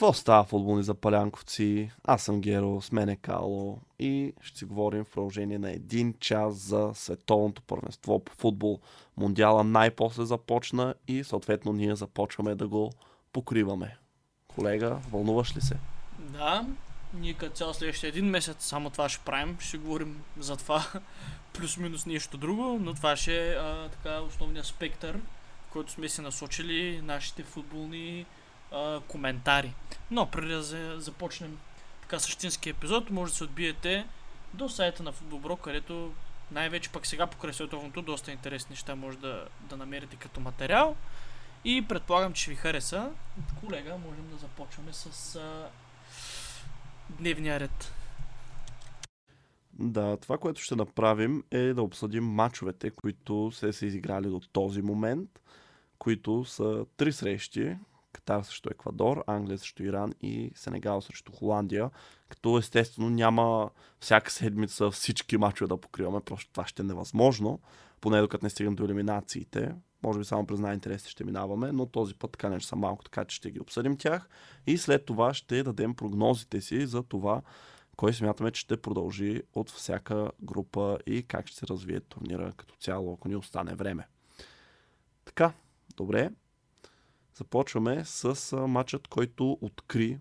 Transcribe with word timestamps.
Какво 0.00 0.12
става 0.12 0.44
футболни 0.44 0.82
запалянковци? 0.82 1.90
Аз 2.04 2.22
съм 2.22 2.40
Геро, 2.40 2.80
с 2.80 2.92
мен 2.92 3.08
е 3.08 3.16
Кало 3.16 3.78
и 3.98 4.32
ще 4.40 4.58
си 4.58 4.64
говорим 4.64 5.04
в 5.04 5.10
продължение 5.10 5.58
на 5.58 5.70
един 5.70 6.14
час 6.20 6.54
за 6.54 6.90
световното 6.94 7.62
първенство 7.62 8.24
по 8.24 8.32
футбол. 8.32 8.80
Мондиала 9.16 9.64
най-после 9.64 10.24
започна 10.24 10.94
и 11.08 11.24
съответно 11.24 11.72
ние 11.72 11.96
започваме 11.96 12.54
да 12.54 12.68
го 12.68 12.92
покриваме. 13.32 13.96
Колега, 14.48 14.98
вълнуваш 15.10 15.56
ли 15.56 15.60
се? 15.60 15.76
Да, 16.18 16.66
ние 17.14 17.34
като 17.34 17.56
цял 17.56 17.74
следващия 17.74 18.08
един 18.08 18.26
месец 18.26 18.56
само 18.64 18.90
това 18.90 19.08
ще 19.08 19.24
правим. 19.24 19.56
Ще 19.60 19.78
говорим 19.78 20.22
за 20.38 20.56
това 20.56 20.84
плюс-минус 21.52 22.06
нещо 22.06 22.36
друго, 22.36 22.78
но 22.80 22.94
това 22.94 23.16
ще 23.16 23.50
е 23.50 23.56
така 23.92 24.20
основният 24.20 24.66
спектър, 24.66 25.20
който 25.72 25.92
сме 25.92 26.08
си 26.08 26.20
насочили 26.20 27.00
нашите 27.02 27.42
футболни 27.42 28.26
а, 28.72 29.00
коментари. 29.08 29.74
Но 30.10 30.26
преди 30.26 30.52
да 30.52 30.62
за- 30.62 30.94
започнем 30.98 31.58
така 32.02 32.18
същински 32.18 32.70
епизод, 32.70 33.10
може 33.10 33.32
да 33.32 33.36
се 33.36 33.44
отбиете 33.44 34.06
до 34.54 34.68
сайта 34.68 35.02
на 35.02 35.12
Футболбро, 35.12 35.56
където 35.56 36.12
най-вече 36.50 36.90
пък 36.90 37.06
сега 37.06 37.26
покрай 37.26 37.52
световното 37.52 38.02
доста 38.02 38.32
интересни 38.32 38.70
неща 38.70 38.96
може 38.96 39.18
да, 39.18 39.48
да 39.60 39.76
намерите 39.76 40.16
като 40.16 40.40
материал. 40.40 40.96
И 41.64 41.84
предполагам, 41.88 42.32
че 42.32 42.50
ви 42.50 42.56
хареса. 42.56 43.10
Колега, 43.60 43.98
можем 43.98 44.30
да 44.30 44.36
започваме 44.36 44.92
с 44.92 45.36
а, 45.36 45.68
дневния 47.10 47.60
ред. 47.60 47.92
Да, 49.72 50.16
това, 50.16 50.38
което 50.38 50.60
ще 50.60 50.76
направим 50.76 51.44
е 51.50 51.72
да 51.72 51.82
обсъдим 51.82 52.24
мачовете, 52.24 52.90
които 52.90 53.52
се 53.52 53.72
са 53.72 53.86
изиграли 53.86 54.28
до 54.28 54.40
този 54.52 54.82
момент, 54.82 55.30
които 55.98 56.44
са 56.44 56.86
три 56.96 57.12
срещи. 57.12 57.76
Катар 58.30 58.42
срещу 58.42 58.68
Еквадор, 58.72 59.24
Англия 59.26 59.58
срещу 59.58 59.82
Иран 59.82 60.12
и 60.22 60.50
Сенегал 60.54 61.00
срещу 61.00 61.32
Холандия. 61.32 61.90
Като 62.28 62.58
естествено 62.58 63.10
няма 63.10 63.70
всяка 64.00 64.30
седмица 64.30 64.90
всички 64.90 65.36
мачове 65.36 65.68
да 65.68 65.76
покриваме, 65.76 66.20
просто 66.20 66.52
това 66.52 66.66
ще 66.66 66.82
е 66.82 66.84
невъзможно, 66.84 67.60
поне 68.00 68.20
докато 68.20 68.46
не 68.46 68.50
стигнем 68.50 68.74
до 68.74 68.84
елиминациите. 68.84 69.74
Може 70.02 70.18
би 70.18 70.24
само 70.24 70.46
през 70.46 70.60
най-интересите 70.60 71.10
ще 71.10 71.24
минаваме, 71.24 71.72
но 71.72 71.86
този 71.86 72.14
път 72.14 72.32
така 72.32 72.48
не 72.48 72.60
са 72.60 72.76
малко, 72.76 73.04
така 73.04 73.24
че 73.24 73.36
ще 73.36 73.50
ги 73.50 73.60
обсъдим 73.60 73.96
тях. 73.96 74.28
И 74.66 74.78
след 74.78 75.04
това 75.04 75.34
ще 75.34 75.62
дадем 75.62 75.94
прогнозите 75.94 76.60
си 76.60 76.86
за 76.86 77.02
това 77.02 77.42
кой 77.96 78.12
смятаме, 78.12 78.50
че 78.50 78.60
ще 78.60 78.76
продължи 78.76 79.42
от 79.54 79.70
всяка 79.70 80.30
група 80.42 80.98
и 81.06 81.22
как 81.22 81.46
ще 81.46 81.56
се 81.56 81.66
развие 81.66 82.00
турнира 82.00 82.52
като 82.56 82.74
цяло, 82.74 83.14
ако 83.14 83.28
ни 83.28 83.36
остане 83.36 83.74
време. 83.74 84.08
Така, 85.24 85.52
добре. 85.96 86.30
Започваме 87.34 88.04
с 88.04 88.56
матчът, 88.56 89.08
който 89.08 89.58
откри 89.60 90.18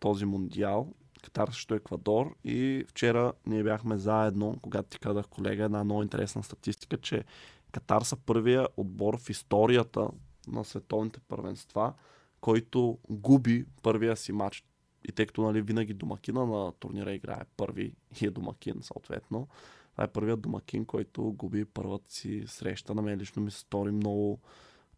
този 0.00 0.24
мундиал. 0.24 0.92
Катар 1.22 1.48
срещу 1.48 1.74
Еквадор 1.74 2.34
и 2.44 2.84
вчера 2.88 3.32
ние 3.46 3.62
бяхме 3.62 3.98
заедно, 3.98 4.58
когато 4.62 4.88
ти 4.88 4.98
казах, 4.98 5.26
колега, 5.26 5.64
една 5.64 5.84
много 5.84 6.02
интересна 6.02 6.42
статистика, 6.42 6.96
че 6.96 7.24
Катар 7.72 8.02
са 8.02 8.16
първия 8.16 8.68
отбор 8.76 9.18
в 9.18 9.30
историята 9.30 10.08
на 10.48 10.64
световните 10.64 11.20
първенства, 11.20 11.92
който 12.40 12.98
губи 13.10 13.64
първия 13.82 14.16
си 14.16 14.32
матч 14.32 14.64
и 15.08 15.12
тъй 15.12 15.26
като 15.26 15.42
нали, 15.42 15.62
винаги 15.62 15.94
домакина 15.94 16.46
на 16.46 16.72
турнира 16.72 17.12
играе 17.12 17.44
първи 17.56 17.94
и 18.20 18.26
е 18.26 18.30
домакин 18.30 18.74
съответно, 18.80 19.48
това 19.92 20.04
е 20.04 20.12
първият 20.12 20.40
домакин, 20.40 20.84
който 20.84 21.32
губи 21.32 21.64
първата 21.64 22.12
си 22.12 22.44
среща. 22.46 22.94
На 22.94 23.02
мен 23.02 23.18
лично 23.18 23.42
ми 23.42 23.50
се 23.50 23.58
стори 23.58 23.90
много 23.90 24.40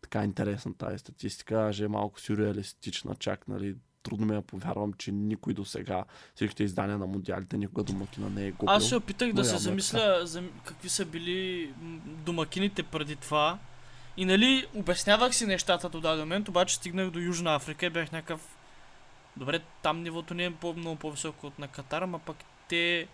така 0.03 0.25
интересна 0.25 0.75
тази 0.75 0.99
статистика, 0.99 1.55
даже 1.55 1.85
е 1.85 1.89
малко 1.89 2.21
сюрреалистична, 2.21 3.15
чак 3.15 3.49
нали, 3.49 3.77
трудно 4.03 4.27
ми 4.27 4.35
я 4.35 4.43
повярвам, 4.43 4.93
че 4.93 5.13
никой 5.13 5.55
до 5.55 5.65
сега, 5.65 6.05
всичките 6.35 6.65
издания 6.65 6.99
на 6.99 7.07
мундиалите, 7.07 7.59
никога 7.59 7.83
домакина 7.83 8.31
не 8.31 8.47
е 8.47 8.51
губил. 8.51 8.75
Аз 8.75 8.89
се 8.89 8.97
опитах 8.97 9.33
да 9.33 9.45
се 9.45 9.55
е 9.55 9.59
замисля 9.59 10.27
за 10.27 10.43
какви 10.65 10.89
са 10.89 11.05
били 11.05 11.73
домакините 12.05 12.83
преди 12.83 13.17
това. 13.17 13.59
И 14.17 14.25
нали, 14.25 14.67
обяснявах 14.75 15.35
си 15.35 15.47
нещата 15.47 15.89
до 15.89 16.01
даден 16.01 16.21
момент, 16.21 16.49
обаче 16.49 16.75
стигнах 16.75 17.11
до 17.11 17.19
Южна 17.19 17.55
Африка 17.55 17.87
и 17.87 17.91
бях 17.91 18.13
някакъв... 18.13 18.57
Добре, 19.37 19.61
там 19.83 20.03
нивото 20.03 20.35
не 20.35 20.45
е 20.45 20.55
по- 20.55 20.75
много 20.75 20.97
по-високо 20.97 21.47
от 21.47 21.59
на 21.59 21.69
Катар, 21.69 22.03
ама 22.03 22.19
пък 22.19 22.37
те 22.69 23.09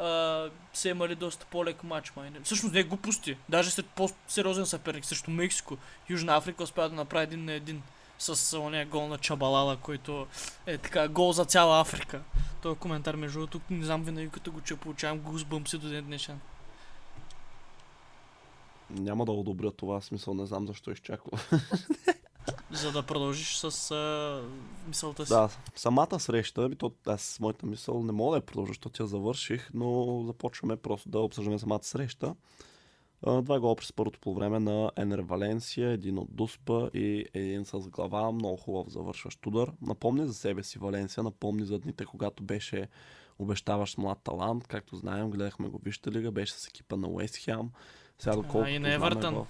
а, 0.00 0.50
са 0.72 0.88
имали 0.88 1.14
доста 1.14 1.46
по-лек 1.46 1.82
матч, 1.82 2.12
май. 2.16 2.30
Всъщност 2.42 2.74
не 2.74 2.80
е 2.80 2.84
глупости. 2.84 3.36
Даже 3.48 3.70
след 3.70 3.86
по-сериозен 3.86 4.66
съперник 4.66 5.04
срещу 5.04 5.30
Мексико. 5.30 5.76
Южна 6.08 6.36
Африка 6.36 6.62
успя 6.62 6.88
да 6.88 6.94
направи 6.94 7.24
един 7.24 7.44
на 7.44 7.52
един 7.52 7.82
с 8.18 8.58
ония 8.58 8.86
гол 8.86 9.08
на 9.08 9.18
Чабалала, 9.18 9.76
който 9.76 10.26
е 10.66 10.78
така 10.78 11.08
гол 11.08 11.32
за 11.32 11.44
цяла 11.44 11.80
Африка. 11.80 12.22
Този 12.62 12.78
коментар, 12.78 13.14
между 13.14 13.38
другото, 13.38 13.60
не 13.70 13.84
знам 13.84 14.04
винаги 14.04 14.30
като 14.30 14.52
го 14.52 14.60
че 14.60 14.76
получавам 14.76 15.18
гузбъмси 15.18 15.78
до 15.78 15.88
ден 15.88 16.04
днешен. 16.04 16.40
Няма 18.90 19.24
да 19.24 19.32
одобря 19.32 19.70
това, 19.70 20.00
смисъл 20.00 20.34
не 20.34 20.46
знам 20.46 20.66
защо 20.66 20.90
изчаква. 20.90 21.38
За 22.70 22.92
да 22.92 23.02
продължиш 23.02 23.56
с 23.56 23.90
а, 23.90 24.42
мисълта 24.88 25.26
си. 25.26 25.32
Да, 25.32 25.48
самата 25.74 26.20
среща, 26.20 26.68
би 26.68 26.76
то, 26.76 26.92
аз 27.06 27.40
моята 27.40 27.66
мисъл 27.66 28.02
не 28.02 28.12
мога 28.12 28.30
да 28.30 28.36
я 28.36 28.46
продължа, 28.46 28.70
защото 28.70 29.02
я 29.02 29.06
завърших, 29.06 29.70
но 29.74 30.22
започваме 30.26 30.76
просто 30.76 31.08
да 31.08 31.18
обсъждаме 31.18 31.58
самата 31.58 31.82
среща. 31.82 32.34
А, 33.26 33.42
Два 33.42 33.60
гола 33.60 33.76
през 33.76 33.92
първото 33.92 34.20
по 34.20 34.34
време 34.34 34.58
на 34.58 34.90
Енер 34.96 35.18
Валенсия, 35.18 35.90
един 35.90 36.18
от 36.18 36.28
Дуспа 36.34 36.90
и 36.94 37.24
един 37.34 37.64
с 37.64 37.78
глава, 37.78 38.32
много 38.32 38.56
хубав 38.56 38.88
завършващ 38.88 39.46
удар. 39.46 39.72
Напомни 39.82 40.26
за 40.26 40.34
себе 40.34 40.62
си 40.62 40.78
Валенсия, 40.78 41.24
напомни 41.24 41.64
за 41.64 41.78
дните, 41.78 42.04
когато 42.04 42.42
беше 42.42 42.88
обещаващ 43.38 43.98
млад 43.98 44.18
талант. 44.24 44.66
Както 44.66 44.96
знаем, 44.96 45.30
гледахме 45.30 45.68
го 45.68 45.80
Вижте 45.84 46.10
лига, 46.10 46.30
беше 46.30 46.52
с 46.52 46.68
екипа 46.68 46.96
на 46.96 47.08
Уест 47.08 47.36
Хем. 47.36 47.70
Сега 48.18 48.36
доколкото 48.36 48.70
и 48.70 48.78
на 48.78 48.88
знаме 48.88 48.94
Евертън. 48.94 49.34
в... 49.34 49.46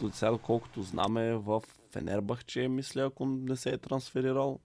до 0.00 0.12
Сега 0.12 0.30
доколкото 0.30 0.82
знаме 0.82 1.34
в 1.34 1.62
Фенербахче, 1.92 2.68
мисля, 2.68 3.02
ако 3.02 3.26
не 3.26 3.56
се 3.56 3.70
е 3.70 3.78
трансферирал. 3.78 4.60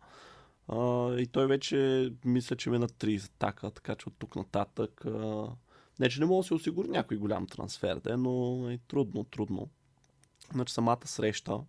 А, 0.68 1.14
и 1.16 1.28
той 1.28 1.48
вече 1.48 2.10
мисля, 2.26 2.56
че 2.56 2.70
мина 2.70 2.88
30 2.88 3.32
така, 3.40 3.70
така 3.70 3.96
че 3.96 4.10
от 4.10 4.16
тук 4.20 4.36
нататък 4.36 5.06
а, 5.06 5.48
не, 6.00 6.10
че 6.10 6.20
не 6.20 6.26
мога 6.26 6.40
да 6.44 6.48
се 6.48 6.54
осигури 6.54 6.88
някой 6.88 7.18
голям 7.18 7.48
трансфер, 7.48 7.96
да, 7.96 8.18
но 8.18 8.66
е 8.70 8.80
трудно, 8.88 9.24
трудно. 9.24 9.70
Значи 10.54 10.74
самата 10.74 11.06
среща, 11.06 11.60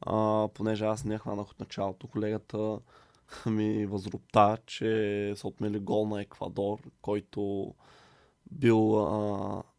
а, 0.00 0.48
понеже 0.54 0.84
аз 0.84 1.04
не 1.04 1.18
хванах 1.18 1.50
от 1.50 1.60
началото, 1.60 2.08
колегата 2.08 2.78
ми 3.46 3.86
възрупта, 3.86 4.58
че 4.66 5.32
са 5.36 5.48
отмели 5.48 5.78
гол 5.78 6.06
на 6.06 6.22
Еквадор, 6.22 6.78
който 7.02 7.74
бил, 8.50 9.06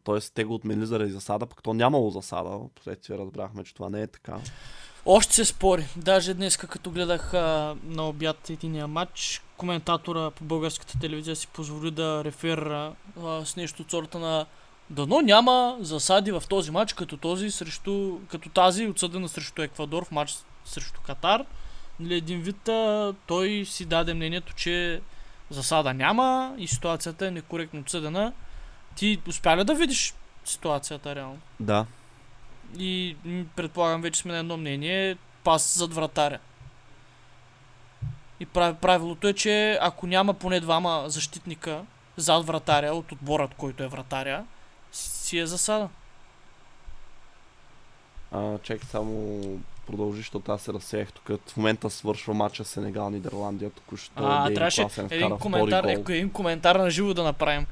т.е. 0.04 0.20
те 0.34 0.44
го 0.44 0.54
отмели 0.54 0.86
заради 0.86 1.12
засада, 1.12 1.46
пък 1.46 1.62
то 1.62 1.74
нямало 1.74 2.10
засада. 2.10 2.60
Последствие 2.74 3.18
разбрахме, 3.18 3.64
че 3.64 3.74
това 3.74 3.90
не 3.90 4.02
е 4.02 4.06
така. 4.06 4.40
Още 5.06 5.34
се 5.34 5.44
спори. 5.44 5.86
Даже 5.96 6.34
днес, 6.34 6.56
като 6.56 6.90
гледах 6.90 7.34
а, 7.34 7.76
на 7.84 8.08
обяд 8.08 8.50
единия 8.50 8.86
матч, 8.86 9.42
коментатора 9.56 10.30
по 10.30 10.44
българската 10.44 10.98
телевизия 10.98 11.36
си 11.36 11.46
позволи 11.46 11.90
да 11.90 12.24
реферира 12.24 12.92
с 13.44 13.56
нещо 13.56 13.82
от 13.82 13.90
сорта 13.90 14.18
на 14.18 14.46
Дано 14.90 15.20
няма 15.20 15.76
засади 15.80 16.32
в 16.32 16.42
този 16.48 16.70
матч, 16.70 16.92
като 16.92 17.16
този 17.16 17.50
срещу, 17.50 18.18
като 18.28 18.48
тази 18.48 18.86
отсъдена 18.86 19.28
срещу 19.28 19.62
Еквадор 19.62 20.04
в 20.04 20.10
матч 20.10 20.34
срещу 20.64 21.00
Катар. 21.06 21.44
Нали, 22.00 22.14
един 22.14 22.40
вид 22.40 22.68
а, 22.68 23.14
той 23.26 23.64
си 23.66 23.84
даде 23.84 24.14
мнението, 24.14 24.54
че 24.54 25.00
засада 25.50 25.94
няма 25.94 26.54
и 26.58 26.68
ситуацията 26.68 27.26
е 27.26 27.30
некоректно 27.30 27.80
отсъдена. 27.80 28.32
Ти 28.96 29.20
успя 29.28 29.56
ли 29.56 29.64
да 29.64 29.74
видиш 29.74 30.14
ситуацията 30.44 31.14
реално? 31.14 31.38
Да, 31.60 31.86
И 32.78 33.16
предполагам 33.56 34.02
вече 34.02 34.20
сме 34.20 34.32
на 34.32 34.38
едно 34.38 34.56
мнение. 34.56 35.16
Пас 35.44 35.78
зад 35.78 35.94
вратаря. 35.94 36.38
И 38.40 38.46
прав- 38.46 38.76
правилото 38.76 39.28
е, 39.28 39.32
че 39.32 39.78
ако 39.80 40.06
няма 40.06 40.34
поне 40.34 40.60
двама 40.60 41.04
защитника 41.06 41.82
зад 42.16 42.46
вратаря 42.46 42.92
от 42.92 43.12
отборът, 43.12 43.54
който 43.54 43.82
е 43.82 43.88
вратаря, 43.88 44.44
си 44.92 45.38
е 45.38 45.46
засада. 45.46 45.88
А, 48.32 48.58
чакай 48.58 48.88
само 48.90 49.40
продължи, 49.86 50.18
защото 50.18 50.52
аз 50.52 50.62
се 50.62 50.72
разсеях 50.72 51.12
тук. 51.12 51.48
В 51.48 51.56
момента 51.56 51.90
свършва 51.90 52.34
матча 52.34 52.64
Сенегал 52.64 53.10
Нидерландия. 53.10 53.70
Току-що 53.70 54.12
А, 54.16 54.54
трябваше 54.54 54.86
един 55.10 55.38
коментар, 55.38 55.84
е, 55.84 55.92
един 55.92 56.30
коментар 56.30 56.76
на 56.76 56.90
живо 56.90 57.14
да 57.14 57.22
направим. 57.24 57.66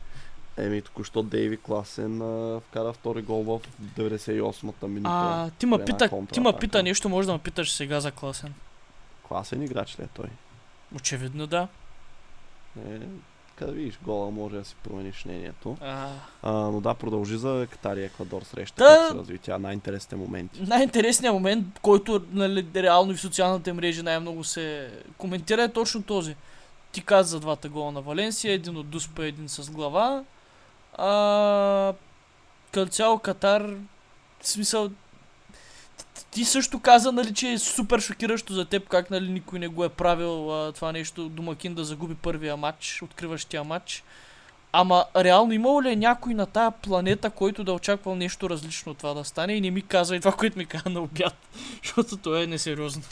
Еми, 0.56 0.82
току-що 0.82 1.22
Дейви 1.22 1.56
Класен 1.56 2.22
а, 2.22 2.60
вкара 2.60 2.92
втори 2.92 3.22
гол 3.22 3.42
в 3.42 3.60
98-та 3.98 4.86
минута. 4.86 5.10
А, 5.14 5.50
ти 5.58 5.66
една 5.66 5.78
пита, 5.78 6.04
ти 6.04 6.08
контратака. 6.10 6.58
пита 6.58 6.82
нещо, 6.82 7.08
може 7.08 7.26
да 7.26 7.32
ме 7.32 7.38
питаш 7.38 7.72
сега 7.72 8.00
за 8.00 8.10
класен. 8.10 8.54
Класен 9.28 9.62
играч 9.62 9.98
ли 9.98 10.02
е 10.02 10.06
той? 10.14 10.26
Очевидно 10.96 11.46
да. 11.46 11.68
Е, 12.90 12.98
къде 13.56 13.72
видиш 13.72 13.98
гола, 14.02 14.30
може 14.30 14.56
да 14.56 14.64
си 14.64 14.74
промениш 14.84 15.24
мнението. 15.24 15.76
А, 15.80 16.08
А, 16.42 16.52
но 16.52 16.80
да, 16.80 16.94
продължи 16.94 17.36
за 17.36 17.66
Катар 17.70 17.96
и 17.96 18.04
Еквадор 18.04 18.42
среща. 18.42 18.84
Как 18.84 19.10
се 19.10 19.18
разви 19.18 19.38
тя? 19.38 19.58
Най-интересните 19.58 20.16
моменти. 20.16 20.62
най-интересният 20.62 21.34
момент, 21.34 21.66
който 21.82 22.24
нали, 22.32 22.66
реално 22.74 23.12
и 23.12 23.16
в 23.16 23.20
социалните 23.20 23.72
мрежи 23.72 24.02
най-много 24.02 24.44
се 24.44 24.90
коментира 25.18 25.62
е 25.62 25.72
точно 25.72 26.02
този. 26.02 26.36
Ти 26.92 27.04
каза 27.04 27.28
за 27.28 27.40
двата 27.40 27.68
гола 27.68 27.92
на 27.92 28.00
Валенсия, 28.00 28.52
един 28.52 28.76
от 28.76 28.88
Дуспа, 28.88 29.26
един 29.26 29.48
с 29.48 29.70
глава. 29.70 30.24
А, 30.98 31.92
като 32.72 32.92
цяло 32.92 33.18
Катар, 33.18 33.62
в 34.40 34.48
смисъл, 34.48 34.90
ти 36.30 36.44
също 36.44 36.80
каза, 36.80 37.12
нали, 37.12 37.34
че 37.34 37.52
е 37.52 37.58
супер 37.58 38.00
шокиращо 38.00 38.52
за 38.52 38.64
теб, 38.64 38.88
как 38.88 39.10
нали, 39.10 39.28
никой 39.28 39.58
не 39.58 39.68
го 39.68 39.84
е 39.84 39.88
правил 39.88 40.54
а, 40.54 40.72
това 40.72 40.92
нещо, 40.92 41.28
домакин 41.28 41.74
да 41.74 41.84
загуби 41.84 42.14
първия 42.14 42.56
матч, 42.56 43.02
откриващия 43.02 43.64
матч. 43.64 44.04
Ама 44.72 45.04
реално 45.16 45.52
имало 45.52 45.82
ли 45.82 45.92
е 45.92 45.96
някой 45.96 46.34
на 46.34 46.46
тая 46.46 46.70
планета, 46.70 47.30
който 47.30 47.64
да 47.64 47.72
е 47.72 47.74
очаквал 47.74 48.14
нещо 48.14 48.50
различно 48.50 48.92
от 48.92 48.98
това 48.98 49.14
да 49.14 49.24
стане 49.24 49.52
и 49.52 49.60
не 49.60 49.70
ми 49.70 49.82
каза 49.82 50.16
и 50.16 50.20
това, 50.20 50.32
което 50.32 50.58
ми 50.58 50.66
каза 50.66 50.88
на 50.88 51.00
обяд, 51.00 51.34
защото 51.84 52.16
то 52.16 52.36
е 52.36 52.46
несериозно. 52.46 53.02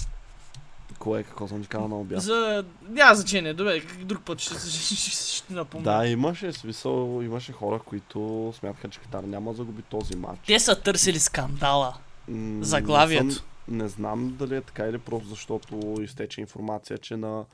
Кое, 1.01 1.23
какво 1.23 1.49
съм 1.49 1.63
ти 1.63 1.69
казал 1.69 1.89
на 1.89 2.01
обяд? 2.01 2.23
За... 2.23 2.65
Няма 2.89 3.15
значение, 3.15 3.55
добре, 3.55 3.83
друг 4.05 4.25
път 4.25 4.41
ще, 4.41 4.55
ще, 4.55 4.95
ще, 4.95 5.11
ще 5.11 5.53
напомня. 5.53 5.85
Да, 5.85 6.07
имаше 6.07 6.53
смисъл, 6.53 7.21
имаше 7.23 7.53
хора, 7.53 7.79
които 7.79 8.53
смятаха, 8.59 8.89
че 8.89 9.01
Катар 9.01 9.25
няма 9.25 9.51
да 9.51 9.57
загуби 9.57 9.83
този 9.83 10.17
матч. 10.17 10.41
Те 10.47 10.59
са 10.59 10.81
търсили 10.81 11.19
скандала. 11.19 11.97
М, 12.29 12.65
Заглавието. 12.65 13.25
Не, 13.25 13.33
съм, 13.33 13.45
не 13.69 13.89
знам 13.89 14.37
дали 14.39 14.57
е 14.57 14.61
така 14.61 14.87
или 14.87 14.99
просто 14.99 15.29
защото 15.29 15.95
изтече 16.01 16.41
информация, 16.41 16.99
че 16.99 17.17
на 17.17 17.45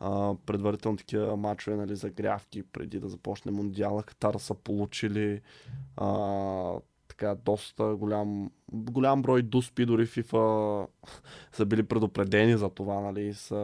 а, 0.00 0.34
предварително 0.46 0.96
такива 0.98 1.36
матчове, 1.36 1.76
нали, 1.76 1.96
загрявки 1.96 2.62
преди 2.62 3.00
да 3.00 3.08
започне 3.08 3.52
Мондиала, 3.52 4.02
Катар 4.02 4.34
са 4.38 4.54
получили 4.54 5.40
а, 5.96 6.06
така 7.12 7.34
доста 7.44 7.84
голям, 7.84 8.50
голям 8.72 9.22
брой 9.22 9.42
дуспи, 9.42 9.86
дори 9.86 10.06
FIFA 10.06 10.86
са 11.52 11.66
били 11.66 11.82
предупредени 11.82 12.56
за 12.56 12.68
това, 12.68 13.00
нали, 13.00 13.34
са 13.34 13.56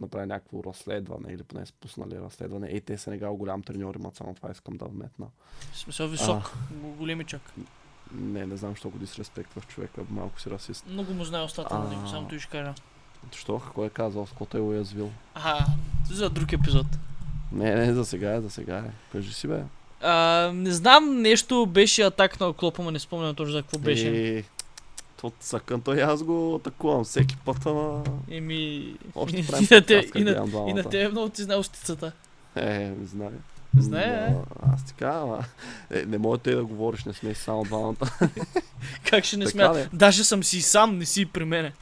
направили 0.00 0.28
някакво 0.28 0.64
разследване 0.64 1.32
или 1.32 1.42
поне 1.42 1.66
са 1.66 1.72
пуснали 1.80 2.20
разследване. 2.20 2.68
Ей, 2.70 2.80
те 2.80 2.98
Сенегал 2.98 3.36
голям 3.36 3.62
треньор 3.62 3.94
имат, 3.94 4.16
само 4.16 4.34
това 4.34 4.50
искам 4.50 4.76
да 4.76 4.84
вметна. 4.84 5.26
В 5.72 5.78
смисъл 5.78 6.08
висок, 6.08 6.56
големичък. 6.98 7.42
Не, 8.14 8.46
не 8.46 8.56
знам, 8.56 8.76
що 8.76 8.90
го 8.90 8.98
дисреспектваш 8.98 9.66
човека, 9.66 10.02
малко 10.10 10.40
си 10.40 10.50
расист. 10.50 10.86
Много 10.88 11.12
му 11.12 11.24
знае 11.24 11.44
устата 11.44 11.78
на 11.78 11.88
него, 11.88 12.02
А. 12.04 12.08
само 12.08 12.28
той 12.28 12.38
ще 12.38 12.50
кажа. 12.50 12.74
Що? 13.32 13.60
Кой 13.74 13.86
е 13.86 13.90
казал? 13.90 14.26
С 14.26 14.32
кото 14.32 14.56
е 14.56 14.60
уязвил? 14.60 15.10
А, 15.34 15.66
за 16.10 16.30
друг 16.30 16.52
епизод. 16.52 16.86
Не, 17.52 17.74
не, 17.74 17.94
за 17.94 18.04
сега 18.04 18.34
е, 18.34 18.40
за 18.40 18.50
сега 18.50 18.78
е. 18.78 18.90
Кажи 19.12 19.32
си, 19.34 19.48
бе. 19.48 19.64
А, 20.00 20.50
не 20.54 20.70
знам, 20.70 21.22
нещо 21.22 21.66
беше 21.66 22.02
атак 22.02 22.40
на 22.40 22.52
Клопа, 22.52 22.82
но 22.82 22.90
не 22.90 22.98
спомням 22.98 23.34
точно 23.34 23.52
за 23.52 23.62
какво 23.62 23.78
беше. 23.78 24.36
Е, 24.38 24.44
то 25.20 25.32
съкън, 25.40 25.80
той 25.80 26.02
аз 26.02 26.22
го 26.22 26.54
атакувам 26.54 27.04
всеки 27.04 27.36
път, 27.36 27.66
ама... 27.66 28.04
Еми... 28.30 28.94
Още 29.14 29.36
и, 29.36 29.46
правим 29.46 29.68
на 29.70 29.86
те, 29.86 30.10
и, 30.16 30.24
на, 30.24 30.48
и 30.68 30.72
на 30.72 30.84
тебе 30.84 31.08
много 31.08 31.28
ти 31.28 31.42
знае 31.42 31.56
устицата. 31.56 32.12
Е, 32.56 32.78
не 32.78 33.06
знае. 33.06 33.30
Знае, 33.78 34.30
Но, 34.30 34.44
Аз 34.74 34.84
ти 34.84 34.94
кажа, 34.94 35.18
ама... 35.18 35.44
Е, 35.90 36.04
не 36.06 36.18
може 36.18 36.40
те 36.40 36.54
да 36.54 36.64
говориш, 36.64 37.04
не 37.04 37.12
сме 37.12 37.34
само 37.34 37.64
двамата. 37.64 37.96
Как 39.10 39.24
ще 39.24 39.36
не 39.36 39.44
Така 39.44 39.74
ли? 39.74 39.88
Даже 39.92 40.24
съм 40.24 40.44
си 40.44 40.56
и 40.56 40.62
сам, 40.62 40.98
не 40.98 41.04
си 41.06 41.20
и 41.20 41.26
при 41.26 41.44
мене. 41.44 41.72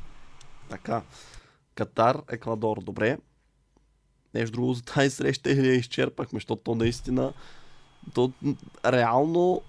така. 0.70 1.02
Катар, 1.74 2.16
Еквадор, 2.30 2.76
добре. 2.82 3.18
Нещо 4.34 4.52
друго 4.52 4.74
за 4.74 4.82
тази 4.82 5.10
среща 5.10 5.50
или 5.50 5.68
я 5.68 5.74
изчерпахме, 5.74 6.36
защото 6.36 6.62
то 6.62 6.74
наистина... 6.74 7.32
То 8.14 8.32
реално 8.86 9.62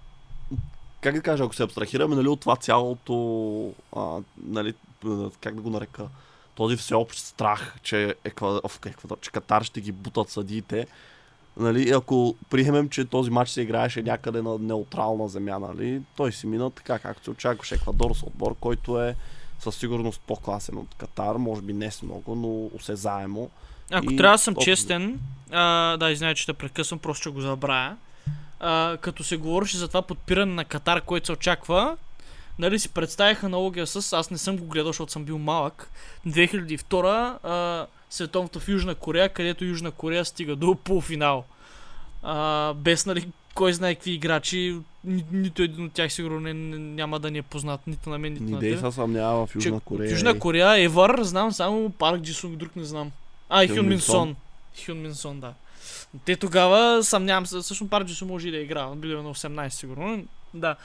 как 1.01 1.15
да 1.15 1.21
кажа, 1.21 1.43
ако 1.43 1.55
се 1.55 1.63
абстрахираме 1.63 2.15
нали, 2.15 2.27
от 2.27 2.39
това 2.39 2.55
цялото, 2.55 3.73
а, 3.95 4.17
нали, 4.43 4.73
как 5.41 5.55
да 5.55 5.61
го 5.61 5.69
нарека, 5.69 6.07
този 6.55 6.75
всеобщ 6.75 7.19
страх, 7.19 7.75
че, 7.83 8.15
Еквадор, 8.23 8.61
че 9.21 9.31
Катар 9.31 9.63
ще 9.63 9.81
ги 9.81 9.91
бутат 9.91 10.29
съдиите, 10.29 10.87
нали, 11.57 11.91
ако 11.91 12.35
приемем, 12.49 12.89
че 12.89 13.05
този 13.05 13.29
матч 13.29 13.49
се 13.49 13.61
играеше 13.61 14.01
някъде 14.01 14.41
на 14.41 14.57
неутрална 14.57 15.27
земя, 15.27 15.59
нали, 15.59 16.01
той 16.15 16.31
си 16.31 16.47
мина 16.47 16.69
така, 16.69 16.99
както 16.99 17.23
се 17.23 17.31
очакваше 17.31 17.75
Еквадор 17.75 18.15
с 18.15 18.23
отбор, 18.23 18.55
който 18.59 19.01
е 19.01 19.15
със 19.59 19.75
сигурност 19.75 20.21
по-класен 20.27 20.77
от 20.77 20.95
Катар, 20.97 21.35
може 21.35 21.61
би 21.61 21.73
не 21.73 21.91
с 21.91 22.03
много, 22.03 22.35
но 22.35 22.77
осезаемо. 22.77 23.49
Ако 23.91 24.13
И 24.13 24.17
трябва 24.17 24.33
да 24.33 24.43
съм 24.43 24.55
честен, 24.55 25.19
а, 25.51 25.97
да, 25.97 26.11
извиня, 26.11 26.35
че 26.35 26.45
те 26.45 26.53
прекъсвам, 26.53 26.99
просто 26.99 27.21
ще 27.21 27.29
го 27.29 27.41
забравя. 27.41 27.97
А, 28.59 28.97
като 28.97 29.23
се 29.23 29.37
говореше 29.37 29.77
за 29.77 29.87
това 29.87 30.01
подпиране 30.01 30.53
на 30.53 30.65
Катар, 30.65 31.01
което 31.01 31.25
се 31.25 31.31
очаква, 31.31 31.97
нали 32.59 32.79
си 32.79 32.89
представих 32.89 33.43
аналогия 33.43 33.87
с, 33.87 34.13
аз 34.13 34.31
не 34.31 34.37
съм 34.37 34.57
го 34.57 34.65
гледал, 34.65 34.89
защото 34.89 35.11
съм 35.11 35.23
бил 35.23 35.37
малък, 35.37 35.91
2002 36.27 37.05
а, 37.43 37.87
световното 38.09 38.59
в 38.59 38.67
Южна 38.67 38.95
Корея, 38.95 39.29
където 39.29 39.65
Южна 39.65 39.91
Корея 39.91 40.25
стига 40.25 40.55
до 40.55 40.75
полуфинал. 40.75 41.43
А, 42.23 42.73
без, 42.73 43.05
нали, 43.05 43.27
кой 43.53 43.73
знае 43.73 43.95
какви 43.95 44.11
играчи, 44.11 44.77
ни, 45.03 45.25
нито 45.31 45.61
един 45.61 45.85
от 45.85 45.91
тях 45.93 46.13
сигурно 46.13 46.39
не, 46.39 46.53
няма 46.53 47.19
да 47.19 47.31
ни 47.31 47.37
е 47.37 47.41
познат, 47.41 47.87
нито 47.87 48.09
на 48.09 48.17
мен, 48.17 48.33
нито 48.33 48.43
Ни 48.43 48.51
на 48.51 48.59
дей 48.59 48.71
теб. 48.71 48.79
се 48.79 48.91
съмнява 48.91 49.47
в 49.47 49.55
Южна 49.55 49.79
Че- 49.79 49.85
Корея. 49.85 50.11
Южна 50.11 50.39
Корея, 50.39 50.83
Евър, 50.83 51.23
знам 51.23 51.51
само 51.51 51.89
Парк 51.89 52.21
Джисунг, 52.21 52.57
друг 52.57 52.75
не 52.75 52.83
знам. 52.83 53.11
А, 53.49 53.67
Хюн 53.67 53.67
Хюн 53.67 53.77
Мин 53.77 53.89
Мин 53.89 53.99
Сон. 53.99 54.35
Хюн 54.85 55.01
Мин 55.01 55.15
Сон, 55.15 55.39
да. 55.39 55.53
Те 56.25 56.35
тогава, 56.35 57.03
съмнявам 57.03 57.45
се, 57.45 57.59
всъщност 57.59 57.91
Парк 57.91 58.07
Джисунг 58.07 58.31
може 58.31 58.51
да 58.51 58.57
е 58.57 58.65
бил 58.95 59.09
е 59.09 59.21
на 59.21 59.33
18 59.33 59.69
сигурно. 59.69 60.25
Да. 60.53 60.75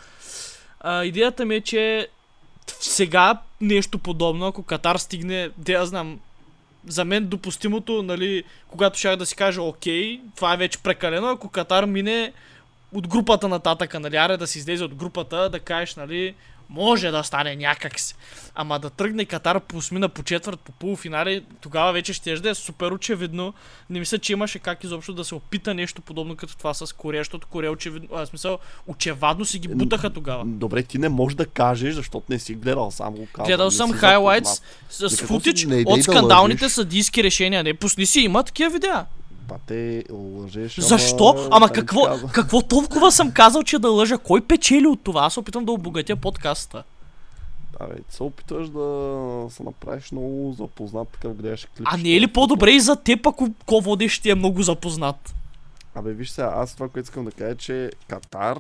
А, 0.80 1.04
идеята 1.04 1.44
ми 1.44 1.54
е, 1.54 1.60
че 1.60 2.08
сега 2.66 3.38
нещо 3.60 3.98
подобно, 3.98 4.46
ако 4.46 4.62
Катар 4.62 4.96
стигне, 4.96 5.50
да 5.58 5.72
я 5.72 5.86
знам, 5.86 6.20
за 6.86 7.04
мен 7.04 7.26
допустимото, 7.26 8.02
нали, 8.02 8.44
когато 8.68 8.98
ще 8.98 9.16
да 9.16 9.26
си 9.26 9.36
кажа, 9.36 9.62
окей, 9.62 10.20
това 10.36 10.54
е 10.54 10.56
вече 10.56 10.78
прекалено, 10.78 11.28
ако 11.28 11.48
Катар 11.48 11.84
мине 11.84 12.32
от 12.92 13.08
групата 13.08 13.48
нататъка, 13.48 14.00
нали, 14.00 14.16
аре 14.16 14.36
да 14.36 14.46
си 14.46 14.58
излезе 14.58 14.84
от 14.84 14.94
групата, 14.94 15.50
да 15.50 15.60
кажеш, 15.60 15.96
нали, 15.96 16.34
може 16.68 17.10
да 17.10 17.22
стане 17.22 17.56
някак 17.56 18.00
си. 18.00 18.14
Ама 18.54 18.78
да 18.78 18.90
тръгне 18.90 19.24
Катар 19.24 19.60
по 19.60 19.76
осмина, 19.76 20.08
по 20.08 20.22
четвърт, 20.22 20.60
по 20.60 20.72
полуфинали, 20.72 21.44
тогава 21.60 21.92
вече 21.92 22.12
ще 22.12 22.34
да 22.34 22.50
е 22.50 22.54
супер 22.54 22.90
очевидно. 22.90 23.54
Не 23.90 23.98
мисля, 23.98 24.18
че 24.18 24.32
имаше 24.32 24.58
как 24.58 24.84
изобщо 24.84 25.12
да 25.12 25.24
се 25.24 25.34
опита 25.34 25.74
нещо 25.74 26.02
подобно 26.02 26.36
като 26.36 26.56
това 26.56 26.74
с 26.74 26.92
Корея, 26.92 27.20
защото 27.20 27.46
Корея 27.46 27.72
очевидно, 27.72 28.08
а, 28.14 28.26
смисъл, 28.26 28.58
очевадно 28.86 29.44
си 29.44 29.58
ги 29.58 29.68
бутаха 29.68 30.10
тогава. 30.10 30.44
Добре, 30.46 30.82
ти 30.82 30.98
не 30.98 31.08
можеш 31.08 31.36
да 31.36 31.46
кажеш, 31.46 31.94
защото 31.94 32.26
не 32.28 32.38
си 32.38 32.54
гледал, 32.54 32.90
само 32.90 33.16
го 33.16 33.26
казвам. 33.26 33.46
Гледал 33.46 33.70
съм 33.70 33.92
хайлайтс 33.92 34.62
с 34.90 35.10
си- 35.10 35.24
футич 35.24 35.66
от 35.66 35.96
да 35.96 36.02
скандалните 36.02 36.64
лъжеш. 36.64 36.74
съдийски 36.74 37.24
решения. 37.24 37.62
Не, 37.62 37.74
пусни 37.74 38.06
си, 38.06 38.20
има 38.20 38.42
такива 38.42 38.70
видеа. 38.70 39.06
Па 39.48 39.58
те 39.66 40.04
лъжеш. 40.10 40.80
Защо? 40.80 41.48
ама, 41.50 41.68
какво, 41.68 42.00
какво 42.32 42.62
толкова 42.62 43.12
съм 43.12 43.32
казал, 43.32 43.62
че 43.62 43.78
да 43.78 43.88
лъжа? 43.88 44.18
Кой 44.18 44.40
печели 44.40 44.86
от 44.86 45.00
това? 45.04 45.24
Аз 45.24 45.32
се 45.32 45.40
опитвам 45.40 45.64
да 45.64 45.72
обогатя 45.72 46.16
подкаста. 46.16 46.84
Абе, 47.80 47.94
се 48.08 48.22
опитваш 48.22 48.68
да 48.68 49.46
се 49.50 49.62
направиш 49.62 50.12
много 50.12 50.52
запознат, 50.58 51.08
такъв 51.08 51.34
гледаш 51.36 51.68
клип. 51.76 51.86
А 51.90 51.96
не 51.96 52.16
е 52.16 52.20
ли 52.20 52.26
по-добре 52.26 52.70
и 52.70 52.80
за 52.80 52.96
теб, 52.96 53.26
ако 53.26 53.48
ко 53.66 53.80
водещ 53.80 54.22
ти 54.22 54.30
е 54.30 54.34
много 54.34 54.62
запознат? 54.62 55.34
Абе, 55.94 56.12
виж 56.12 56.30
сега, 56.30 56.52
аз 56.56 56.74
това, 56.74 56.88
което 56.88 57.06
искам 57.06 57.24
да 57.24 57.32
кажа, 57.32 57.50
е, 57.50 57.54
че 57.54 57.90
Катар, 58.08 58.58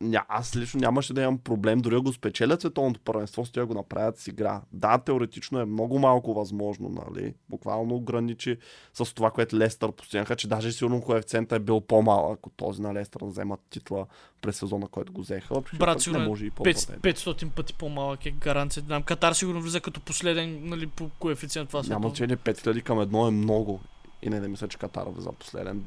ня, 0.00 0.24
аз 0.28 0.56
лично 0.56 0.80
нямаше 0.80 1.14
да 1.14 1.22
имам 1.22 1.38
проблем, 1.38 1.80
дори 1.80 1.94
да 1.94 2.00
го 2.00 2.12
спечелят 2.12 2.60
световното 2.60 3.00
първенство, 3.00 3.44
с 3.44 3.66
го 3.66 3.74
направят 3.74 4.18
с 4.18 4.26
игра. 4.26 4.62
Да, 4.72 4.98
теоретично 4.98 5.60
е 5.60 5.64
много 5.64 5.98
малко 5.98 6.34
възможно, 6.34 6.88
нали? 6.88 7.34
Буквално 7.48 8.00
граничи 8.00 8.56
с 8.94 9.14
това, 9.14 9.30
което 9.30 9.58
Лестър 9.58 9.92
постигнаха, 9.92 10.36
че 10.36 10.48
даже 10.48 10.72
сигурно 10.72 11.02
коефициентът 11.02 11.56
е 11.56 11.64
бил 11.64 11.80
по-малък 11.80 12.46
от 12.46 12.52
този 12.56 12.82
на 12.82 12.94
Лестър 12.94 13.20
да 13.20 13.26
вземат 13.26 13.60
титла 13.70 14.06
през 14.42 14.56
сезона, 14.56 14.88
който 14.88 15.12
го 15.12 15.20
взеха. 15.20 15.62
Брат, 15.78 16.00
сигурно 16.00 16.18
не 16.18 16.24
е 16.24 16.28
може 16.28 16.46
и 16.46 16.50
по 16.50 16.64
500, 16.64 16.98
500 16.98 17.50
пъти 17.50 17.74
по-малък 17.74 18.26
е 18.26 18.30
гаранция. 18.30 18.82
Знам, 18.82 19.02
Катар 19.02 19.32
сигурно 19.32 19.62
влиза 19.62 19.80
като 19.80 20.00
последен 20.00 20.68
нали, 20.68 20.86
по 20.86 21.10
коефициент 21.18 21.68
това 21.68 21.82
Няма 21.88 22.08
значение, 22.08 22.36
5000 22.36 22.82
към 22.82 23.00
едно 23.00 23.26
е 23.26 23.30
много. 23.30 23.80
И 24.22 24.30
не, 24.30 24.40
не 24.40 24.48
мисля, 24.48 24.68
че 24.68 24.78
Катар 24.78 25.06
влиза 25.06 25.32
последен. 25.32 25.84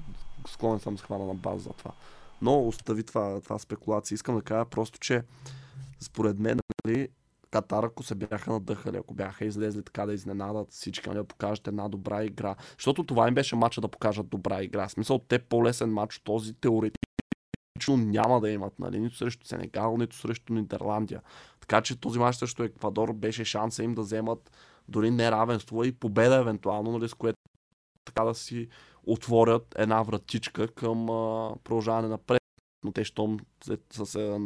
Склонен 0.47 0.79
съм 0.79 0.97
се 0.97 1.03
хвана 1.03 1.25
на 1.25 1.33
база 1.33 1.59
за 1.59 1.69
това. 1.69 1.91
Но 2.43 2.67
остави 2.67 3.03
това, 3.03 3.41
това 3.41 3.59
спекулация. 3.59 4.15
Искам 4.15 4.35
да 4.35 4.41
кажа 4.41 4.65
просто, 4.65 4.99
че 4.99 5.23
според 5.99 6.39
мен, 6.39 6.59
нали, 6.85 7.07
Катар, 7.51 7.83
ако 7.83 8.03
се 8.03 8.15
бяха 8.15 8.51
надъхали, 8.51 8.97
ако 8.97 9.13
бяха 9.13 9.45
излезли 9.45 9.83
така 9.83 10.05
да 10.05 10.13
изненадат 10.13 10.71
всички, 10.71 11.09
нали, 11.09 11.17
да 11.17 11.23
покажат 11.23 11.67
една 11.67 11.89
добра 11.89 12.23
игра. 12.23 12.55
Защото 12.77 13.03
това 13.03 13.27
им 13.27 13.35
беше 13.35 13.55
матча 13.55 13.81
да 13.81 13.87
покажат 13.87 14.27
добра 14.27 14.63
игра. 14.63 14.87
В 14.87 14.91
смисъл, 14.91 15.19
те 15.19 15.39
по-лесен 15.39 15.93
матч, 15.93 16.19
този 16.19 16.53
теоретично 16.53 17.97
няма 17.97 18.41
да 18.41 18.49
имат, 18.49 18.79
нали, 18.79 18.99
нито 18.99 19.15
срещу 19.15 19.47
Сенегал, 19.47 19.97
нито 19.97 20.15
срещу 20.15 20.53
Нидерландия. 20.53 21.21
Така 21.59 21.81
че 21.81 21.99
този 21.99 22.19
матч 22.19 22.37
срещу 22.37 22.63
Еквадор 22.63 23.13
беше 23.13 23.45
шанса 23.45 23.83
им 23.83 23.93
да 23.93 24.01
вземат 24.01 24.51
дори 24.87 25.11
неравенство 25.11 25.83
и 25.83 25.91
победа 25.91 26.35
евентуално, 26.35 26.91
нали, 26.91 27.09
с 27.09 27.13
което 27.13 27.37
така 28.05 28.23
да 28.23 28.35
си 28.35 28.67
отворят 29.07 29.75
една 29.77 30.03
вратичка 30.03 30.67
към 30.67 31.09
а, 31.09 31.55
продължаване 31.63 32.07
напред. 32.07 32.43
Но 32.83 32.91
те, 32.91 33.03
щом 33.03 33.39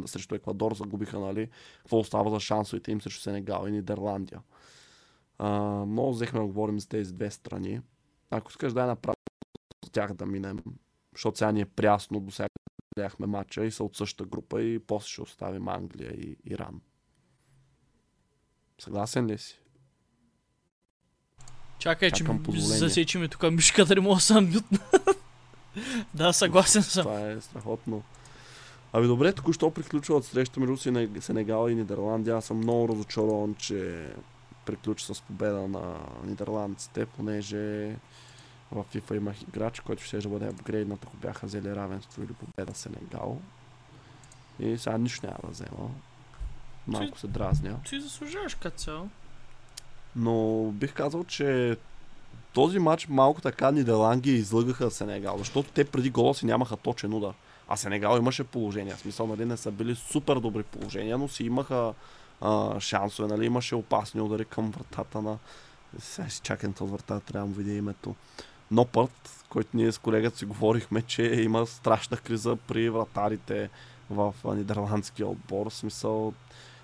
срещу 0.05 0.35
Еквадор 0.35 0.73
загубиха, 0.73 1.19
нали, 1.19 1.49
какво 1.77 1.99
остава 1.99 2.29
за 2.29 2.39
шансовете 2.39 2.91
им 2.91 3.01
срещу 3.01 3.21
Сенегал 3.21 3.67
и 3.67 3.71
Нидерландия. 3.71 4.41
А, 5.37 5.51
много 5.85 6.11
взехме 6.11 6.39
да 6.39 6.45
говорим 6.45 6.79
за 6.79 6.89
тези 6.89 7.13
две 7.13 7.31
страни. 7.31 7.81
Ако 8.29 8.49
искаш 8.49 8.73
да 8.73 8.81
я 8.81 8.87
направим 8.87 9.15
за 9.85 9.91
тях 9.91 10.13
да 10.13 10.25
минем, 10.25 10.63
защото 11.13 11.37
сега 11.37 11.51
ни 11.51 11.61
е 11.61 11.65
прясно, 11.65 12.19
до 12.19 12.31
сега 12.31 12.47
гледахме 12.95 13.27
матча 13.27 13.65
и 13.65 13.71
са 13.71 13.83
от 13.83 13.95
същата 13.95 14.29
група 14.29 14.61
и 14.61 14.79
после 14.79 15.07
ще 15.07 15.21
оставим 15.21 15.67
Англия 15.67 16.11
и 16.11 16.37
Иран. 16.45 16.81
Съгласен 18.81 19.25
ли 19.25 19.37
си? 19.37 19.61
Чакай, 21.79 22.11
че 22.11 22.25
засечиме 22.49 23.27
тук 23.27 23.51
мишката, 23.51 23.95
не 23.95 24.01
мога 24.01 24.15
да 24.15 24.21
съм 24.21 24.49
мютна. 24.49 24.79
да, 26.13 26.33
съгласен 26.33 26.83
съм. 26.83 27.03
Това 27.03 27.31
е 27.31 27.41
страхотно. 27.41 28.03
Ами 28.93 29.07
добре, 29.07 29.33
току-що 29.33 29.71
приключва 29.71 30.15
от 30.15 30.25
среща 30.25 30.59
между 30.59 30.77
Сенегал 31.21 31.69
и 31.69 31.75
Нидерландия. 31.75 32.37
Аз 32.37 32.45
съм 32.45 32.57
много 32.57 32.89
разочарован, 32.89 33.55
че 33.55 34.07
приключи 34.65 35.05
с 35.05 35.21
победа 35.21 35.67
на 35.67 35.95
нидерландците, 36.23 37.05
понеже 37.05 37.95
в 38.71 38.85
FIFA 38.93 39.15
имах 39.15 39.41
играч, 39.41 39.79
който 39.79 40.03
ще 40.03 40.17
да 40.17 40.29
бъде 40.29 40.47
апгрейднат, 40.47 41.03
ако 41.03 41.17
бяха 41.17 41.45
взели 41.45 41.75
равенство 41.75 42.23
или 42.23 42.33
победа 42.33 42.73
Сенегал. 42.73 43.41
И 44.59 44.77
сега 44.77 44.97
нищо 44.97 45.25
няма 45.25 45.39
да 45.43 45.51
взема. 45.51 45.89
Малко 46.87 47.19
се 47.19 47.27
дразня. 47.27 47.79
Ти 47.89 48.01
заслужаваш 48.01 48.55
като 48.55 48.77
цяло. 48.77 49.09
Но 50.17 50.63
бих 50.71 50.93
казал, 50.93 51.23
че 51.23 51.77
този 52.53 52.79
матч 52.79 53.07
малко 53.07 53.41
така 53.41 53.71
Нидерландия 53.71 54.35
излъгаха 54.35 54.91
Сенегал, 54.91 55.37
защото 55.37 55.71
те 55.71 55.85
преди 55.85 56.09
гола 56.09 56.35
си 56.35 56.45
нямаха 56.45 56.77
точен 56.77 57.13
удар. 57.13 57.33
А 57.67 57.77
Сенегал 57.77 58.17
имаше 58.17 58.43
положение. 58.43 58.93
В 58.93 58.99
смисъл, 58.99 59.27
нали, 59.27 59.45
не 59.45 59.57
са 59.57 59.71
били 59.71 59.95
супер 59.95 60.35
добри 60.35 60.63
положения, 60.63 61.17
но 61.17 61.27
си 61.27 61.43
имаха 61.43 61.93
а, 62.41 62.79
шансове, 62.79 63.27
нали, 63.27 63.45
имаше 63.45 63.75
опасни 63.75 64.21
удари 64.21 64.45
към 64.45 64.71
вратата 64.71 65.21
на... 65.21 65.37
Сега 65.99 66.29
си 66.29 66.41
чакам 66.43 66.73
този 66.73 66.91
врата, 66.91 67.19
трябва 67.19 67.47
да 67.47 67.53
видя 67.53 67.73
името. 67.73 68.15
Но 68.71 68.85
път, 68.85 69.45
който 69.49 69.69
ние 69.73 69.91
с 69.91 69.97
колегата 69.97 70.37
си 70.37 70.45
говорихме, 70.45 71.01
че 71.01 71.23
има 71.23 71.65
страшна 71.65 72.17
криза 72.17 72.55
при 72.55 72.89
вратарите 72.89 73.69
в 74.09 74.33
нидерландския 74.45 75.27
отбор. 75.27 75.69
В 75.69 75.73
смисъл, 75.73 76.33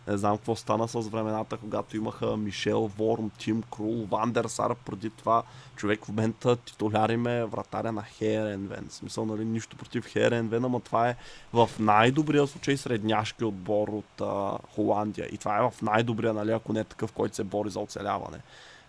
не 0.08 0.18
знам 0.18 0.38
какво 0.38 0.56
стана 0.56 0.88
с 0.88 1.02
времената, 1.02 1.58
когато 1.58 1.98
имаха 1.98 2.38
Мишел, 2.38 2.88
Ворм, 2.98 3.30
Тим 3.38 3.64
Крул, 3.72 4.06
Вандерсар, 4.12 4.76
преди 4.76 5.10
това 5.10 5.44
човек 5.76 6.06
в 6.06 6.08
момента 6.08 6.56
титуляриме 6.56 7.46
вратаря 7.46 7.92
на 7.92 8.04
Херенвен. 8.04 8.88
В 8.90 8.94
смисъл, 8.94 9.26
нали, 9.26 9.46
нищо 9.46 9.78
против 9.78 10.06
Херенвен, 10.08 10.66
ама 10.66 10.80
това 10.80 11.10
е 11.10 11.16
в 11.54 11.70
най-добрия 11.80 12.48
случай 12.48 12.78
средняшки 12.78 13.44
отбор 13.44 13.88
от 13.88 14.22
а, 14.22 14.58
Холандия. 14.76 15.28
И 15.32 15.38
това 15.38 15.58
е 15.58 15.70
в 15.70 15.82
най-добрия, 15.82 16.34
нали, 16.34 16.52
ако 16.52 16.74
не 16.74 16.80
е 16.80 16.84
такъв, 16.84 17.12
който 17.12 17.36
се 17.36 17.44
бори 17.44 17.70
за 17.70 17.80
оцеляване. 17.80 18.38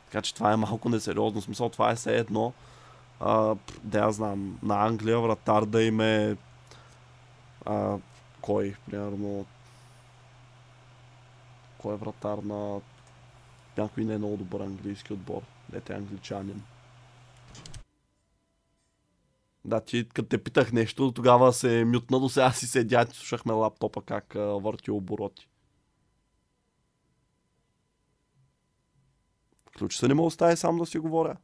Така 0.04 0.22
че 0.22 0.34
това 0.34 0.52
е 0.52 0.56
малко 0.56 0.88
несериозно. 0.88 1.40
В 1.40 1.44
смисъл, 1.44 1.68
това 1.68 1.90
е 1.90 1.94
все 1.96 2.16
едно, 2.16 2.52
а, 3.20 3.54
да 3.82 3.98
я 3.98 4.12
знам, 4.12 4.58
на 4.62 4.86
Англия 4.86 5.18
вратар 5.18 5.64
да 5.64 5.82
им 5.82 6.00
е 6.00 6.36
а, 7.66 7.96
кой, 8.40 8.74
примерно, 8.86 9.46
кой 11.84 11.94
е 11.94 11.96
вратар 11.96 12.38
на 12.38 12.80
някой 13.78 14.04
не 14.04 14.14
е 14.14 14.18
много 14.18 14.36
добър 14.36 14.60
английски 14.60 15.12
отбор. 15.12 15.42
Дете 15.68 15.92
е 15.92 15.96
англичанин. 15.96 16.62
Да, 19.64 19.80
ти 19.80 20.08
като 20.08 20.28
те 20.28 20.44
питах 20.44 20.72
нещо, 20.72 21.12
тогава 21.12 21.52
се 21.52 21.84
мютна, 21.84 22.20
до 22.20 22.28
сега 22.28 22.52
си 22.52 22.66
седя 22.66 23.06
и 23.10 23.14
слушахме 23.14 23.52
лаптопа 23.52 24.02
как 24.02 24.36
а, 24.36 24.40
върти 24.40 24.90
обороти. 24.90 25.48
Ключ 29.78 29.96
се 29.96 30.08
не 30.08 30.14
мога 30.14 30.26
остави 30.26 30.56
сам 30.56 30.78
да 30.78 30.86
си 30.86 30.98
говоря. 30.98 31.36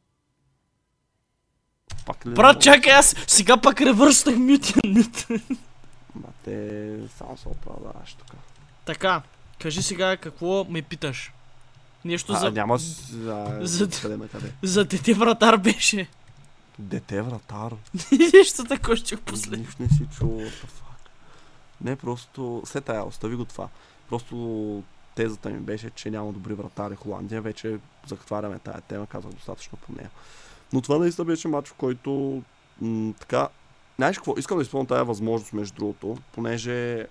Пак 2.05 2.25
ли 2.25 2.33
Брат, 2.33 2.61
чакай, 2.61 2.93
аз 2.93 3.15
сега 3.27 3.61
пак 3.61 3.81
ревърстах 3.81 4.37
мютен 4.37 4.81
мют. 4.85 5.27
Ма 6.15 6.29
те 6.43 7.09
само 7.17 7.37
се 7.37 7.47
оправдаваш 7.47 8.13
тук. 8.13 8.35
Така, 8.85 9.21
Кажи 9.61 9.83
сега 9.83 10.17
какво 10.17 10.65
ме 10.69 10.81
питаш. 10.81 11.33
Нещо 12.05 12.33
а, 12.33 12.39
за... 12.39 12.51
Няма 12.51 12.77
за... 13.11 13.57
За, 13.61 13.89
къде 14.01 14.27
къде? 14.31 14.51
за 14.61 14.85
дете 14.85 15.13
вратар 15.13 15.57
беше. 15.57 16.07
Дете 16.79 17.21
вратар? 17.21 17.73
Нещо 18.33 18.63
такова 18.63 18.97
ще 18.97 19.17
последно. 19.17 19.65
Нищо 19.65 19.83
не 19.83 19.89
си 19.89 20.07
чул. 20.17 20.41
Не, 21.81 21.95
просто... 21.95 22.63
След 22.65 22.85
тая, 22.85 23.05
остави 23.05 23.35
го 23.35 23.45
това. 23.45 23.67
Просто 24.09 24.83
тезата 25.15 25.49
ми 25.49 25.59
беше, 25.59 25.89
че 25.89 26.11
няма 26.11 26.33
добри 26.33 26.53
вратари 26.53 26.95
Холандия. 26.95 27.41
Вече 27.41 27.77
затваряме 28.07 28.59
тая 28.59 28.81
тема, 28.81 29.07
казах 29.07 29.31
достатъчно 29.31 29.77
по 29.77 29.93
нея. 29.93 30.09
Но 30.73 30.81
това 30.81 30.97
наистина 30.97 31.25
беше 31.25 31.47
матч, 31.47 31.69
в 31.69 31.73
който 31.73 32.41
м- 32.81 33.13
така... 33.19 33.47
Знаеш 33.95 34.17
какво? 34.17 34.33
Искам 34.37 34.57
да 34.57 34.61
изпълня 34.61 34.87
тази 34.87 35.07
възможност, 35.07 35.53
между 35.53 35.75
другото, 35.75 36.17
понеже 36.31 36.99
е, 36.99 37.07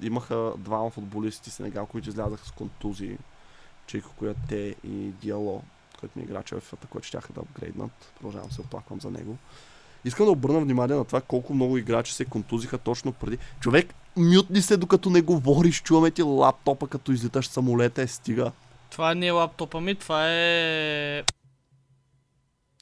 имаха 0.00 0.52
двама 0.58 0.90
футболисти 0.90 1.50
Сенегал, 1.50 1.86
които 1.86 2.08
излязаха 2.08 2.46
с 2.46 2.50
контузии. 2.50 3.18
Чейко 3.86 4.34
те 4.48 4.74
и 4.84 5.12
Диало, 5.22 5.62
който 6.00 6.18
ми 6.18 6.22
е 6.22 6.24
играч 6.24 6.50
в 6.50 6.72
FIFA, 6.72 6.88
който 6.88 7.06
ще 7.06 7.18
да 7.18 7.40
апгрейднат. 7.40 8.12
Продължавам 8.14 8.50
се 8.50 8.60
оплаквам 8.60 9.00
за 9.00 9.10
него. 9.10 9.36
Искам 10.04 10.26
да 10.26 10.32
обърна 10.32 10.60
внимание 10.60 10.96
на 10.96 11.04
това 11.04 11.20
колко 11.20 11.54
много 11.54 11.78
играчи 11.78 12.14
се 12.14 12.24
контузиха 12.24 12.78
точно 12.78 13.12
преди. 13.12 13.38
Човек, 13.60 13.94
мютни 14.16 14.62
се 14.62 14.76
докато 14.76 15.10
не 15.10 15.22
говориш, 15.22 15.82
чуваме 15.82 16.10
ти 16.10 16.22
лаптопа 16.22 16.88
като 16.88 17.12
излиташ 17.12 17.48
самолета, 17.48 18.02
е 18.02 18.06
стига. 18.06 18.52
Това 18.90 19.14
не 19.14 19.26
е 19.26 19.30
лаптопа 19.30 19.80
ми, 19.80 19.94
това 19.94 20.30
е... 20.30 21.24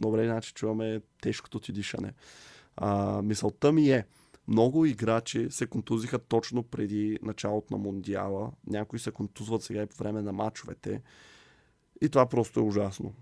Добре, 0.00 0.24
значи 0.24 0.52
чуваме 0.52 1.00
тежкото 1.20 1.60
ти 1.60 1.72
дишане. 1.72 2.12
А, 2.76 3.22
мисълта 3.22 3.72
ми 3.72 3.90
е, 3.90 4.04
много 4.48 4.84
играчи 4.84 5.46
се 5.50 5.66
контузиха 5.66 6.18
точно 6.18 6.62
преди 6.62 7.18
началото 7.22 7.74
на 7.74 7.78
Мондиала. 7.78 8.50
Някои 8.66 8.98
се 8.98 9.10
контузват 9.10 9.62
сега 9.62 9.82
и 9.82 9.86
по 9.86 9.96
време 9.96 10.22
на 10.22 10.32
матчовете. 10.32 11.02
И 12.00 12.08
това 12.08 12.26
просто 12.26 12.60
е 12.60 12.62
ужасно. 12.62 13.14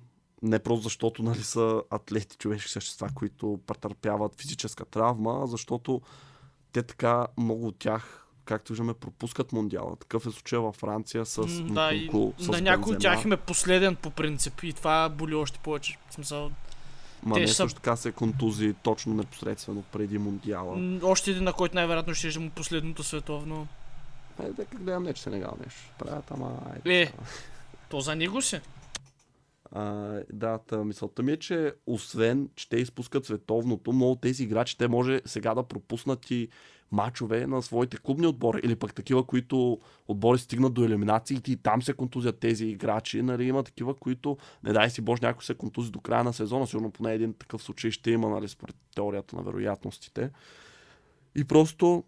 Не 0.42 0.58
просто 0.58 0.82
защото 0.82 1.22
нали, 1.22 1.42
са 1.42 1.82
атлети, 1.90 2.36
човешки 2.36 2.70
същества, 2.70 3.08
които 3.14 3.60
претърпяват 3.66 4.40
физическа 4.40 4.84
травма, 4.84 5.40
а 5.42 5.46
защото 5.46 6.00
те 6.72 6.82
така, 6.82 7.26
много 7.38 7.66
от 7.66 7.78
тях, 7.78 8.26
както 8.44 8.72
виждаме, 8.72 8.94
пропускат 8.94 9.52
Мондиала. 9.52 9.96
Такъв 9.96 10.26
е 10.26 10.30
случай 10.30 10.58
във 10.58 10.76
Франция 10.76 11.26
с 11.26 11.62
Да, 11.62 11.92
и 11.94 12.10
с 12.38 12.48
на 12.48 12.60
някой 12.60 12.94
от 12.94 13.00
тях 13.00 13.24
им 13.24 13.32
е 13.32 13.36
последен 13.36 13.96
по 13.96 14.10
принцип 14.10 14.62
и 14.62 14.72
това 14.72 15.08
боли 15.08 15.34
още 15.34 15.58
повече. 15.58 15.98
В 16.10 16.14
смисъл, 16.14 16.50
Ма 17.22 17.34
Те 17.34 17.40
не 17.40 17.48
са... 17.48 17.54
също 17.54 17.80
така 17.80 17.96
се 17.96 18.12
контузи 18.12 18.74
точно 18.82 19.14
непосредствено 19.14 19.82
преди 19.82 20.18
Мундиала. 20.18 20.98
Още 21.02 21.30
един, 21.30 21.44
на 21.44 21.52
който 21.52 21.74
най-вероятно 21.74 22.14
ще 22.14 22.38
му 22.38 22.50
последното 22.50 23.02
световно. 23.02 23.66
Е, 24.42 24.48
да, 24.48 24.64
гледам, 24.64 25.02
не, 25.02 25.14
че 25.14 25.22
се 25.22 25.30
не 25.30 25.36
нещо. 25.36 25.80
Правят, 25.98 26.30
ама... 26.30 26.60
Е, 26.84 27.02
е 27.02 27.12
то 27.88 28.00
за 28.00 28.16
него 28.16 28.42
си. 28.42 28.60
А, 29.72 30.20
да, 30.32 30.58
тъ, 30.58 30.84
мисълта 30.84 31.22
ми 31.22 31.32
е, 31.32 31.36
че 31.36 31.74
освен, 31.86 32.48
че 32.56 32.68
те 32.68 32.76
изпускат 32.76 33.24
световното, 33.24 33.92
много 33.92 34.16
тези 34.16 34.42
играчи, 34.42 34.78
те 34.78 34.88
може 34.88 35.20
сега 35.24 35.54
да 35.54 35.62
пропуснат 35.62 36.30
и 36.30 36.48
мачове 36.92 37.46
на 37.46 37.62
своите 37.62 37.96
клубни 37.96 38.26
отбори 38.26 38.60
или 38.64 38.76
пък 38.76 38.94
такива, 38.94 39.26
които 39.26 39.78
отбори 40.08 40.38
стигнат 40.38 40.74
до 40.74 40.84
елиминации 40.84 41.40
и 41.48 41.56
там 41.56 41.82
се 41.82 41.92
контузят 41.92 42.38
тези 42.38 42.66
играчи. 42.66 43.22
Нали, 43.22 43.44
има 43.44 43.62
такива, 43.62 43.94
които 43.94 44.36
не 44.64 44.72
дай 44.72 44.90
си 44.90 45.00
Боже 45.00 45.20
някой 45.22 45.44
се 45.44 45.54
контузи 45.54 45.90
до 45.90 46.00
края 46.00 46.24
на 46.24 46.32
сезона, 46.32 46.66
сигурно 46.66 46.90
поне 46.90 47.14
един 47.14 47.34
такъв 47.34 47.62
случай 47.62 47.90
ще 47.90 48.10
има, 48.10 48.28
нали, 48.28 48.48
според 48.48 48.76
теорията 48.94 49.36
на 49.36 49.42
вероятностите. 49.42 50.30
И 51.34 51.44
просто 51.44 52.04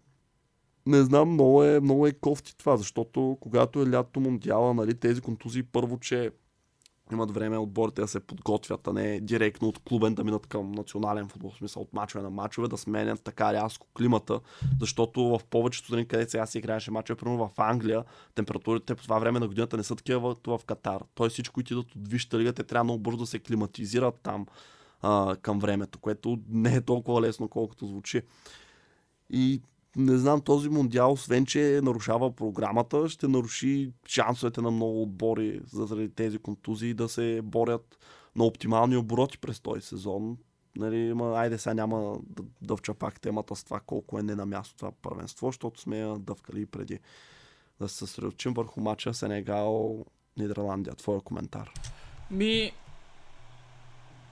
не 0.85 1.03
знам, 1.03 1.29
много 1.29 1.63
е, 1.63 1.79
много 1.79 2.07
е 2.07 2.11
кофти 2.11 2.57
това, 2.57 2.77
защото 2.77 3.37
когато 3.41 3.81
е 3.81 3.89
лято 3.89 4.19
Мондиала, 4.19 4.73
нали, 4.73 4.93
тези 4.93 5.21
контузии 5.21 5.63
първо, 5.63 5.99
че 5.99 6.31
имат 7.11 7.31
време 7.31 7.57
отборите 7.57 8.01
да 8.01 8.07
се 8.07 8.19
подготвят, 8.19 8.87
а 8.87 8.93
не 8.93 9.19
директно 9.19 9.67
от 9.67 9.79
клубен 9.79 10.15
да 10.15 10.23
минат 10.23 10.47
към 10.47 10.71
национален 10.71 11.27
футбол, 11.27 11.51
в 11.51 11.57
смисъл 11.57 11.81
от 11.81 11.93
мачове 11.93 12.23
на 12.23 12.29
мачове, 12.29 12.67
да 12.67 12.77
сменят 12.77 13.23
така 13.23 13.53
рязко 13.53 13.87
климата, 13.97 14.39
защото 14.79 15.23
в 15.23 15.41
повечето 15.49 15.87
страни, 15.87 16.07
където 16.07 16.31
сега 16.31 16.45
се 16.45 16.57
играеше 16.57 16.91
мачове, 16.91 17.17
примерно 17.17 17.47
в 17.47 17.59
Англия, 17.61 18.03
температурите 18.35 18.95
по 18.95 19.03
това 19.03 19.19
време 19.19 19.39
на 19.39 19.47
годината 19.47 19.77
не 19.77 19.83
са 19.83 19.95
такива 19.95 20.35
в 20.47 20.59
Катар. 20.65 21.03
Той 21.15 21.29
всичко, 21.29 21.53
които 21.53 21.73
идват 21.73 21.95
от 21.95 22.07
Висшата 22.07 22.39
лига, 22.39 22.53
те 22.53 22.63
трябва 22.63 22.83
много 22.83 22.99
бързо 22.99 23.17
да 23.17 23.25
се 23.25 23.39
климатизират 23.39 24.19
там 24.23 24.45
а, 25.01 25.35
към 25.41 25.59
времето, 25.59 25.99
което 25.99 26.39
не 26.49 26.75
е 26.75 26.81
толкова 26.81 27.21
лесно, 27.21 27.47
колкото 27.47 27.87
звучи. 27.87 28.21
И 29.29 29.61
не 29.97 30.17
знам, 30.17 30.41
този 30.41 30.69
мундиал, 30.69 31.11
освен 31.11 31.45
че 31.45 31.79
нарушава 31.83 32.35
програмата, 32.35 33.09
ще 33.09 33.27
наруши 33.27 33.91
шансовете 34.07 34.61
на 34.61 34.71
много 34.71 35.01
отбори 35.01 35.61
заради 35.71 36.09
тези 36.09 36.37
контузии 36.37 36.93
да 36.93 37.09
се 37.09 37.41
борят 37.43 37.97
на 38.35 38.43
оптимални 38.43 38.97
обороти 38.97 39.37
през 39.37 39.59
този 39.59 39.81
сезон. 39.81 40.37
Нали, 40.75 41.13
ма, 41.13 41.37
айде 41.37 41.57
сега 41.57 41.73
няма 41.73 42.19
да 42.29 42.43
дъвча 42.61 42.93
пак 42.93 43.21
темата 43.21 43.55
с 43.55 43.63
това 43.63 43.79
колко 43.79 44.19
е 44.19 44.23
не 44.23 44.35
на 44.35 44.45
място 44.45 44.75
това 44.75 44.91
първенство, 45.01 45.47
защото 45.47 45.81
сме 45.81 45.99
я 45.99 46.15
дъвкали 46.19 46.65
преди. 46.65 46.99
Да 47.79 47.89
се 47.89 47.95
съсредоточим 47.95 48.53
върху 48.53 48.81
мача 48.81 49.13
Сенегал 49.13 50.05
Нидерландия. 50.37 50.95
Твоя 50.95 51.21
коментар. 51.21 51.71
Ми, 52.31 52.71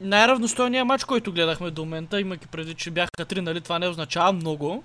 най-равностойният 0.01 0.87
матч, 0.87 1.03
който 1.03 1.33
гледахме 1.33 1.71
до 1.71 1.81
момента, 1.81 2.21
имайки 2.21 2.47
преди, 2.47 2.73
че 2.73 2.91
бяха 2.91 3.25
три, 3.27 3.41
нали, 3.41 3.61
това 3.61 3.79
не 3.79 3.87
означава 3.87 4.33
много. 4.33 4.83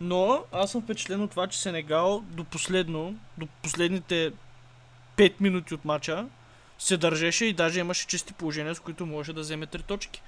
Но 0.00 0.44
аз 0.52 0.70
съм 0.70 0.82
впечатлен 0.82 1.22
от 1.22 1.30
това, 1.30 1.46
че 1.46 1.58
Сенегал 1.58 2.24
до 2.26 2.44
последно, 2.44 3.14
до 3.38 3.46
последните 3.62 4.32
5 5.16 5.34
минути 5.40 5.74
от 5.74 5.84
матча 5.84 6.26
се 6.78 6.96
държеше 6.96 7.44
и 7.44 7.52
даже 7.52 7.80
имаше 7.80 8.06
чисти 8.06 8.32
положения, 8.32 8.74
с 8.74 8.80
които 8.80 9.06
може 9.06 9.32
да 9.32 9.40
вземе 9.40 9.66
три 9.66 9.82
точки. 9.82 10.22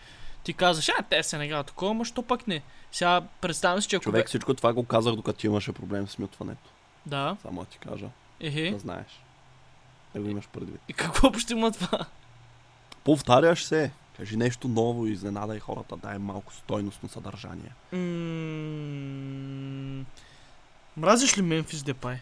Ти 0.44 0.52
казваш, 0.52 0.88
а 0.88 1.02
те 1.02 1.22
Сенегал 1.22 1.62
такова, 1.62 1.90
ама 1.90 2.04
що 2.04 2.22
пък 2.22 2.46
не. 2.46 2.62
Сега 2.92 3.22
представям 3.40 3.82
си, 3.82 3.88
че 3.88 3.96
ако... 3.96 4.02
Човек 4.02 4.28
всичко 4.28 4.54
това 4.54 4.72
го 4.72 4.84
казах, 4.84 5.14
докато 5.14 5.46
имаше 5.46 5.72
проблем 5.72 6.08
с 6.08 6.18
мютването. 6.18 6.70
Да. 7.06 7.36
Само 7.42 7.60
да 7.60 7.66
ти 7.66 7.78
кажа. 7.78 8.06
Ехе. 8.40 8.70
Да 8.70 8.78
знаеш. 8.78 9.22
Не 10.14 10.20
го 10.20 10.28
имаш 10.28 10.48
предвид. 10.48 10.80
И 10.88 10.92
какво 10.92 11.32
ще 11.32 11.52
има 11.52 11.72
това? 11.72 11.98
Повтаряш 13.04 13.64
се. 13.64 13.90
Кажи 14.16 14.36
нещо 14.36 14.68
ново, 14.68 15.06
изненадай 15.06 15.58
хората, 15.58 15.96
дай 15.96 16.18
малко 16.18 16.54
стойностно 16.54 17.08
съдържание. 17.08 17.72
М, 17.92 20.04
Мразиш 20.96 21.38
ли 21.38 21.42
Мемфис 21.42 21.82
Депай? 21.82 22.16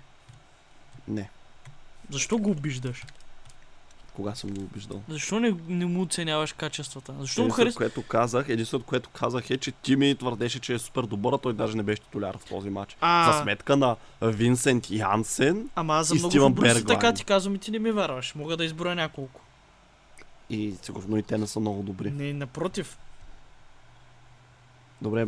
Не. 1.08 1.30
Защо 2.10 2.38
го 2.38 2.50
обиждаш? 2.50 3.04
Кога 4.14 4.34
съм 4.34 4.50
го 4.50 4.60
обиждал? 4.60 5.02
Защо 5.08 5.40
не, 5.40 5.54
не 5.68 5.86
му 5.86 6.02
оценяваш 6.02 6.52
качествата? 6.52 7.14
Защо 7.20 7.44
му 7.44 7.50
харесва? 7.50 7.78
което 7.78 8.02
казах, 8.02 8.48
единственото, 8.48 8.86
което 8.86 9.10
казах 9.10 9.50
е, 9.50 9.56
че 9.56 9.72
ти 9.72 9.96
ми 9.96 10.14
твърдеше, 10.14 10.60
че 10.60 10.74
е 10.74 10.78
супер 10.78 11.02
добър, 11.02 11.32
а 11.32 11.38
той 11.38 11.52
даже 11.52 11.76
не 11.76 11.82
беше 11.82 12.02
титуляр 12.02 12.38
в 12.38 12.44
този 12.44 12.70
матч. 12.70 12.96
А. 13.00 13.32
За 13.32 13.42
сметка 13.42 13.76
на 13.76 13.96
Винсент 14.22 14.90
Янсен 14.90 15.70
Ама 15.74 15.94
аз 15.94 16.08
за 16.08 16.14
и 16.14 16.18
много 16.18 16.30
Стивън 16.30 16.54
Бергвайн. 16.54 16.84
така 16.84 17.14
ти 17.14 17.24
казвам 17.24 17.54
и 17.54 17.58
ти 17.58 17.70
не 17.70 17.78
ми 17.78 17.92
вярваш. 17.92 18.34
Мога 18.34 18.56
да 18.56 18.64
изброя 18.64 18.94
няколко. 18.94 19.40
И 20.50 20.74
сигурно 20.82 21.16
и 21.16 21.22
те 21.22 21.38
не 21.38 21.46
са 21.46 21.60
много 21.60 21.82
добри. 21.82 22.10
Не, 22.10 22.32
напротив. 22.32 22.98
Добре, 25.02 25.26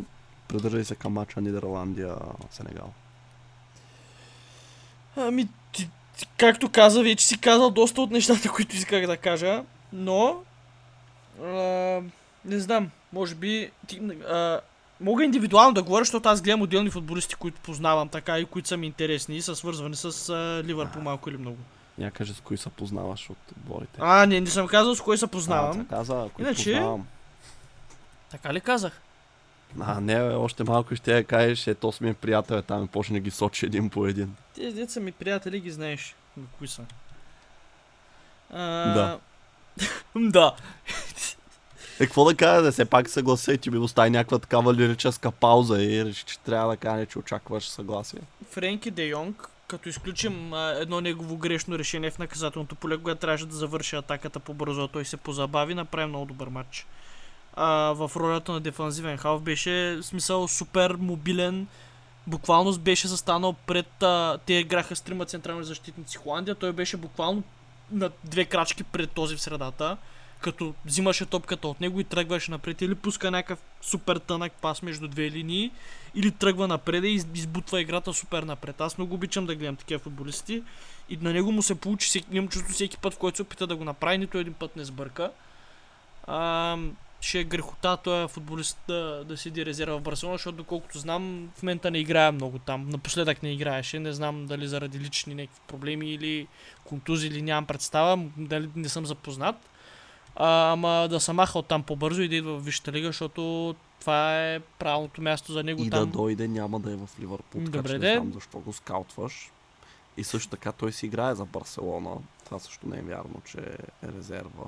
придържай 0.48 0.84
се 0.84 0.94
към 0.94 1.12
мача 1.12 1.40
Нидерландия-Сенегал. 1.40 2.90
Ами, 5.16 5.48
ти, 5.72 5.90
ти, 6.16 6.26
както 6.36 6.68
каза, 6.68 7.02
вече 7.02 7.26
си 7.26 7.40
казал 7.40 7.70
доста 7.70 8.02
от 8.02 8.10
нещата, 8.10 8.48
които 8.54 8.76
исках 8.76 9.06
да 9.06 9.16
кажа, 9.16 9.64
но 9.92 10.42
а, 11.42 12.02
не 12.44 12.60
знам, 12.60 12.90
може 13.12 13.34
би 13.34 13.70
ти, 13.86 14.00
а, 14.28 14.60
мога 15.00 15.24
индивидуално 15.24 15.74
да 15.74 15.82
говоря, 15.82 16.04
защото 16.04 16.28
аз 16.28 16.42
гледам 16.42 16.62
отделни 16.62 16.90
футболисти, 16.90 17.34
които 17.34 17.60
познавам 17.60 18.08
така 18.08 18.38
и 18.38 18.44
които 18.44 18.68
са 18.68 18.76
ми 18.76 18.86
интересни 18.86 19.36
и 19.36 19.42
са 19.42 19.56
свързвани 19.56 19.96
с 19.96 20.28
а, 20.28 20.62
Ливърпул 20.64 21.02
малко 21.02 21.30
или 21.30 21.36
много. 21.36 21.58
Я 21.98 22.10
кажа 22.10 22.34
с 22.34 22.40
кои 22.40 22.56
се 22.56 22.68
познаваш 22.68 23.30
от 23.30 23.38
отборите. 23.50 23.98
А, 23.98 24.26
не, 24.26 24.40
не 24.40 24.46
съм 24.46 24.66
казал 24.68 24.94
с 24.94 25.00
кой 25.00 25.18
се 25.18 25.24
А, 25.24 25.28
познавам. 25.28 25.72
така 25.78 25.88
каза, 25.88 26.28
кои 26.34 26.44
Иначе- 26.44 26.64
познавам. 26.64 27.06
Така 28.30 28.54
ли 28.54 28.60
казах? 28.60 29.00
А, 29.80 30.00
не, 30.00 30.14
бе, 30.16 30.34
още 30.34 30.64
малко 30.64 30.96
ще 30.96 31.12
я 31.12 31.24
кажеш, 31.24 31.66
ето 31.66 31.92
с 31.92 32.00
ми 32.00 32.10
е 32.10 32.14
приятел, 32.14 32.62
там 32.62 32.84
и 32.84 32.88
почне 32.88 33.14
да 33.14 33.20
ги 33.20 33.30
сочи 33.30 33.66
един 33.66 33.90
по 33.90 34.06
един. 34.06 34.34
Тези 34.54 34.76
деца 34.76 35.00
ми 35.00 35.12
приятели 35.12 35.60
ги 35.60 35.70
знаеш. 35.70 36.14
Кои 36.58 36.68
са? 36.68 36.82
А, 38.52 38.92
Да. 38.94 39.18
да. 40.16 40.54
Е, 41.94 41.98
какво 41.98 42.24
да 42.24 42.36
кажа, 42.36 42.62
да 42.62 42.72
все 42.72 42.84
пак 42.84 43.10
съглася 43.10 43.52
и 43.52 43.58
ти 43.58 43.70
ми 43.70 43.78
остави 43.78 44.10
някаква 44.10 44.38
такава 44.38 44.74
лирическа 44.74 45.30
пауза 45.30 45.82
и 45.82 46.04
реши, 46.04 46.24
че 46.24 46.38
трябва 46.38 46.70
да 46.70 46.76
каже, 46.76 47.06
че 47.06 47.18
очакваш 47.18 47.68
съгласие. 47.68 48.20
Френки 48.50 48.90
Де 48.90 49.04
Йонг, 49.04 49.48
като 49.66 49.88
изключим 49.88 50.52
а, 50.52 50.74
едно 50.78 51.00
негово 51.00 51.36
грешно 51.36 51.78
решение 51.78 52.10
в 52.10 52.18
наказателното 52.18 52.74
поле, 52.74 52.98
когато 52.98 53.20
трябваше 53.20 53.46
да 53.46 53.56
завърши 53.56 53.96
атаката 53.96 54.40
по-бързо, 54.40 54.82
а 54.82 54.88
той 54.88 55.04
се 55.04 55.16
позабави, 55.16 55.74
направи 55.74 56.06
много 56.06 56.26
добър 56.26 56.48
матч. 56.48 56.86
А, 57.54 57.92
в 57.92 58.10
ролята 58.16 58.52
на 58.52 58.60
дефанзивен 58.60 59.16
халф 59.16 59.42
беше 59.42 59.98
смисъл 60.02 60.48
супер 60.48 60.90
мобилен, 60.90 61.66
буквално 62.26 62.78
беше 62.78 63.08
застанал 63.08 63.52
пред... 63.52 64.02
А, 64.02 64.38
те 64.46 64.54
играха 64.54 64.96
с 64.96 65.00
трима 65.00 65.24
централни 65.24 65.64
защитници 65.64 66.18
Холандия, 66.18 66.54
той 66.54 66.72
беше 66.72 66.96
буквално 66.96 67.42
на 67.92 68.10
две 68.24 68.44
крачки 68.44 68.84
пред 68.84 69.10
този 69.10 69.36
в 69.36 69.40
средата, 69.40 69.96
като 70.40 70.74
взимаше 70.84 71.26
топката 71.26 71.68
от 71.68 71.80
него 71.80 72.00
и 72.00 72.04
тръгваше 72.04 72.50
напред 72.50 72.82
или 72.82 72.94
пуска 72.94 73.30
някакъв 73.30 73.58
супер 73.82 74.16
тънък 74.16 74.52
пас 74.52 74.82
между 74.82 75.08
две 75.08 75.30
линии 75.30 75.70
или 76.14 76.30
тръгва 76.30 76.68
напред 76.68 77.04
и 77.04 77.08
из- 77.08 77.26
избутва 77.34 77.80
играта 77.80 78.14
супер 78.14 78.42
напред. 78.42 78.80
Аз 78.80 78.98
много 78.98 79.14
обичам 79.14 79.46
да 79.46 79.54
гледам 79.54 79.76
такива 79.76 79.98
футболисти 79.98 80.62
и 81.08 81.16
на 81.16 81.32
него 81.32 81.52
му 81.52 81.62
се 81.62 81.74
получи, 81.74 82.08
всеки, 82.08 82.26
имам 82.32 82.48
чувство 82.48 82.72
всеки 82.72 82.96
път, 82.96 83.14
в 83.14 83.18
който 83.18 83.36
се 83.36 83.42
опита 83.42 83.66
да 83.66 83.76
го 83.76 83.84
направи, 83.84 84.18
нито 84.18 84.38
един 84.38 84.54
път 84.54 84.76
не 84.76 84.84
сбърка. 84.84 85.30
А, 86.26 86.76
ще 87.20 87.40
е 87.40 87.44
грехота 87.44 87.96
този 87.96 88.32
футболист 88.32 88.78
да, 88.88 89.24
да 89.24 89.36
седи 89.36 89.66
резерва 89.66 89.96
в 89.96 90.02
Барселона, 90.02 90.34
защото 90.34 90.56
доколкото 90.56 90.98
знам, 90.98 91.50
в 91.56 91.62
момента 91.62 91.90
не 91.90 91.98
играе 91.98 92.32
много 92.32 92.58
там. 92.58 92.88
Напоследък 92.88 93.42
не 93.42 93.52
играеше, 93.52 93.98
не 93.98 94.12
знам 94.12 94.46
дали 94.46 94.68
заради 94.68 94.98
лични 94.98 95.34
някакви 95.34 95.60
проблеми 95.66 96.10
или 96.10 96.46
контузии 96.84 97.28
или 97.28 97.42
нямам 97.42 97.66
представа, 97.66 98.18
дали 98.36 98.68
не 98.76 98.88
съм 98.88 99.06
запознат. 99.06 99.56
А, 100.36 100.72
ама 100.72 101.08
да 101.10 101.20
се 101.20 101.32
маха 101.32 101.58
оттам 101.58 101.82
по-бързо 101.82 102.22
и 102.22 102.28
да 102.28 102.36
идва 102.36 102.58
в 102.58 102.64
Висшата 102.64 102.92
лига, 102.92 103.06
защото 103.06 103.74
това 104.00 104.44
е 104.44 104.60
правилното 104.60 105.22
място 105.22 105.52
за 105.52 105.62
него 105.62 105.82
И 105.82 105.90
там. 105.90 106.00
да 106.00 106.06
дойде 106.06 106.48
няма 106.48 106.80
да 106.80 106.92
е 106.92 106.96
в 106.96 107.08
Ливърпул, 107.20 107.60
така 107.64 107.76
Добре 107.78 107.90
че 107.90 107.98
не 107.98 108.14
знам 108.14 108.32
защо 108.32 108.58
го 108.58 108.72
скаутваш. 108.72 109.52
И 110.16 110.24
също 110.24 110.50
така 110.50 110.72
той 110.72 110.92
си 110.92 111.06
играе 111.06 111.34
за 111.34 111.44
Барселона. 111.44 112.10
Това 112.44 112.58
също 112.58 112.88
не 112.88 112.98
е 112.98 113.02
вярно, 113.02 113.42
че 113.44 113.58
е 114.02 114.08
резерва. 114.16 114.64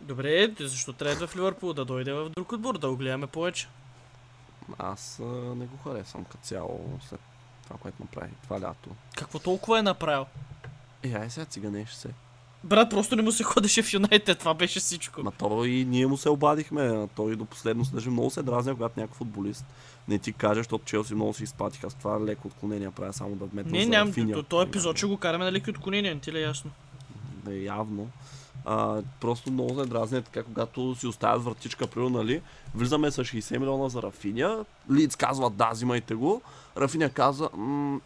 Добре, 0.00 0.54
защо 0.60 0.92
трябва 0.92 1.26
в 1.26 1.36
Ливърпул 1.36 1.72
да 1.72 1.84
дойде 1.84 2.12
в 2.12 2.30
друг 2.30 2.52
отбор, 2.52 2.78
да 2.78 2.90
го 2.90 2.96
гледаме 2.96 3.26
повече. 3.26 3.68
Аз 4.78 5.20
а, 5.20 5.24
не 5.54 5.66
го 5.66 5.76
харесвам 5.84 6.24
като 6.24 6.44
цяло 6.44 6.98
след 7.08 7.20
това, 7.64 7.76
което 7.78 8.02
направи 8.02 8.32
това 8.42 8.60
лято. 8.60 8.90
Какво 9.16 9.38
толкова 9.38 9.78
е 9.78 9.82
направил? 9.82 10.26
Е, 11.02 11.12
ай 11.12 11.30
сега 11.30 11.46
циганеш 11.46 11.90
се. 11.90 12.08
Брат, 12.64 12.90
просто 12.90 13.16
не 13.16 13.22
му 13.22 13.32
се 13.32 13.42
ходеше 13.42 13.82
в 13.82 13.92
Юнайтед, 13.92 14.38
това 14.38 14.54
беше 14.54 14.80
всичко. 14.80 15.22
На 15.22 15.30
то 15.30 15.64
и 15.64 15.84
ние 15.84 16.06
му 16.06 16.16
се 16.16 16.28
обадихме. 16.28 17.08
Той 17.16 17.36
до 17.36 17.44
последно 17.44 17.84
се 17.84 17.94
даже 17.94 18.10
много 18.10 18.30
се 18.30 18.42
дразня, 18.42 18.74
когато 18.74 19.00
някакъв 19.00 19.18
футболист 19.18 19.64
не 20.08 20.18
ти 20.18 20.32
каже, 20.32 20.60
защото 20.60 20.84
Челси 20.84 21.14
много 21.14 21.34
се 21.34 21.44
изпатиха 21.44 21.90
с 21.90 21.94
това 21.94 22.20
леко 22.20 22.48
отклонение 22.48 22.90
правя 22.90 23.12
само 23.12 23.36
да 23.36 23.44
вметна 23.44 23.72
Не, 23.72 23.86
нямам, 23.86 24.32
то, 24.32 24.42
този 24.42 24.68
епизод 24.68 24.96
ще 24.96 25.06
го 25.06 25.16
караме 25.16 25.44
на 25.44 25.52
леки 25.52 25.70
отклонения, 25.70 26.14
не 26.14 26.20
ти 26.20 26.32
ли 26.32 26.38
е 26.38 26.42
ясно? 26.42 26.70
Да 27.44 27.54
явно. 27.54 28.08
А, 28.64 29.02
просто 29.20 29.52
много 29.52 29.80
се 29.80 29.86
дразня 29.86 30.22
така, 30.22 30.42
когато 30.42 30.94
си 30.94 31.06
оставят 31.06 31.44
вратичка, 31.44 31.86
примерно, 31.86 32.18
нали, 32.18 32.40
влизаме 32.74 33.10
с 33.10 33.24
60 33.24 33.58
милиона 33.58 33.88
за 33.88 34.02
Рафиня, 34.02 34.64
Лиц 34.92 35.16
казва 35.16 35.50
да, 35.50 35.70
взимайте 35.72 36.14
го, 36.14 36.42
Рафиня 36.78 37.10
каза, 37.10 37.48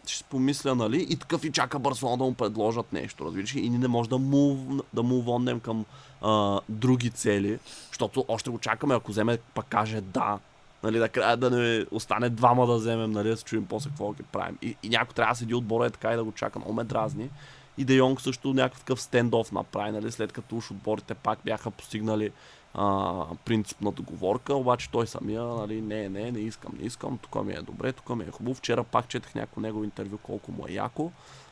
ще 0.07 0.23
помисля, 0.23 0.75
нали, 0.75 1.07
и 1.09 1.15
такъв 1.15 1.43
и 1.43 1.51
чака 1.51 1.79
Барселона 1.79 2.17
да 2.17 2.23
му 2.23 2.33
предложат 2.33 2.93
нещо, 2.93 3.25
разбираш, 3.25 3.55
и 3.55 3.69
ние 3.69 3.79
не 3.79 3.87
може 3.87 4.09
да 4.09 4.17
му, 4.17 4.79
да 4.93 5.59
към 5.59 5.85
а, 6.21 6.59
други 6.69 7.09
цели, 7.09 7.59
защото 7.87 8.25
още 8.27 8.49
го 8.49 8.59
чакаме, 8.59 8.95
ако 8.95 9.11
вземе, 9.11 9.37
пак 9.37 9.65
каже 9.65 10.01
да, 10.01 10.39
нали, 10.83 10.97
да 10.97 11.09
края 11.09 11.37
да 11.37 11.49
не 11.49 11.85
остане 11.91 12.29
двама 12.29 12.67
да 12.67 12.73
вземем, 12.73 13.11
нали, 13.11 13.29
да 13.29 13.37
се 13.37 13.43
чуем 13.43 13.65
после 13.65 13.89
какво 13.89 14.13
ги 14.13 14.23
правим. 14.23 14.57
И, 14.61 14.75
и 14.83 14.89
някой 14.89 15.13
трябва 15.13 15.33
да 15.33 15.37
седи 15.37 15.55
отбора 15.55 15.85
е 15.85 15.89
така 15.89 16.13
и 16.13 16.15
да 16.15 16.23
го 16.23 16.31
чака, 16.31 16.59
много 16.59 16.73
ме 16.73 16.83
дразни. 16.83 17.29
И 17.77 17.85
Де 17.85 17.93
Йонг 17.93 18.21
също 18.21 18.53
някакъв 18.53 18.79
такъв 18.79 19.01
стендов 19.01 19.51
направи, 19.51 19.91
нали, 19.91 20.11
след 20.11 20.31
като 20.31 20.55
уж 20.55 20.71
отборите 20.71 21.13
пак 21.13 21.39
бяха 21.45 21.71
постигнали 21.71 22.31
а, 22.73 23.25
принципна 23.45 23.91
договорка, 23.91 24.55
обаче 24.55 24.89
той 24.89 25.07
самия, 25.07 25.43
нали, 25.43 25.81
не, 25.81 26.09
не, 26.09 26.31
не 26.31 26.39
искам, 26.39 26.73
не 26.79 26.85
искам, 26.85 27.17
тук 27.17 27.45
ми 27.45 27.53
е 27.53 27.61
добре, 27.61 27.93
тук 27.93 28.09
ми 28.09 28.23
е 28.23 28.31
хубаво. 28.31 28.55
Вчера 28.55 28.83
пак 28.83 29.07
четах 29.07 29.35
някакво 29.35 29.61
негово 29.61 29.83
интервю, 29.83 30.17
колко 30.17 30.51
му 30.51 30.65
е 30.67 30.71
яко. 30.71 31.11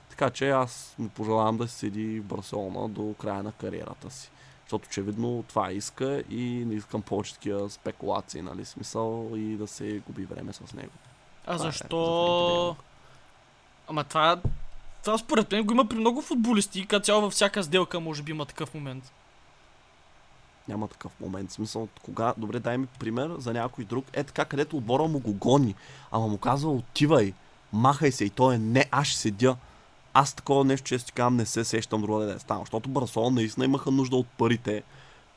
Така 0.09 0.29
че 0.29 0.49
аз 0.49 0.95
му 0.99 1.09
пожелавам 1.09 1.57
да 1.57 1.67
седи 1.67 2.19
в 2.19 2.23
Барселона 2.23 2.89
до 2.89 3.15
края 3.19 3.43
на 3.43 3.51
кариерата 3.51 4.11
си. 4.11 4.31
Защото 4.65 4.87
очевидно 4.87 5.43
това 5.47 5.71
иска 5.71 6.23
и 6.29 6.43
не 6.67 6.73
искам 6.75 7.01
повече 7.01 7.33
такива 7.33 7.69
спекулации, 7.69 8.41
нали, 8.41 8.65
смисъл 8.65 9.31
и 9.35 9.57
да 9.57 9.67
се 9.67 10.01
губи 10.07 10.25
време 10.25 10.53
с 10.53 10.73
него. 10.73 10.91
А 11.45 11.57
Това 11.57 11.67
е 11.67 11.71
защо... 11.71 12.75
де 12.79 12.83
Ама 13.87 14.03
това... 14.03 14.41
Това 15.03 15.17
според 15.17 15.51
мен 15.51 15.63
го 15.63 15.73
има 15.73 15.85
при 15.85 15.97
много 15.97 16.21
футболисти 16.21 16.79
и 16.79 16.85
като 16.85 17.05
цяло 17.05 17.21
във 17.21 17.33
всяка 17.33 17.63
сделка 17.63 17.99
може 17.99 18.23
би 18.23 18.31
има 18.31 18.45
такъв 18.45 18.73
момент. 18.73 19.11
Няма 20.67 20.87
такъв 20.87 21.11
момент. 21.19 21.51
Смисъл, 21.51 21.87
кога... 22.01 22.33
Добре, 22.37 22.59
дай 22.59 22.77
ми 22.77 22.85
пример 22.85 23.31
за 23.37 23.53
някой 23.53 23.85
друг. 23.85 24.05
Е 24.13 24.23
така, 24.23 24.45
където 24.45 24.77
отбора 24.77 25.03
му 25.03 25.19
го 25.19 25.33
гони. 25.33 25.75
Ама 26.11 26.27
му 26.27 26.37
казва, 26.37 26.71
отивай, 26.71 27.33
махай 27.73 28.11
се. 28.11 28.25
И 28.25 28.29
той 28.29 28.55
е, 28.55 28.57
не, 28.57 28.85
аз 28.91 29.07
ще 29.07 29.17
седя. 29.17 29.55
Аз 30.13 30.33
такова 30.33 30.65
нещо, 30.65 30.87
че 30.87 31.05
ти 31.05 31.11
казвам, 31.11 31.35
не 31.35 31.45
се 31.45 31.63
сещам 31.63 32.01
друга 32.01 32.25
да 32.25 32.33
е 32.33 32.39
станал. 32.39 32.63
Защото 32.63 32.89
Барселона 32.89 33.35
наистина 33.35 33.65
имаха 33.65 33.91
нужда 33.91 34.15
от 34.15 34.27
парите, 34.27 34.83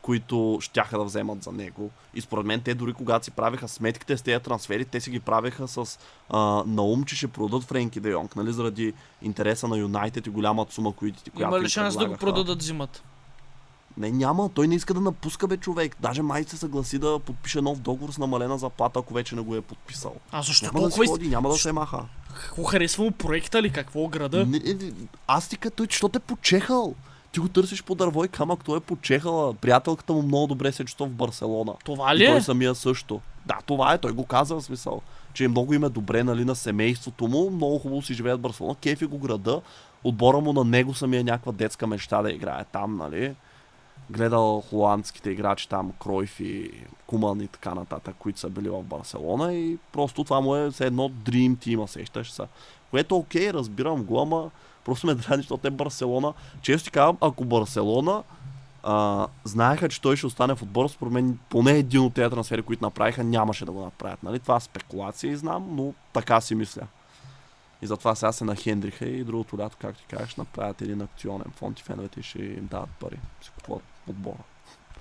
които 0.02 0.58
щяха 0.60 0.98
да 0.98 1.04
вземат 1.04 1.42
за 1.42 1.52
него. 1.52 1.90
И 2.14 2.20
според 2.20 2.46
мен 2.46 2.60
те 2.60 2.74
дори 2.74 2.92
когато 2.92 3.24
си 3.24 3.30
правеха 3.30 3.68
сметките 3.68 4.16
с 4.16 4.22
тези 4.22 4.42
трансфери, 4.42 4.84
те 4.84 5.00
си 5.00 5.10
ги 5.10 5.20
правеха 5.20 5.68
с 5.68 5.98
а, 6.30 6.64
наум, 6.66 7.04
че 7.04 7.16
ще 7.16 7.28
продадат 7.28 7.64
Френки 7.64 8.00
Де 8.00 8.10
Йонг, 8.10 8.36
нали, 8.36 8.52
заради 8.52 8.92
интереса 9.22 9.68
на 9.68 9.78
Юнайтед 9.78 10.26
и 10.26 10.30
голямата 10.30 10.74
сума, 10.74 10.92
които, 10.92 11.22
която 11.34 11.56
Има 11.56 11.64
ли 11.64 11.68
шанс 11.68 11.96
да 11.96 12.06
го 12.06 12.16
продадат 12.16 12.62
зимата? 12.62 13.02
Не, 13.96 14.10
няма. 14.10 14.48
Той 14.48 14.68
не 14.68 14.74
иска 14.74 14.94
да 14.94 15.00
напуска 15.00 15.46
бе 15.46 15.56
човек. 15.56 15.96
Даже 16.00 16.22
май 16.22 16.44
се 16.44 16.56
съгласи 16.56 16.98
да 16.98 17.18
подпише 17.18 17.60
нов 17.60 17.78
договор 17.78 18.12
с 18.12 18.18
намалена 18.18 18.58
заплата, 18.58 18.98
ако 18.98 19.14
вече 19.14 19.36
не 19.36 19.42
го 19.42 19.56
е 19.56 19.60
подписал. 19.60 20.14
А 20.32 20.42
защо 20.42 20.66
Няма 20.66 20.80
да 20.80 20.90
си 20.90 20.96
толкова... 20.96 21.12
ходи, 21.16 21.28
няма 21.28 21.48
да 21.48 21.54
се 21.54 21.72
маха. 21.72 22.04
Какво 22.34 22.64
харесва 22.64 23.04
му 23.04 23.10
проекта 23.10 23.62
ли? 23.62 23.70
Какво 23.72 24.08
града? 24.08 24.46
Не, 24.46 24.58
не, 24.58 24.92
аз 25.26 25.48
ти 25.48 25.56
като 25.56 25.76
той, 25.76 25.86
що 25.90 26.08
те 26.08 26.18
почехал? 26.18 26.94
Ти 27.32 27.40
го 27.40 27.48
търсиш 27.48 27.82
по 27.82 27.94
дърво 27.94 28.24
и 28.24 28.28
камък, 28.28 28.64
той 28.64 28.76
е 28.76 28.80
почехала. 28.80 29.54
Приятелката 29.54 30.12
му 30.12 30.22
много 30.22 30.46
добре 30.46 30.72
се 30.72 30.84
чувства 30.84 31.06
в 31.06 31.10
Барселона. 31.10 31.72
Това 31.84 32.14
И 32.14 32.18
ли 32.18 32.26
той 32.26 32.36
е? 32.36 32.40
самия 32.40 32.74
също. 32.74 33.20
Да, 33.46 33.58
това 33.66 33.92
е, 33.92 33.98
той 33.98 34.12
го 34.12 34.26
каза 34.26 34.54
в 34.54 34.62
смисъл. 34.62 35.02
Че 35.34 35.44
е 35.44 35.48
много 35.48 35.74
им 35.74 35.84
е 35.84 35.88
добре, 35.88 36.24
нали, 36.24 36.44
на 36.44 36.54
семейството 36.54 37.26
му, 37.28 37.50
много 37.50 37.78
хубаво 37.78 38.02
си 38.02 38.14
живеят 38.14 38.38
в 38.38 38.42
Барселона, 38.42 38.74
кефи 38.74 39.06
го 39.06 39.18
града, 39.18 39.60
отбора 40.04 40.40
му 40.40 40.52
на 40.52 40.64
него 40.64 40.94
самия 40.94 41.20
е 41.20 41.24
някаква 41.24 41.52
детска 41.52 41.86
мечта 41.86 42.22
да 42.22 42.30
играе 42.30 42.64
там, 42.64 42.96
нали. 42.96 43.34
Гледал 44.10 44.60
холандските 44.70 45.30
играчи 45.30 45.68
там, 45.68 45.92
Кройф 46.02 46.40
и 46.40 46.70
Куман 47.06 47.40
и 47.40 47.48
така 47.48 47.74
нататък, 47.74 48.16
които 48.18 48.40
са 48.40 48.50
били 48.50 48.68
в 48.68 48.82
Барселона 48.82 49.54
и 49.54 49.78
просто 49.92 50.24
това 50.24 50.40
му 50.40 50.56
е 50.56 50.70
все 50.70 50.86
едно 50.86 51.08
Dream 51.08 51.56
Team, 51.56 51.86
сещаш 51.86 52.32
се. 52.32 52.42
Което 52.90 53.16
окей, 53.16 53.52
разбирам 53.52 54.04
го, 54.04 54.20
ама 54.20 54.50
просто 54.84 55.06
ме 55.06 55.14
драни, 55.14 55.42
защото 55.42 55.66
е 55.66 55.70
Барселона. 55.70 56.32
Често 56.62 56.84
ти 56.84 56.90
казвам, 56.90 57.18
ако 57.20 57.44
Барселона 57.44 58.22
а, 58.82 59.26
знаеха, 59.44 59.88
че 59.88 60.00
той 60.00 60.16
ще 60.16 60.26
остане 60.26 60.54
в 60.54 60.62
отбора, 60.62 60.88
според 60.88 61.12
мен 61.12 61.38
поне 61.48 61.72
един 61.72 62.00
от 62.00 62.14
тези 62.14 62.30
трансфери, 62.30 62.62
които 62.62 62.84
направиха, 62.84 63.24
нямаше 63.24 63.64
да 63.64 63.72
го 63.72 63.80
направят. 63.80 64.22
Нали? 64.22 64.38
Това 64.38 64.60
спекулации 64.60 65.36
знам, 65.36 65.68
но 65.70 65.92
така 66.12 66.40
си 66.40 66.54
мисля. 66.54 66.82
И 67.84 67.86
затова 67.86 68.14
сега 68.14 68.32
се 68.32 68.44
на 68.44 68.56
Хендриха 68.56 69.06
и 69.06 69.24
другото 69.24 69.58
лято, 69.58 69.76
както 69.80 70.00
ти 70.00 70.16
кажеш, 70.16 70.36
направят 70.36 70.82
един 70.82 71.02
акционен 71.02 71.52
фонд 71.56 71.80
и 71.80 71.82
феновете 71.82 72.22
ще 72.22 72.38
им 72.38 72.68
дадат 72.70 72.88
пари. 73.00 73.16
Си 73.42 73.50
купуват 73.54 73.82
отбора. 74.08 74.38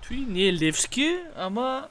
Той 0.07 0.17
не 0.17 0.41
е 0.47 0.53
Левски, 0.53 1.17
ама... 1.37 1.87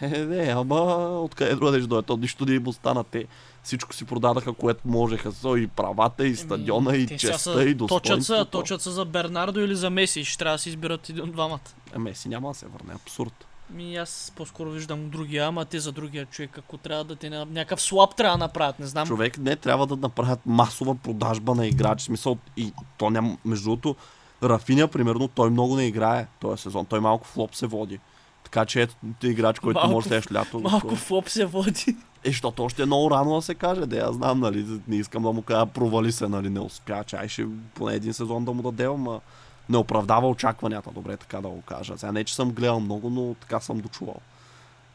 Е, 0.00 0.08
не, 0.08 0.52
ама 0.52 0.76
откъде 1.20 1.54
друга 1.54 1.78
ще 1.78 1.86
дойде? 1.86 2.06
То 2.06 2.16
нищо 2.16 2.46
не 2.46 2.54
им 2.54 2.66
остана. 2.68 3.04
Те 3.04 3.24
всичко 3.62 3.94
си 3.94 4.04
продадаха, 4.04 4.52
което 4.52 4.80
можеха. 4.88 5.32
Со 5.32 5.56
и 5.56 5.66
правата, 5.66 6.26
и 6.26 6.36
стадиона, 6.36 6.96
и 6.96 7.06
те 7.06 7.18
сега 7.18 7.32
честа, 7.32 7.52
са- 7.52 7.64
и 7.64 7.64
Точат 7.64 7.68
се, 7.68 7.74
достоинството. 7.74 8.50
точат 8.50 8.82
се 8.82 8.90
за 8.90 9.04
Бернардо 9.04 9.60
или 9.60 9.76
за 9.76 9.90
Меси. 9.90 10.24
Ще 10.24 10.38
трябва 10.38 10.54
да 10.54 10.58
си 10.58 10.68
изберат 10.68 11.08
един 11.08 11.24
от 11.24 11.32
двамата. 11.32 11.60
Е, 11.94 11.98
Меси 11.98 12.28
няма 12.28 12.48
да 12.48 12.54
се 12.54 12.66
върне. 12.66 12.94
Абсурд. 12.94 13.46
Ми 13.70 13.96
аз 13.96 14.32
по-скоро 14.36 14.70
виждам 14.70 15.10
другия, 15.10 15.46
ама 15.46 15.64
те 15.64 15.80
за 15.80 15.92
другия 15.92 16.26
човек, 16.26 16.58
ако 16.58 16.76
трябва 16.76 17.04
да 17.04 17.16
те 17.16 17.30
някакъв 17.30 17.82
слаб 17.82 18.16
трябва 18.16 18.38
да 18.38 18.44
направят, 18.44 18.78
не 18.78 18.86
знам. 18.86 19.06
Човек 19.06 19.38
не 19.38 19.56
трябва 19.56 19.86
да 19.86 19.96
направят 19.96 20.40
масова 20.46 20.94
продажба 20.94 21.54
на 21.54 21.66
играчи. 21.66 22.02
В 22.02 22.06
Смисъл, 22.06 22.36
и 22.56 22.72
то 22.98 23.10
няма, 23.10 23.36
между 23.44 23.64
другото, 23.64 23.96
Рафиня, 24.42 24.88
примерно, 24.88 25.28
той 25.28 25.50
много 25.50 25.76
не 25.76 25.86
играе 25.86 26.26
този 26.40 26.62
сезон. 26.62 26.86
Той 26.86 27.00
малко 27.00 27.26
флоп 27.26 27.54
се 27.54 27.66
води. 27.66 28.00
Така 28.44 28.64
че 28.64 28.82
ето 28.82 28.94
ти 29.20 29.28
играч, 29.28 29.58
който 29.58 29.78
Малко 29.78 29.92
може 29.92 30.08
следващото 30.08 30.34
лято. 30.34 30.60
Малко 30.60 30.96
флоп 30.96 31.28
се 31.28 31.44
води. 31.44 31.96
Е, 32.24 32.28
защото 32.28 32.64
още 32.64 32.82
е 32.82 32.86
много 32.86 33.10
рано 33.10 33.34
да 33.34 33.42
се 33.42 33.54
каже. 33.54 33.86
Да, 33.86 33.96
я 33.96 34.12
знам, 34.12 34.40
нали, 34.40 34.80
не 34.88 34.96
искам 34.96 35.22
да 35.22 35.32
му 35.32 35.42
кажа 35.42 35.66
провали 35.66 36.12
се, 36.12 36.28
нали, 36.28 36.48
не 36.48 36.60
успя. 36.60 37.04
Чай 37.06 37.28
ще 37.28 37.46
поне 37.74 37.94
един 37.94 38.14
сезон 38.14 38.44
да 38.44 38.52
му 38.52 38.62
даде, 38.62 38.84
ама 38.84 39.20
не 39.68 39.76
оправдава 39.76 40.28
очакванията, 40.28 40.90
добре 40.90 41.16
така 41.16 41.40
да 41.40 41.48
го 41.48 41.62
кажа. 41.62 41.98
Сега 41.98 42.12
не, 42.12 42.24
че 42.24 42.34
съм 42.34 42.50
гледал 42.50 42.80
много, 42.80 43.10
но 43.10 43.34
така 43.34 43.60
съм 43.60 43.80
дочувал. 43.80 44.20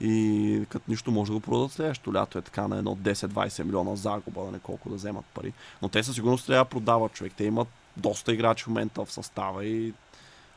И 0.02 0.66
като 0.70 0.86
нищо 0.88 1.12
може 1.12 1.32
да 1.32 1.34
го 1.34 1.42
продадат 1.42 1.72
следващото 1.72 2.14
лято 2.14 2.38
е 2.38 2.42
така 2.42 2.68
на 2.68 2.78
едно 2.78 2.96
10-20 2.96 3.64
милиона 3.64 3.96
загуба, 3.96 4.46
да 4.46 4.52
не 4.52 4.60
колко 4.60 4.90
да 4.90 4.96
вземат 4.96 5.26
пари. 5.26 5.54
Но 5.82 5.90
те 5.90 6.04
със 6.04 6.16
сигурност 6.16 6.46
трябва 6.48 6.64
да 6.64 6.70
продават 6.70 7.14
човек. 7.14 7.34
Те 7.38 7.44
имат 7.44 7.68
доста 7.98 8.34
играчи 8.34 8.64
в 8.64 8.68
момента 8.68 9.06
в 9.06 9.12
състава 9.12 9.66
и 9.66 9.94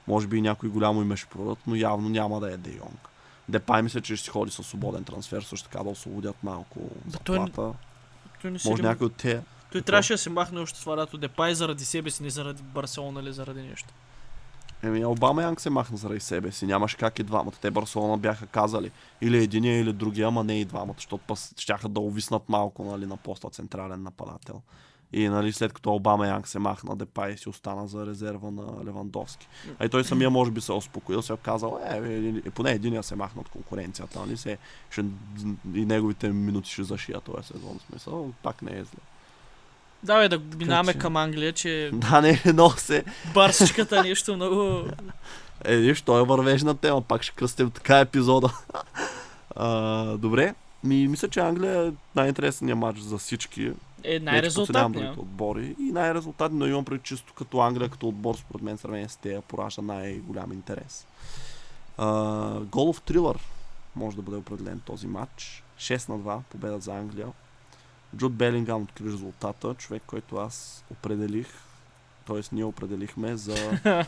може 0.08 0.26
би 0.26 0.38
и 0.38 0.42
някой 0.42 0.68
голямо 0.68 1.02
име 1.02 1.16
ще 1.16 1.28
продадат, 1.28 1.58
но 1.66 1.74
явно 1.74 2.08
няма 2.08 2.40
да 2.40 2.52
е 2.52 2.56
Де 2.56 2.70
Йонг. 2.70 3.08
Депай 3.48 3.82
мисля, 3.82 4.00
че 4.00 4.16
ще 4.16 4.24
си 4.24 4.30
ходи 4.30 4.50
със 4.50 4.66
свободен 4.66 5.04
трансфер, 5.04 5.42
също 5.42 5.68
така 5.68 5.84
да 5.84 5.90
освободят 5.90 6.36
малко 6.42 6.78
той 7.24 7.38
не- 7.38 7.46
заплата. 7.46 7.78
Той, 8.42 8.50
не 8.50 8.58
си 8.58 8.68
Може 8.68 8.82
ли- 8.82 8.86
някой 8.86 9.06
от 9.06 9.14
те. 9.14 9.40
Той 9.74 9.82
трябваше 9.82 10.14
да 10.14 10.18
се 10.18 10.30
махне 10.30 10.60
още 10.60 10.80
това 10.80 10.96
лято 10.96 11.18
Депай 11.18 11.54
заради 11.54 11.84
себе 11.84 12.10
си, 12.10 12.22
не 12.22 12.30
заради 12.30 12.62
Барселона 12.62 13.20
или 13.20 13.32
заради 13.32 13.62
нещо. 13.62 13.88
Еми, 14.82 15.04
Обама 15.04 15.42
Янг 15.42 15.60
се 15.60 15.70
махна 15.70 15.96
заради 15.96 16.20
себе 16.20 16.52
си. 16.52 16.66
Нямаше 16.66 16.96
как 16.96 17.18
и 17.18 17.22
двамата. 17.22 17.52
Те 17.60 17.70
Барселона 17.70 18.18
бяха 18.18 18.46
казали 18.46 18.90
или 19.20 19.42
единия, 19.42 19.80
или 19.80 19.92
другия, 19.92 20.28
ама 20.28 20.44
не 20.44 20.60
и 20.60 20.64
двамата, 20.64 20.94
защото 20.96 21.24
пъс 21.26 21.54
щяха 21.58 21.88
да 21.88 22.00
увиснат 22.00 22.48
малко 22.48 22.84
нали, 22.84 23.06
на 23.06 23.16
поста 23.16 23.50
централен 23.50 24.02
нападател. 24.02 24.62
И 25.12 25.28
нали, 25.28 25.52
след 25.52 25.72
като 25.72 25.94
Обама 25.94 26.26
Янг 26.26 26.48
се 26.48 26.58
махна, 26.58 26.96
Депай 26.96 27.36
си 27.36 27.48
остана 27.48 27.86
за 27.86 28.06
резерва 28.06 28.50
на 28.50 28.84
Левандовски. 28.84 29.48
А 29.78 29.84
и 29.84 29.88
той 29.88 30.04
самия 30.04 30.30
може 30.30 30.50
би 30.50 30.60
се 30.60 30.72
е 30.72 30.74
успокоил, 30.74 31.22
се 31.22 31.32
е 31.32 31.36
казал, 31.36 31.80
е, 31.90 31.96
е, 31.96 32.28
е, 32.28 32.50
поне 32.50 32.70
единия 32.70 33.02
се 33.02 33.16
махна 33.16 33.40
от 33.40 33.48
конкуренцията. 33.48 34.20
Нали? 34.20 34.36
Се, 34.36 34.58
ще, 34.90 35.04
и 35.74 35.84
неговите 35.84 36.28
минути 36.28 36.70
ще 36.70 36.82
зашия 36.82 37.20
този 37.20 37.46
сезон. 37.46 37.80
Смисъл, 37.90 38.32
пак 38.42 38.62
не 38.62 38.78
е 38.78 38.84
зле. 38.84 39.00
Давай 40.04 40.28
да 40.28 40.40
минаваме 40.56 40.92
че- 40.92 40.98
към 40.98 41.16
Англия, 41.16 41.52
че 41.52 41.90
Да, 41.92 42.20
не, 42.20 42.42
но 42.54 42.70
се, 42.70 43.04
барсичката 43.34 44.02
нещо 44.02 44.36
много... 44.36 44.84
Е, 45.64 45.76
виж, 45.76 46.00
той 46.00 46.20
е 46.20 46.24
вървежна 46.24 46.74
тема, 46.76 47.02
пак 47.02 47.22
ще 47.22 47.32
кръстим 47.32 47.70
така 47.70 47.98
епизода. 47.98 48.52
а, 49.56 50.04
добре, 50.16 50.54
ми, 50.84 51.08
мисля, 51.08 51.28
че 51.28 51.40
Англия 51.40 51.86
е 51.86 51.92
най-интересният 52.16 52.78
матч 52.78 52.98
за 53.00 53.18
всички. 53.18 53.62
Е 53.62 53.70
Не, 53.70 53.72
че 53.72 54.14
подценявам 54.14 54.24
най-резултатния. 54.24 54.90
другите 55.02 55.20
отбори. 55.20 55.74
И 55.80 55.92
най-резултатни, 55.92 56.58
но 56.58 56.66
имам 56.66 56.84
пред 56.84 57.02
чисто 57.02 57.32
като 57.32 57.60
Англия, 57.60 57.88
като 57.88 58.08
отбор, 58.08 58.34
според 58.36 58.62
мен, 58.62 58.78
сравнение 58.78 59.08
с 59.08 59.16
тея, 59.16 59.40
поражда 59.42 59.82
най-голям 59.82 60.52
интерес. 60.52 61.06
А, 61.98 62.06
голов 62.60 63.02
трилър 63.02 63.38
може 63.96 64.16
да 64.16 64.22
бъде 64.22 64.36
определен 64.36 64.80
този 64.80 65.06
матч. 65.06 65.64
6 65.78 66.08
на 66.08 66.18
2, 66.18 66.40
победа 66.50 66.78
за 66.80 66.92
Англия. 66.96 67.26
Джуд 68.16 68.34
Белингам 68.34 68.82
откри 68.82 69.04
резултата, 69.04 69.74
човек, 69.74 70.02
който 70.06 70.36
аз 70.36 70.84
определих, 70.90 71.48
т.е. 72.26 72.40
ние 72.52 72.64
определихме 72.64 73.36
за 73.36 73.80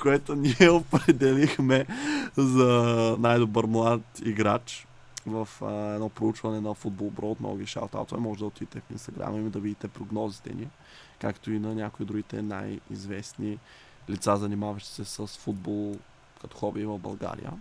което 0.00 0.34
ние 0.34 0.70
определихме 0.70 1.86
за 2.36 3.16
най-добър 3.18 3.64
млад 3.64 4.00
играч 4.24 4.86
в 5.26 5.48
а, 5.62 5.94
едно 5.94 6.08
проучване 6.08 6.60
на 6.60 6.74
Футбол 6.74 7.10
Бро. 7.10 7.36
Много 7.40 7.56
ги 7.56 7.66
шаутаутове. 7.66 8.20
Може 8.20 8.38
да 8.38 8.46
отидете 8.46 8.80
в 8.80 8.90
Инстаграм 8.90 9.46
и 9.46 9.50
да 9.50 9.60
видите 9.60 9.88
прогнозите 9.88 10.54
ни, 10.54 10.68
както 11.20 11.52
и 11.52 11.58
на 11.58 11.74
някои 11.74 12.06
другите 12.06 12.42
най-известни 12.42 13.58
лица, 14.10 14.36
занимаващи 14.36 14.90
се 14.90 15.04
с 15.04 15.26
футбол 15.26 15.96
като 16.40 16.56
хоби 16.56 16.84
в 16.84 16.98
България. 16.98 17.52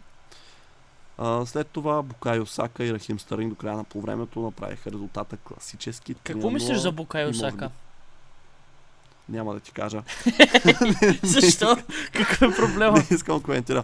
А, 1.20 1.46
след 1.46 1.68
това 1.68 2.02
Букайо 2.02 2.46
Сака 2.46 2.86
и 2.86 2.94
Рахим 2.94 3.20
Стъринг 3.20 3.50
до 3.50 3.56
края 3.56 3.78
на 3.78 3.84
полувремето 3.84 4.40
направиха 4.42 4.92
резултата 4.92 5.38
класически. 5.38 6.14
Какво 6.16 6.48
3:0. 6.48 6.54
мислиш 6.54 6.78
за 6.78 6.92
Букайо 6.92 7.24
и 7.24 7.28
може 7.28 7.40
Сака? 7.40 7.66
би- 7.68 7.74
Няма 9.30 9.54
да 9.54 9.60
ти 9.60 9.72
кажа. 9.72 10.04
Защо? 11.24 11.78
Какъв 12.14 12.42
е 12.44 12.56
проблема? 12.56 12.98
Не 12.98 13.08
искам 13.12 13.38
да 13.38 13.44
коментирам. 13.44 13.84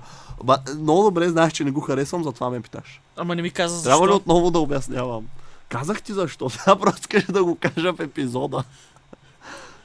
Много 0.75 1.03
добре 1.03 1.29
знаеш, 1.29 1.53
че 1.53 1.63
не 1.63 1.71
го 1.71 1.81
харесвам, 1.81 2.23
затова 2.23 2.49
ме 2.49 2.61
питаш. 2.61 3.01
Ама 3.17 3.35
не 3.35 3.41
ми 3.41 3.51
каза 3.51 3.75
защо. 3.75 3.89
Трябва 3.89 4.07
ли 4.07 4.11
отново 4.11 4.51
да 4.51 4.59
обяснявам? 4.59 5.27
Казах 5.69 6.01
ти 6.01 6.13
защо, 6.13 6.49
сега 6.49 6.75
просто 6.75 6.99
искаш 7.01 7.25
да 7.25 7.43
го 7.43 7.55
кажа 7.55 7.93
в 7.93 7.99
епизода. 7.99 8.63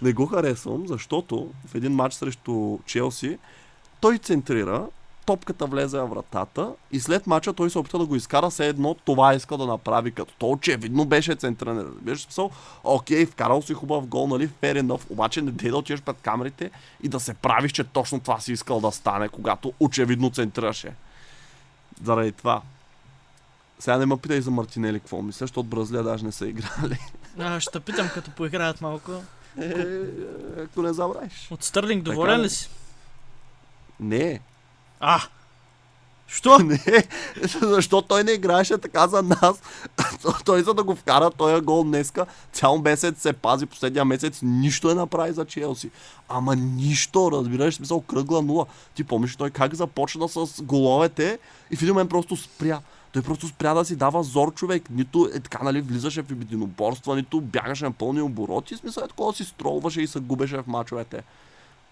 Не 0.03 0.13
го 0.13 0.27
харесвам, 0.27 0.87
защото 0.87 1.51
в 1.67 1.75
един 1.75 1.93
матч 1.93 2.15
срещу 2.15 2.79
Челси 2.87 3.39
той 4.01 4.19
центрира, 4.19 4.87
топката 5.31 5.67
влезе 5.67 5.99
в 5.99 6.07
вратата 6.07 6.73
и 6.93 7.01
след 7.01 7.27
мача 7.27 7.53
той 7.53 7.71
се 7.71 7.79
опита 7.79 7.99
да 7.99 8.07
го 8.07 8.17
изкара, 8.17 8.51
все 8.51 8.69
едно 8.69 8.95
това 8.95 9.35
иска 9.35 9.57
да 9.57 9.67
направи, 9.67 10.13
като 10.13 10.35
то 10.39 10.51
очевидно 10.51 11.05
беше 11.05 11.35
централен. 11.35 11.87
Беше 12.01 12.23
смисъл, 12.23 12.51
окей, 12.85 13.27
вкарал 13.27 13.63
си 13.63 13.75
хубав 13.75 14.07
гол, 14.07 14.27
нали, 14.27 14.49
fair 14.49 14.83
enough, 14.83 15.11
обаче 15.11 15.43
не 15.43 15.51
дей 15.51 15.71
да 15.71 15.77
отидеш 15.77 16.03
пред 16.03 16.17
камерите 16.23 16.71
и 17.03 17.09
да 17.09 17.21
се 17.21 17.35
правиш, 17.35 17.73
че 17.73 17.85
точно 17.85 18.21
това 18.21 18.41
си 18.41 18.53
искал 18.53 18.81
да 18.81 18.93
стане, 18.93 19.29
когато 19.29 19.73
очевидно 19.81 20.31
центрираше. 20.31 20.93
Заради 22.05 22.33
това. 22.33 22.63
Сега 23.79 23.99
не 23.99 24.07
ме 24.07 24.17
питай 24.17 24.41
за 24.41 24.51
Мартинели 24.51 25.01
какво 25.01 25.23
мисля, 25.23 25.45
защото 25.45 25.63
Бразилия 25.63 26.03
даже 26.03 26.25
не 26.25 26.33
са 26.33 26.49
играли. 26.49 26.99
А, 27.39 27.61
ще 27.61 27.81
питам, 27.81 28.09
като 28.15 28.31
поиграят 28.31 28.81
малко. 28.81 29.13
Е, 29.61 29.73
ако 30.63 30.83
не 30.83 30.93
забравиш. 30.93 31.49
От 31.51 31.65
Стърлинг 31.65 32.03
доволен 32.03 32.41
ли 32.41 32.51
си? 32.51 32.71
Не, 34.01 34.41
А! 35.01 35.21
Що? 36.27 36.59
Не, 36.65 37.05
защо 37.63 38.03
той 38.03 38.25
не 38.25 38.33
играеше 38.33 38.79
така 38.79 39.09
за 39.09 39.23
нас? 39.23 39.63
той 40.45 40.63
за 40.63 40.75
да 40.75 40.83
го 40.83 40.95
вкара 40.95 41.31
този 41.31 41.61
гол 41.61 41.85
днеска, 41.85 42.27
цял 42.53 42.79
месец 42.79 43.21
се 43.21 43.33
пази, 43.33 43.67
последния 43.67 44.05
месец 44.05 44.41
нищо 44.43 44.89
не 44.89 44.95
направи 44.95 45.33
за 45.33 45.45
Челси. 45.45 45.91
Ама 46.29 46.57
нищо, 46.57 47.33
разбираш, 47.33 47.75
смисъл 47.75 48.01
кръгла 48.01 48.43
нула. 48.43 48.67
Ти 48.95 49.05
помниш 49.05 49.37
той 49.37 49.51
как 49.51 49.75
започна 49.75 50.29
с 50.29 50.63
головете 50.63 51.39
и 51.71 51.77
в 51.77 51.83
един 51.83 51.95
момент 51.95 52.11
просто 52.11 52.37
спря. 52.37 52.81
Той 53.13 53.23
просто 53.23 53.49
спря 53.49 53.75
да 53.75 53.85
си 53.85 53.97
дава 53.97 54.23
зор 54.23 54.55
човек. 54.55 54.91
Нито 54.91 55.31
е 55.35 55.41
така, 55.41 55.65
нали, 55.65 55.81
влизаше 55.81 56.23
в 56.23 56.31
единоборства, 56.31 57.17
нито 57.17 57.41
бягаше 57.41 57.85
на 57.85 57.93
пълни 57.93 58.23
обороти. 58.23 58.77
Смисъл 58.77 59.03
е 59.03 59.09
такова 59.09 59.35
си 59.35 59.45
стролваше 59.45 60.03
и 60.03 60.07
се 60.07 60.21
губеше 60.21 60.57
в 60.57 60.67
мачовете. 60.67 61.23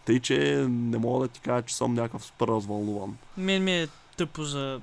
Тъй, 0.09 0.21
че 0.21 0.39
не 0.69 0.99
мога 0.99 1.21
да 1.21 1.33
ти 1.33 1.41
кажа, 1.41 1.63
че 1.63 1.77
съм 1.77 1.95
някакъв 1.95 2.25
супер 2.25 2.47
развълнуван. 2.47 3.17
Мен 3.37 3.65
ми 3.65 3.73
е 3.73 3.89
тъпо 4.17 4.45
за 4.45 4.81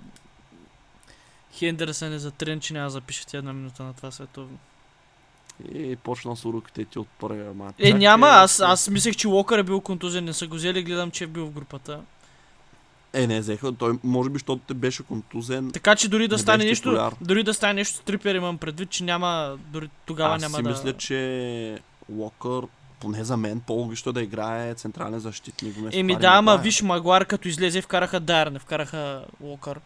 Хендерсън 1.54 2.14
е 2.14 2.20
за 2.20 2.32
трен, 2.32 2.60
че 2.60 2.74
няма 2.74 2.86
да 2.86 2.90
запише 2.90 3.28
тя 3.28 3.38
една 3.38 3.54
минута 3.54 3.84
на 3.84 3.94
това 3.94 4.12
световно. 4.12 4.58
И 5.74 5.96
почна 5.96 6.36
с 6.36 6.46
уроките 6.46 6.86
ти 6.86 7.00
от 7.00 7.08
първия 7.20 7.54
матч. 7.54 7.76
Е, 7.80 7.94
няма, 7.94 8.28
аз, 8.28 8.58
да- 8.58 8.66
аз 8.66 8.90
мислех, 8.90 9.16
че 9.16 9.28
Локър 9.28 9.60
е 9.60 9.64
бил 9.64 9.82
контузен, 9.82 10.26
не 10.26 10.34
са 10.34 10.48
го 10.48 10.56
взели, 10.56 10.84
гледам, 10.84 11.12
че 11.12 11.24
е 11.24 11.28
бил 11.28 11.46
в 11.46 11.52
групата. 11.52 12.02
Е, 13.14 13.28
не, 13.28 13.40
взеха. 13.40 13.72
Той, 13.72 14.00
може 14.04 14.30
би, 14.30 14.34
защото 14.34 14.62
те 14.68 14.74
беше 14.74 15.04
контузен. 15.04 15.72
Така 15.72 15.96
че 15.96 16.10
дори 16.10 16.28
да 16.28 16.36
Не 16.36 16.42
стане 16.42 16.64
нещо, 16.66 16.90
титуляр. 16.90 17.14
дори 17.22 17.44
да 17.44 17.54
стане 17.54 17.74
нещо 17.74 17.98
с 17.98 18.00
Трипер 18.00 18.36
имам 18.36 18.58
предвид, 18.58 18.90
че 18.90 19.04
няма, 19.04 19.58
дори 19.68 19.90
тогава 20.06 20.36
Аз 20.36 20.42
няма 20.42 20.58
си 20.58 20.64
да... 20.64 20.70
мисля, 20.70 20.94
че 20.94 21.80
Локър, 22.10 22.64
поне 22.99 23.23
за 23.23 23.38
мен, 23.38 23.60
по-логично 23.60 24.10
е 24.10 24.13
да 24.13 24.21
играе 24.21 24.73
централен 24.75 25.19
защитник. 25.19 25.75
вместо 25.75 25.99
Еми 25.99 26.15
да, 26.15 26.27
ама 26.27 26.58
виж 26.58 26.81
Магуар 26.81 27.25
като 27.25 27.47
излезе 27.47 27.81
вкараха 27.81 28.19
Дайер, 28.19 28.47
не 28.47 28.60
вкараха 28.60 29.25
Локър. 29.41 29.79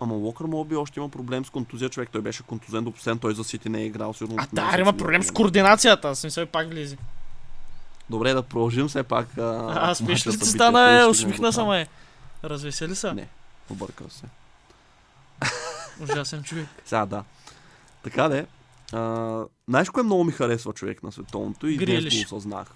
Ама 0.00 0.14
Локър 0.14 0.44
може 0.44 0.68
би 0.68 0.76
още 0.76 1.00
има 1.00 1.08
проблем 1.08 1.44
с 1.44 1.50
контузия 1.50 1.88
човек. 1.88 2.08
Той 2.12 2.20
беше 2.20 2.42
контузен 2.42 2.84
до 2.84 2.90
последно, 2.92 3.20
той 3.20 3.34
за 3.34 3.44
Сити 3.44 3.68
не 3.68 3.78
е 3.78 3.86
играл 3.86 4.14
сигурно. 4.14 4.36
А 4.38 4.62
месец 4.62 4.80
има 4.80 4.92
проблем 4.92 5.22
с 5.22 5.30
координацията, 5.30 6.08
аз 6.08 6.18
смисъл 6.18 6.46
пак 6.46 6.68
влезе. 6.68 6.96
Добре, 8.10 8.32
да 8.32 8.42
продължим 8.42 8.88
все 8.88 9.02
пак. 9.02 9.38
А, 9.38 9.42
А, 9.42 10.04
мача 10.04 10.30
ли 10.30 10.38
ти 10.38 10.46
стана, 10.46 11.00
е, 11.00 11.06
усмихна 11.06 11.52
там. 11.52 11.68
ме. 11.68 11.86
Развесели 12.44 12.94
са? 12.94 13.14
Не. 13.14 13.28
Объркал 13.70 14.06
се. 14.10 14.24
Ужасен 16.02 16.42
човек. 16.42 16.66
Сега 16.84 17.06
да. 17.06 17.24
Така 18.02 18.28
де. 18.28 18.46
А, 18.92 19.44
знаеш 19.68 19.90
кое 19.90 20.02
много 20.02 20.24
ми 20.24 20.32
харесва 20.32 20.72
човек 20.72 21.02
на 21.02 21.12
световното 21.12 21.66
и 21.66 21.76
днес 21.76 21.86
Грилиш. 21.86 22.14
го 22.20 22.36
осъзнах. 22.36 22.68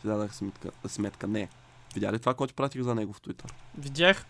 Си 0.00 0.06
дадах 0.06 0.34
сметка, 0.34 0.70
сметка. 0.88 1.26
Не. 1.28 1.48
Видя 1.94 2.12
ли 2.12 2.18
това, 2.18 2.34
което 2.34 2.52
ти 2.52 2.56
пратих 2.56 2.82
за 2.82 2.94
него 2.94 3.12
в 3.12 3.20
Twitter? 3.20 3.52
Видях. 3.78 4.26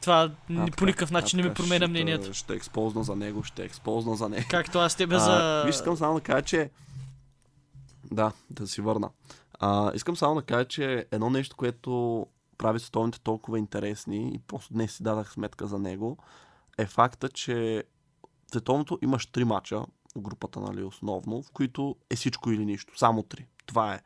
Това 0.00 0.22
А, 0.50 0.64
така, 0.64 0.76
по 0.76 0.86
никакъв 0.86 1.10
а, 1.10 1.14
начин 1.14 1.40
не 1.40 1.48
ми 1.48 1.54
променя 1.54 1.76
ще- 1.76 1.90
мнението. 1.90 2.34
Ще 2.34 2.54
експозна 2.54 3.04
за 3.04 3.16
него, 3.16 3.44
ще 3.44 3.64
експозна 3.64 4.16
за 4.16 4.28
него. 4.28 4.46
Както 4.50 4.78
аз 4.78 4.96
тебе 4.96 5.14
А, 5.14 5.18
за... 5.18 5.62
Виж, 5.66 5.74
искам 5.74 5.96
само 5.96 6.14
да 6.14 6.20
кажа, 6.20 6.42
че... 6.42 6.70
Да, 8.04 8.32
да 8.50 8.66
си 8.66 8.80
върна. 8.80 9.10
А, 9.60 9.92
искам 9.94 10.16
само 10.16 10.34
да 10.34 10.42
кажа, 10.42 10.64
че 10.64 11.06
едно 11.10 11.30
нещо, 11.30 11.56
което 11.56 12.26
прави 12.58 12.80
световните 12.80 13.20
толкова 13.20 13.58
интересни 13.58 14.34
и 14.34 14.38
просто 14.38 14.74
днес 14.74 14.92
си 14.92 15.02
дадах 15.02 15.32
сметка 15.32 15.66
за 15.66 15.78
него, 15.78 16.18
е 16.78 16.86
факта, 16.86 17.28
че 17.28 17.84
световното 18.50 18.98
имаш 19.02 19.26
три 19.26 19.44
мача 19.44 19.84
в 20.16 20.20
групата, 20.20 20.60
нали, 20.60 20.82
основно, 20.82 21.42
в 21.42 21.50
които 21.50 21.96
е 22.10 22.16
всичко 22.16 22.50
или 22.50 22.64
нищо. 22.64 22.98
Само 22.98 23.22
три. 23.22 23.46
Това 23.66 23.94
е. 23.94 24.00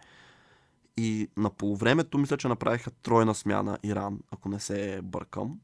И 0.97 1.29
на 1.37 1.51
полувремето 1.51 2.19
мисля, 2.19 2.37
че 2.37 2.49
направиха 2.49 2.91
тройна 2.91 3.35
смяна 3.35 3.79
Иран, 3.83 4.21
ако 4.31 4.49
не 4.49 4.61
се 4.61 5.01
бъркам. 5.03 5.61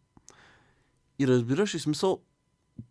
И 1.18 1.28
разбираш 1.28 1.74
и 1.74 1.78
смисъл, 1.78 2.20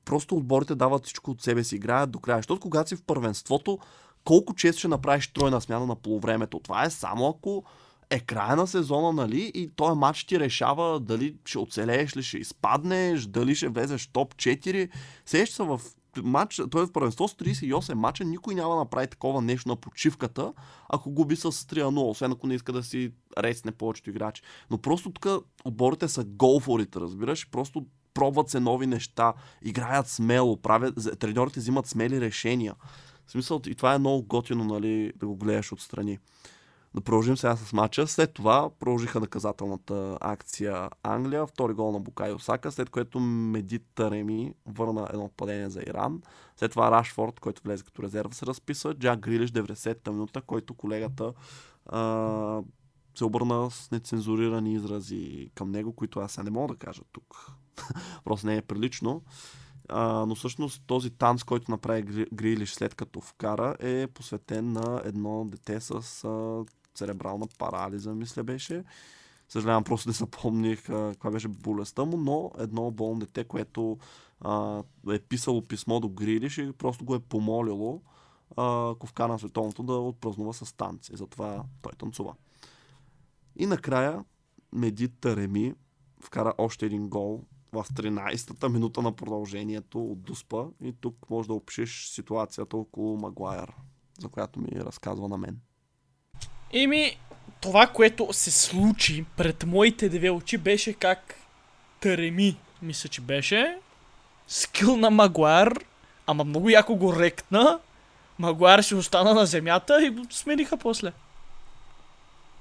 просто 0.06 0.36
отборите 0.36 0.76
дават 0.76 1.04
всичко 1.04 1.32
от 1.32 1.42
себе 1.42 1.64
си, 1.64 1.76
играят 1.76 2.12
до 2.12 2.20
края. 2.20 2.38
Защото 2.38 2.62
когато 2.62 2.90
си 2.90 2.96
в 2.96 3.04
първенството, 3.04 3.80
колко 4.24 4.56
често 4.56 4.80
ще 4.80 4.88
направиш 4.88 5.28
тройна 5.34 5.62
смяна 5.62 5.86
на 5.86 5.96
полувремето? 5.96 6.60
Това 6.60 6.86
е 6.86 6.90
само 6.90 7.28
ако 7.28 7.64
е 8.10 8.20
края 8.20 8.56
на 8.56 8.68
сезона, 8.68 9.12
нали? 9.12 9.52
И 9.56 9.70
този 9.76 10.00
матч 10.00 10.26
ти 10.26 10.40
решава 10.40 11.00
дали 11.00 11.36
ще 11.46 11.60
оцелееш 11.60 12.18
ли, 12.18 12.24
ще 12.24 12.38
изпаднеш, 12.38 13.26
дали 13.26 13.56
ще 13.56 13.68
влезеш 13.68 14.08
топ 14.08 14.36
4. 14.36 14.90
Сеща 15.26 15.56
се 15.56 15.64
в 15.64 15.82
матч, 16.24 16.56
т.е. 16.56 16.86
в 16.86 16.92
първенство 16.92 17.28
с 17.28 17.34
38 17.34 17.94
мача, 17.94 18.24
никой 18.24 18.56
няма 18.56 18.74
да 18.74 18.80
направи 18.80 19.08
такова 19.08 19.42
нещо 19.42 19.70
на 19.70 19.76
почивката, 19.76 20.54
ако 20.90 21.12
губи 21.12 21.36
с 21.36 21.52
3-0, 21.52 22.10
освен 22.10 22.32
ако 22.32 22.48
не 22.48 22.56
иска 22.56 22.72
да 22.72 22.84
си 22.84 23.12
ресне 23.38 23.72
повечето 23.72 24.10
играчи. 24.10 24.42
Но 24.72 24.78
просто 24.78 25.12
тук 25.12 25.46
отборите 25.66 26.08
са 26.08 26.24
голфорите, 26.24 27.00
разбираш? 27.00 27.50
Просто 27.52 27.86
пробват 28.14 28.50
се 28.50 28.60
нови 28.60 28.88
неща, 28.88 29.34
играят 29.62 30.08
смело, 30.08 30.62
правят, 30.62 31.20
треньорите 31.20 31.60
взимат 31.60 31.88
смели 31.88 32.22
решения. 32.22 32.76
В 33.26 33.32
смисъл, 33.32 33.62
и 33.68 33.76
това 33.76 33.94
е 33.94 34.00
много 34.00 34.24
готино, 34.24 34.64
нали, 34.64 35.14
да 35.16 35.28
го 35.28 35.36
гледаш 35.36 35.72
отстрани. 35.72 36.20
Да 36.98 37.02
продължим 37.02 37.38
сега 37.38 37.56
с 37.56 37.74
матча. 37.74 38.08
След 38.08 38.34
това 38.34 38.70
продължиха 38.80 39.20
наказателната 39.20 40.18
акция 40.22 40.90
Англия, 41.04 41.48
втори 41.48 41.74
гол 41.74 41.92
на 41.92 42.00
Букай 42.00 42.34
Осака, 42.34 42.72
след 42.72 42.90
което 42.90 43.20
Медит 43.20 43.84
Тареми 43.96 44.54
върна 44.66 45.08
едно 45.14 45.30
падение 45.38 45.70
за 45.70 45.82
Иран. 45.88 46.22
След 46.56 46.72
това 46.72 46.92
Рашфорд, 46.92 47.40
който 47.40 47.62
влезе 47.66 47.84
като 47.84 48.04
резерва, 48.04 48.34
се 48.34 48.46
разписа. 48.46 48.94
Джак 48.94 49.20
Грилиш 49.20 49.52
90-та 49.52 50.12
минута, 50.12 50.42
който 50.42 50.74
колегата 50.74 51.34
а, 51.86 52.62
се 53.18 53.26
обърна 53.26 53.72
с 53.72 53.92
нецензурирани 53.92 54.74
изрази 54.74 55.52
към 55.56 55.72
него, 55.72 55.94
които 55.94 56.20
аз 56.20 56.38
не 56.38 56.50
мога 56.50 56.74
да 56.74 56.80
кажа 56.80 57.02
тук. 57.12 57.52
Просто 58.24 58.48
не 58.48 58.58
е 58.58 58.62
прилично. 58.62 59.22
А, 59.90 60.26
но 60.26 60.36
всъщност 60.36 60.84
този 60.88 61.10
танц, 61.10 61.44
който 61.44 61.72
направи 61.72 62.06
Гри- 62.06 62.34
Грилиш 62.34 62.74
след 62.74 62.96
като 62.96 63.22
вкара, 63.22 63.76
е 63.80 64.08
посветен 64.08 64.72
на 64.72 65.02
едно 65.06 65.46
дете 65.46 65.80
с 65.80 66.24
а, 66.24 66.64
церебрална 66.98 67.48
парализа, 67.58 68.16
мисля 68.16 68.44
беше. 68.44 68.84
Съжалявам, 69.50 69.84
просто 69.84 70.10
не 70.10 70.14
запомних 70.14 70.86
каква 70.86 71.32
беше 71.32 71.48
болестта 71.48 72.06
му, 72.06 72.18
но 72.18 72.52
едно 72.58 72.92
болно 72.92 73.20
дете, 73.20 73.44
което 73.44 73.98
а, 74.42 74.84
е 75.12 75.20
писало 75.20 75.62
писмо 75.62 76.00
до 76.00 76.10
Грилиш 76.10 76.58
и 76.58 76.74
просто 76.78 77.06
го 77.06 77.16
е 77.16 77.20
помолило, 77.20 78.02
а, 78.58 78.90
ако 78.90 79.08
вкара 79.08 79.32
на 79.32 79.40
световното, 79.40 79.84
да 79.84 79.94
отпразнува 79.94 80.54
с 80.54 80.74
танци. 80.78 81.16
Затова 81.16 81.64
той 81.82 81.92
танцува. 81.98 82.36
И 83.56 83.66
накрая 83.66 84.24
Медит 84.74 85.12
Тареми 85.22 85.74
вкара 86.22 86.54
още 86.58 86.86
един 86.86 87.10
гол 87.10 87.44
в 87.72 87.84
13-та 87.84 88.70
минута 88.70 89.02
на 89.02 89.16
продължението 89.16 90.06
от 90.06 90.22
Дуспа 90.22 90.66
и 90.82 90.94
тук 90.94 91.30
може 91.30 91.48
да 91.48 91.54
опишеш 91.54 92.08
ситуацията 92.10 92.78
около 92.78 93.18
Магуайер, 93.18 93.74
за 94.20 94.30
която 94.30 94.60
ми 94.60 94.68
разказва 94.72 95.28
на 95.28 95.38
мен. 95.38 95.60
Еми, 96.74 97.18
това, 97.62 97.88
което 97.88 98.28
се 98.32 98.52
случи 98.52 99.26
пред 99.38 99.66
моите 99.66 100.10
две 100.10 100.30
очи 100.30 100.58
беше 100.58 100.94
как 100.94 101.36
Тареми, 102.00 102.58
мисля, 102.82 103.10
че 103.10 103.22
беше, 103.22 103.78
скил 104.48 104.98
на 104.98 105.10
Магуар, 105.10 105.74
ама 106.28 106.44
много 106.44 106.70
яко 106.70 106.96
го 106.96 107.20
рекна, 107.20 107.80
Магуар 108.40 108.82
си 108.82 108.96
остана 108.96 109.34
на 109.34 109.46
земята 109.46 110.06
и 110.06 110.10
го 110.10 110.26
смениха 110.30 110.78
после. 110.78 111.12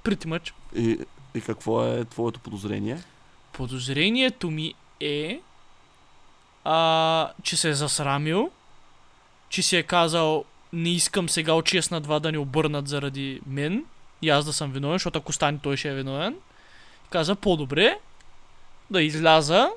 Pretty 0.05 0.27
much. 0.27 0.53
И, 0.77 0.99
и 1.35 1.41
какво 1.41 1.85
е 1.85 2.05
твоето 2.05 2.41
подозрение? 2.41 2.99
Подозрението 3.53 4.51
ми 4.51 4.75
е, 5.01 5.41
а, 6.65 7.31
че 7.43 7.57
се 7.57 7.69
е 7.69 7.75
засрамил, 7.75 8.51
че 9.49 9.63
си 9.63 9.77
е 9.77 9.83
казал, 9.83 10.45
не 10.73 10.91
искам 10.91 11.29
сега 11.29 11.53
от 11.53 11.65
6 11.65 11.91
на 11.91 12.03
2 12.03 12.21
да 12.21 12.33
ни 12.33 12.39
обърнат 12.39 12.89
заради 12.89 13.41
мен 13.47 13.85
и 14.23 14.31
аз 14.31 14.45
да 14.45 14.53
съм 14.53 14.73
виновен, 14.73 14.95
защото 14.95 15.19
ако 15.19 15.33
стане 15.33 15.59
той 15.63 15.77
ще 15.77 15.89
е 15.89 15.95
виновен. 15.95 16.37
Каза 17.11 17.35
по-добре 17.35 17.99
да 18.91 19.03
изляза 19.03 19.71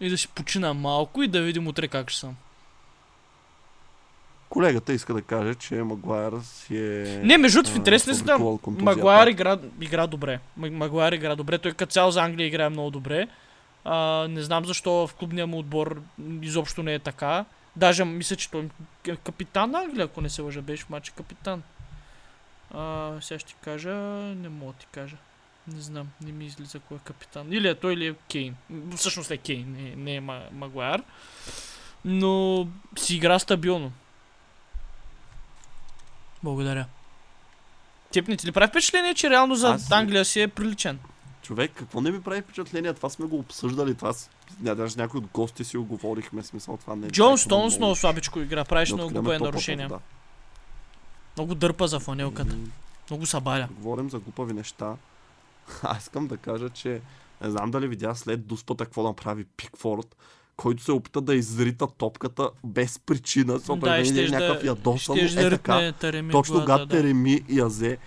и 0.00 0.10
да 0.10 0.18
си 0.18 0.28
почина 0.28 0.74
малко 0.74 1.22
и 1.22 1.28
да 1.28 1.42
видим 1.42 1.66
утре 1.66 1.88
как 1.88 2.10
ще 2.10 2.20
съм. 2.20 2.36
Колегата 4.48 4.92
иска 4.92 5.14
да 5.14 5.22
каже, 5.22 5.54
че 5.54 5.74
Магуайер 5.74 6.32
си 6.42 6.76
е... 6.76 7.20
Не, 7.24 7.38
между 7.38 7.56
другото, 7.56 7.74
в 7.74 7.76
интерес 7.76 8.04
фабрикувал 8.04 8.58
контузията. 8.58 8.96
Магуайер 8.96 9.26
игра, 9.26 9.58
игра 9.80 10.06
добре. 10.06 10.40
М- 10.56 10.70
Магуайер 10.70 11.12
игра 11.12 11.36
добре. 11.36 11.58
Той 11.58 11.72
като 11.72 11.92
цял 11.92 12.10
за 12.10 12.22
Англия 12.22 12.46
играе 12.46 12.68
много 12.68 12.90
добре. 12.90 13.28
А, 13.84 14.26
не 14.28 14.42
знам 14.42 14.64
защо 14.64 15.06
в 15.06 15.14
клубния 15.14 15.46
му 15.46 15.58
отбор 15.58 16.00
изобщо 16.42 16.82
не 16.82 16.94
е 16.94 16.98
така. 16.98 17.44
Даже 17.76 18.04
мисля, 18.04 18.36
че 18.36 18.50
той 18.50 18.68
е 19.08 19.16
капитан 19.16 19.70
на 19.70 19.78
Англия, 19.78 20.04
ако 20.04 20.20
не 20.20 20.28
се 20.28 20.42
лъжа, 20.42 20.62
беше 20.62 20.84
в 20.84 20.90
матча 20.90 21.12
капитан. 21.12 21.62
А, 22.70 23.12
сега 23.20 23.38
ще 23.38 23.48
ти 23.48 23.54
кажа, 23.54 23.94
не 24.34 24.48
мога 24.48 24.72
да 24.72 24.78
ти 24.78 24.86
кажа. 24.86 25.16
Не 25.68 25.80
знам, 25.80 26.08
не 26.20 26.32
ми 26.32 26.46
излиза 26.46 26.78
кой 26.78 26.96
е 26.96 27.00
капитан. 27.00 27.52
Или 27.52 27.68
е 27.68 27.74
той, 27.74 27.92
или 27.92 28.06
е 28.06 28.14
Кейн. 28.28 28.56
Всъщност 28.96 29.30
е 29.30 29.36
Кейн, 29.36 29.72
не, 29.72 29.96
не 29.96 30.14
е 30.14 30.20
Ма- 30.20 30.52
Магуайер. 30.52 31.02
Но 32.04 32.66
си 32.98 33.16
игра 33.16 33.38
стабилно. 33.38 33.92
Благодаря. 36.42 36.86
Не 38.18 38.36
ти 38.36 38.46
ли 38.46 38.52
прави 38.52 38.68
впечатление, 38.68 39.14
че 39.14 39.30
реално 39.30 39.54
за 39.54 39.68
Аз- 39.68 39.90
Англия 39.92 40.24
си 40.24 40.40
е 40.40 40.48
приличен? 40.48 40.98
Човек, 41.42 41.70
какво 41.74 42.00
не 42.00 42.10
ми 42.10 42.22
прави 42.22 42.42
впечатление? 42.42 42.94
Това 42.94 43.10
сме 43.10 43.26
го 43.26 43.38
обсъждали. 43.38 43.94
Това 43.94 44.12
с... 44.12 44.30
ня- 44.62 44.74
даже 44.74 44.96
някой 44.96 45.18
от 45.18 45.26
гости 45.26 45.64
си 45.64 45.76
го 45.76 45.84
говорихме. 45.84 46.42
Смисъл 46.42 46.76
това 46.76 46.96
не 46.96 47.06
е. 47.06 47.10
Джон 47.10 47.38
Стоунс 47.38 47.78
много- 47.78 47.96
слабичко 47.96 48.40
игра, 48.40 48.64
правиш 48.64 48.88
не 48.88 48.94
много 48.94 49.06
откриваме 49.06 49.24
глупави 49.28 49.38
топлата 49.38 49.52
нарушения. 49.52 49.88
Много 51.38 51.54
дърпа 51.54 51.88
за 51.88 52.00
фанелката. 52.00 52.56
Много 53.10 53.26
събаля. 53.26 53.68
Говорим 53.70 54.10
за 54.10 54.18
глупави 54.18 54.52
неща. 54.52 54.96
Аз 55.82 56.02
искам 56.02 56.26
да 56.26 56.36
кажа, 56.36 56.70
че 56.70 57.00
не 57.42 57.50
знам 57.50 57.70
дали 57.70 57.88
видя 57.88 58.14
след 58.14 58.46
дуспата 58.46 58.84
какво 58.84 59.02
направи 59.02 59.44
Пикфорд, 59.44 60.16
който 60.56 60.82
се 60.82 60.92
опита 60.92 61.20
да 61.20 61.34
изрита 61.34 61.86
топката 61.98 62.50
без 62.64 62.98
причина, 62.98 63.58
защото 63.58 63.80
Да, 63.80 63.86
да, 63.90 64.22
е 64.24 64.28
някакъв 64.28 64.60
да, 64.60 64.66
ядосан, 64.66 65.16
щеш 65.16 65.36
е 65.36 65.42
да 65.42 65.50
така. 65.50 65.74
в 65.74 65.92
Точно 66.30 66.54
главата, 66.54 66.72
когато 66.72 66.86
да. 66.86 66.96
Тереми 66.96 67.44
я 67.48 67.66
взе, 67.66 67.98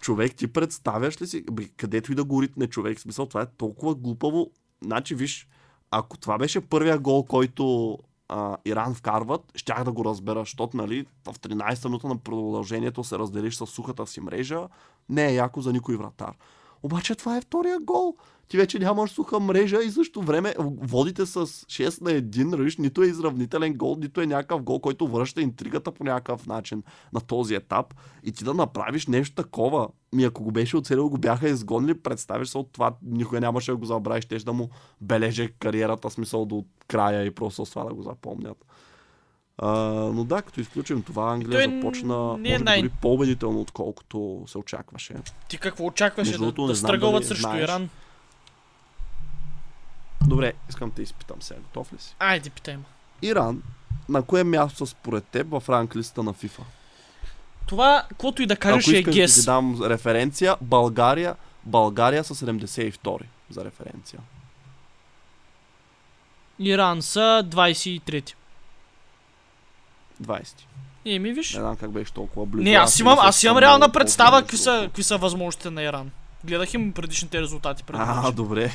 човек, 0.00 0.34
ти 0.34 0.46
представяш 0.46 1.22
ли 1.22 1.26
си, 1.26 1.44
бе, 1.52 1.68
където 1.76 2.12
и 2.12 2.14
да 2.14 2.24
го 2.24 2.42
ритне 2.42 2.66
човек, 2.66 3.00
смисъл 3.00 3.26
това 3.26 3.42
е 3.42 3.46
толкова 3.46 3.94
глупаво. 3.94 4.50
Значи, 4.82 5.14
виж, 5.14 5.48
ако 5.90 6.18
това 6.18 6.38
беше 6.38 6.60
първия 6.60 6.98
гол, 6.98 7.24
който 7.24 7.98
а, 8.28 8.56
Иран 8.64 8.94
вкарват, 8.94 9.52
щях 9.54 9.84
да 9.84 9.92
го 9.92 10.04
разбера, 10.04 10.38
защото, 10.38 10.76
нали, 10.76 11.06
в 11.24 11.38
13-та 11.38 11.88
минута 11.88 12.08
на 12.08 12.16
продължението 12.16 13.04
се 13.04 13.18
разделиш 13.18 13.56
с 13.56 13.66
сухата 13.66 14.06
си 14.06 14.20
мрежа, 14.20 14.68
не 15.08 15.26
е 15.26 15.34
яко 15.34 15.60
за 15.60 15.72
никой 15.72 15.96
вратар. 15.96 16.34
Обаче 16.82 17.14
това 17.14 17.36
е 17.36 17.40
втория 17.40 17.78
гол. 17.78 18.16
Ти 18.48 18.56
вече 18.56 18.78
нямаш 18.78 19.10
суха 19.10 19.40
мрежа 19.40 19.78
и 19.82 19.90
също 19.90 20.22
време 20.22 20.54
водите 20.58 21.26
с 21.26 21.46
6 21.46 22.02
на 22.02 22.10
1, 22.10 22.64
ръж, 22.64 22.76
нито 22.76 23.02
е 23.02 23.06
изравнителен 23.06 23.74
гол, 23.74 23.96
нито 24.00 24.20
е 24.20 24.26
някакъв 24.26 24.62
гол, 24.62 24.80
който 24.80 25.08
връща 25.08 25.42
интригата 25.42 25.92
по 25.92 26.04
някакъв 26.04 26.46
начин 26.46 26.82
на 27.12 27.20
този 27.20 27.54
етап 27.54 27.94
и 28.24 28.32
ти 28.32 28.44
да 28.44 28.54
направиш 28.54 29.06
нещо 29.06 29.34
такова. 29.34 29.88
Ми 30.14 30.24
ако 30.24 30.42
го 30.42 30.50
беше 30.50 30.76
оцелил, 30.76 31.08
го 31.08 31.18
бяха 31.18 31.48
изгонили, 31.48 31.94
представиш 31.94 32.48
се 32.48 32.58
от 32.58 32.72
това, 32.72 32.92
никога 33.02 33.40
нямаше 33.40 33.70
да 33.70 33.76
го 33.76 33.84
забравиш, 33.84 34.24
ще 34.24 34.38
да 34.38 34.52
му 34.52 34.70
бележе 35.00 35.48
кариерата, 35.48 36.10
смисъл 36.10 36.44
до 36.44 36.64
края 36.88 37.24
и 37.24 37.30
просто 37.30 37.66
с 37.66 37.70
това 37.70 37.84
да 37.84 37.94
го 37.94 38.02
запомнят. 38.02 38.66
А, 39.58 39.70
но 40.14 40.24
да, 40.24 40.42
като 40.42 40.60
изключим 40.60 41.02
това, 41.02 41.32
Англия 41.32 41.64
Той 41.64 41.74
започна 41.74 42.38
не 42.38 42.48
е 42.48 42.58
най- 42.58 42.82
дори 42.82 42.90
по-убедително, 43.02 43.60
отколкото 43.60 44.44
се 44.46 44.58
очакваше. 44.58 45.14
Ти 45.48 45.58
какво 45.58 45.86
очакваше 45.86 46.30
Между 46.30 46.52
да, 46.52 46.66
да 46.66 46.74
знам 46.74 46.88
стръгълват 46.88 47.26
срещу 47.26 47.40
знаеш. 47.40 47.62
Иран? 47.62 47.88
Добре, 50.26 50.52
искам 50.68 50.92
да 50.96 51.02
изпитам 51.02 51.42
сега. 51.42 51.60
Готов 51.60 51.92
ли 51.92 51.98
си? 51.98 52.14
Айде, 52.18 52.50
питай 52.50 52.76
ме. 52.76 52.82
Иран, 53.22 53.62
на 54.08 54.22
кое 54.22 54.44
място 54.44 54.86
според 54.86 55.24
теб 55.24 55.46
в 55.50 55.62
ранглиста 55.68 56.22
на 56.22 56.34
FIFA? 56.34 56.60
Това, 57.66 58.04
каквото 58.08 58.42
и 58.42 58.46
да 58.46 58.56
кажеш, 58.56 58.88
Ако 58.88 58.90
е 58.90 58.98
искаш 58.98 59.04
да 59.04 59.12
ти 59.12 59.18
гес. 59.20 59.44
дам 59.44 59.82
референция, 59.82 60.56
България, 60.60 61.36
България 61.64 62.24
са 62.24 62.34
72 62.34 63.20
за 63.50 63.64
референция. 63.64 64.20
Иран 66.58 67.02
са 67.02 67.42
23. 67.46 68.32
20. 70.22 70.46
И 71.04 71.18
ми 71.18 71.32
виж. 71.32 71.54
Не 71.54 71.60
знам 71.60 71.76
как 71.76 71.90
беше 71.90 72.12
толкова 72.12 72.46
близо. 72.46 72.64
Не, 72.64 72.70
аз 72.70 73.00
имам, 73.00 73.18
аз 73.20 73.42
имам 73.42 73.58
реална 73.58 73.92
представа 73.92 74.40
какви 74.40 74.56
са, 74.56 74.82
какви 74.86 75.02
са 75.02 75.18
възможностите 75.18 75.70
на 75.70 75.82
Иран. 75.82 76.10
Гледах 76.44 76.74
им 76.74 76.92
предишните 76.92 77.40
резултати 77.40 77.82
преди 77.82 78.02
А, 78.02 78.32
добре. 78.32 78.72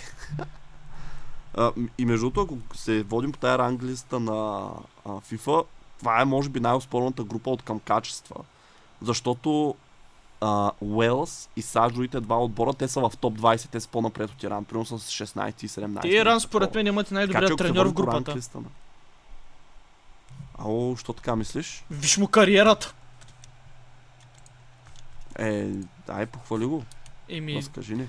А, 1.55 1.71
и 1.97 2.05
между 2.05 2.29
другото, 2.29 2.41
ако 2.61 2.77
се 2.77 3.03
водим 3.03 3.31
по 3.31 3.39
тази 3.39 3.57
ранглиста 3.57 4.19
на 4.19 4.69
а, 5.05 5.09
FIFA, 5.09 5.65
това 5.99 6.21
е 6.21 6.25
може 6.25 6.49
би 6.49 6.59
най-оспорната 6.59 7.23
група 7.23 7.49
от 7.49 7.61
към 7.61 7.79
качества. 7.79 8.35
Защото 9.01 9.75
а, 10.41 10.71
Уелс 10.81 11.49
и 11.55 11.61
САЩ, 11.61 11.95
другите 11.95 12.19
два 12.19 12.37
отбора, 12.37 12.73
те 12.73 12.87
са 12.87 12.99
в 13.01 13.17
топ 13.17 13.33
20, 13.33 13.69
те 13.69 13.79
са 13.79 13.87
по-напред 13.87 14.29
от 14.29 14.43
Иран, 14.43 14.65
примерно 14.65 14.85
с 14.87 15.11
16 15.25 15.63
и 15.63 15.69
17. 15.69 16.01
Те 16.01 16.07
Иран 16.09 16.39
според 16.39 16.75
мен 16.75 16.87
имат 16.87 17.11
и 17.11 17.13
най-добрият 17.13 17.47
се 17.49 17.55
треньор 17.55 17.85
в 17.85 17.93
групата. 17.93 18.17
ранглиста 18.27 18.57
на- 18.57 18.67
Ало, 20.59 20.97
що 20.97 21.13
така 21.13 21.35
мислиш? 21.35 21.85
Виж 21.91 22.17
му 22.17 22.27
кариерата. 22.27 22.93
Е, 25.35 25.67
дай, 26.07 26.25
похвали 26.25 26.65
го. 26.65 26.83
Еми, 27.29 27.55
Разкажи 27.55 27.95
ни. 27.95 28.07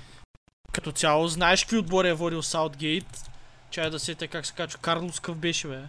като 0.71 0.91
цяло, 0.91 1.27
знаеш 1.27 1.63
какви 1.63 1.77
отбори 1.77 2.09
е 2.09 2.13
водил 2.13 2.41
Саутгейт. 2.41 3.29
Чай 3.73 3.89
да 3.89 3.99
сетя 3.99 4.27
как 4.27 4.45
се 4.45 4.53
качва. 4.53 4.79
Карлос 4.79 5.19
къв 5.19 5.37
беше, 5.37 5.67
бе. 5.67 5.81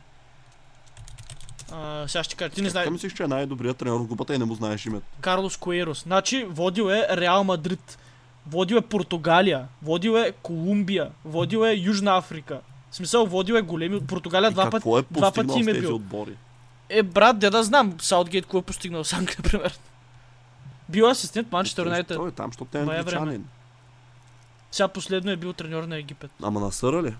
А, 1.72 2.08
сега 2.08 2.24
ще 2.24 2.36
кажа, 2.36 2.50
ти 2.50 2.62
не 2.62 2.70
знаеш. 2.70 2.90
Мислиш, 2.90 3.12
че 3.12 3.22
е 3.22 3.26
най-добрият 3.26 3.76
тренер 3.76 3.96
в 3.96 4.06
групата 4.06 4.34
и 4.34 4.38
не 4.38 4.44
му 4.44 4.54
знаеш 4.54 4.86
името. 4.86 5.06
Карлос 5.20 5.56
Куерос. 5.56 6.02
Значи, 6.02 6.44
водил 6.44 6.90
е 6.90 7.06
Реал 7.10 7.44
Мадрид. 7.44 7.98
Водил 8.46 8.76
е 8.76 8.80
Португалия. 8.80 9.68
Водил 9.82 10.10
е 10.10 10.32
Колумбия. 10.32 11.10
Водил 11.24 11.58
е 11.58 11.72
Южна 11.72 12.16
Африка. 12.16 12.60
В 12.90 12.96
смисъл, 12.96 13.26
водил 13.26 13.54
е 13.54 13.62
големи. 13.62 14.06
Португалия 14.06 14.48
И 14.50 14.52
два 14.52 14.64
пъти. 14.64 14.72
какво 14.72 14.98
е 14.98 15.04
два 15.10 15.32
пъти 15.32 15.58
им 15.58 15.68
е 15.68 15.72
бил. 15.72 15.94
отбори? 15.94 16.36
Е, 16.88 17.02
брат, 17.02 17.38
де 17.38 17.50
да 17.50 17.64
знам 17.64 17.94
Саутгейт 18.00 18.46
кой 18.46 18.60
е 18.60 18.62
постигнал 18.62 19.04
с 19.04 19.12
Англия, 19.12 19.36
например. 19.44 19.78
Бил 20.88 21.06
асистент 21.06 21.52
Манчестър 21.52 21.84
Юнайтед. 21.84 22.16
Той 22.16 22.28
е 22.28 22.32
там, 22.32 22.50
защото 22.50 22.70
те 22.70 22.78
е 22.78 22.84
време. 22.84 22.98
англичанин. 22.98 23.44
Сега 24.72 24.88
последно 24.88 25.30
е 25.30 25.36
бил 25.36 25.52
треньор 25.52 25.84
на 25.84 25.96
Египет. 25.96 26.30
Ама 26.42 26.60
на 26.60 26.72
Съра 26.72 27.02
ли? 27.02 27.14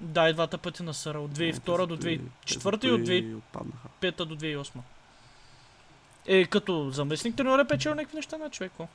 Да, 0.00 0.28
и 0.28 0.32
двата 0.32 0.58
пъти 0.58 0.82
на 0.82 0.94
Съра. 0.94 1.18
От 1.18 1.30
2002 1.30 1.86
до 1.86 1.96
2004 1.96 2.84
и 2.84 2.92
от 2.92 3.00
2005 3.00 3.36
отпаднаха. 3.36 3.88
до 4.24 4.36
2008. 4.36 4.78
Е, 6.26 6.46
като 6.46 6.90
заместник 6.90 7.36
треньор 7.36 7.58
е 7.58 7.66
печел 7.66 7.94
някакви 7.94 8.16
неща 8.16 8.38
на 8.38 8.50
човеко. 8.50 8.88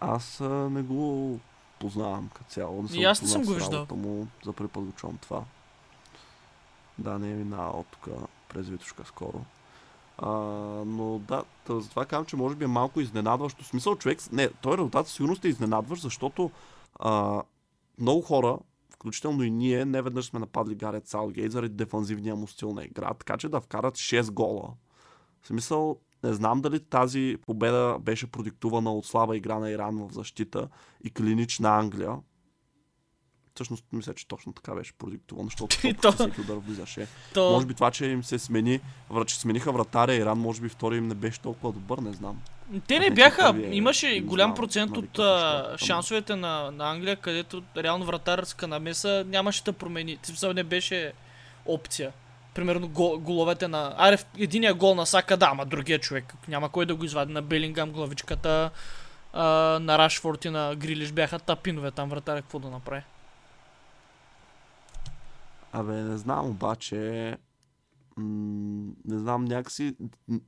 Аз 0.00 0.40
а, 0.40 0.48
не 0.48 0.82
го 0.82 1.40
познавам 1.78 2.30
като 2.34 2.50
цяло. 2.50 2.82
Не 2.82 2.88
съм 2.88 2.98
И 2.98 3.04
аз 3.04 3.22
не 3.22 3.28
съм 3.28 3.44
го 3.44 3.52
виждал. 3.52 3.86
Му, 3.90 4.26
за 4.44 4.52
първи 4.52 4.72
път 4.72 4.84
го 4.84 4.92
чувам 4.92 5.18
това. 5.18 5.42
Да, 6.98 7.18
не 7.18 7.30
е 7.30 7.34
минал 7.34 7.84
тук 7.90 8.08
през 8.48 8.68
Витушка 8.68 9.04
скоро. 9.06 9.44
А, 10.18 10.28
но 10.86 11.18
да, 11.18 11.44
тъ, 11.64 11.80
затова 11.80 12.06
казвам, 12.06 12.26
че 12.26 12.36
може 12.36 12.56
би 12.56 12.64
е 12.64 12.68
малко 12.68 13.00
изненадващо. 13.00 13.64
В 13.64 13.66
смисъл 13.66 13.96
човек, 13.96 14.32
не, 14.32 14.48
той 14.48 14.72
резултат 14.72 15.06
със 15.06 15.16
сигурност 15.16 15.44
е 15.44 15.48
изненадващ, 15.48 16.02
защото 16.02 16.50
а, 17.00 17.42
много 17.98 18.22
хора, 18.22 18.58
включително 18.98 19.42
и 19.42 19.50
ние, 19.50 19.84
не 19.84 20.02
веднъж 20.02 20.26
сме 20.26 20.40
нападли 20.40 20.74
Гарет 20.74 21.06
Саутгейт 21.06 21.52
заради 21.52 21.74
дефанзивния 21.74 22.36
му 22.36 22.46
стил 22.46 22.72
на 22.72 22.84
игра, 22.84 23.14
така 23.14 23.36
че 23.36 23.48
да 23.48 23.60
вкарат 23.60 23.94
6 23.94 24.30
гола. 24.30 24.74
В 25.42 25.46
смисъл, 25.46 26.00
не 26.24 26.32
знам 26.32 26.60
дали 26.60 26.80
тази 26.80 27.36
победа 27.46 27.98
беше 28.00 28.26
продиктувана 28.26 28.92
от 28.92 29.06
слаба 29.06 29.36
игра 29.36 29.58
на 29.58 29.70
Иран 29.70 30.08
в 30.08 30.12
защита 30.12 30.68
и 31.04 31.10
клинична 31.10 31.78
Англия. 31.78 32.16
Всъщност, 33.54 33.84
мисля, 33.92 34.14
че 34.14 34.28
точно 34.28 34.52
така 34.52 34.74
беше 34.74 34.92
продиктувано, 34.92 35.48
защото 35.48 35.76
то- 36.02 36.12
всеки 36.12 36.40
удар 36.40 36.56
влизаше. 36.56 37.06
То, 37.34 37.52
Може 37.52 37.66
би 37.66 37.74
това, 37.74 37.90
че 37.90 38.06
им 38.06 38.24
се 38.24 38.38
смени, 38.38 38.80
че 39.26 39.40
смениха 39.40 39.72
вратаря 39.72 40.14
Иран, 40.14 40.38
може 40.38 40.60
би 40.60 40.68
втори 40.68 40.96
им 40.96 41.08
не 41.08 41.14
беше 41.14 41.40
толкова 41.40 41.72
добър, 41.72 41.98
не 41.98 42.12
знам. 42.12 42.40
Те 42.86 42.98
не 42.98 43.10
бяха, 43.10 43.54
е- 43.56 43.76
имаше 43.76 44.20
голям 44.20 44.54
процент 44.54 44.96
от 44.96 45.18
а, 45.18 45.74
шансовете 45.78 46.36
на, 46.36 46.70
на 46.70 46.90
Англия, 46.90 47.16
където 47.16 47.62
реално 47.76 48.04
вратарска 48.04 48.68
намеса 48.68 49.24
нямаше 49.26 49.64
да 49.64 49.72
промени. 49.72 50.18
Смисъл 50.22 50.52
не 50.52 50.64
беше 50.64 51.12
опция. 51.66 52.12
Примерно 52.54 52.88
гол, 52.88 53.18
головете 53.18 53.68
на... 53.68 53.94
Аре, 53.98 54.18
единия 54.38 54.74
гол 54.74 54.94
на 54.94 55.06
Сака, 55.06 55.36
да, 55.36 55.48
ама 55.52 55.66
другия 55.66 55.98
човек. 55.98 56.34
Няма 56.48 56.68
кой 56.68 56.86
да 56.86 56.94
го 56.94 57.04
извади 57.04 57.32
на 57.32 57.42
Белингам, 57.42 57.90
главичката, 57.90 58.70
а, 59.32 59.44
на 59.78 59.98
Рашфорд 59.98 60.44
и 60.44 60.50
на 60.50 60.74
Грилиш 60.76 61.12
бяха 61.12 61.38
тапинове 61.38 61.90
там 61.90 62.08
вратаря, 62.08 62.42
какво 62.42 62.58
да 62.58 62.70
направи. 62.70 63.02
Абе, 65.72 65.92
не 65.92 66.16
знам, 66.16 66.46
обаче... 66.46 67.36
М- 68.16 68.92
не 69.04 69.18
знам, 69.18 69.44
някакси... 69.44 69.94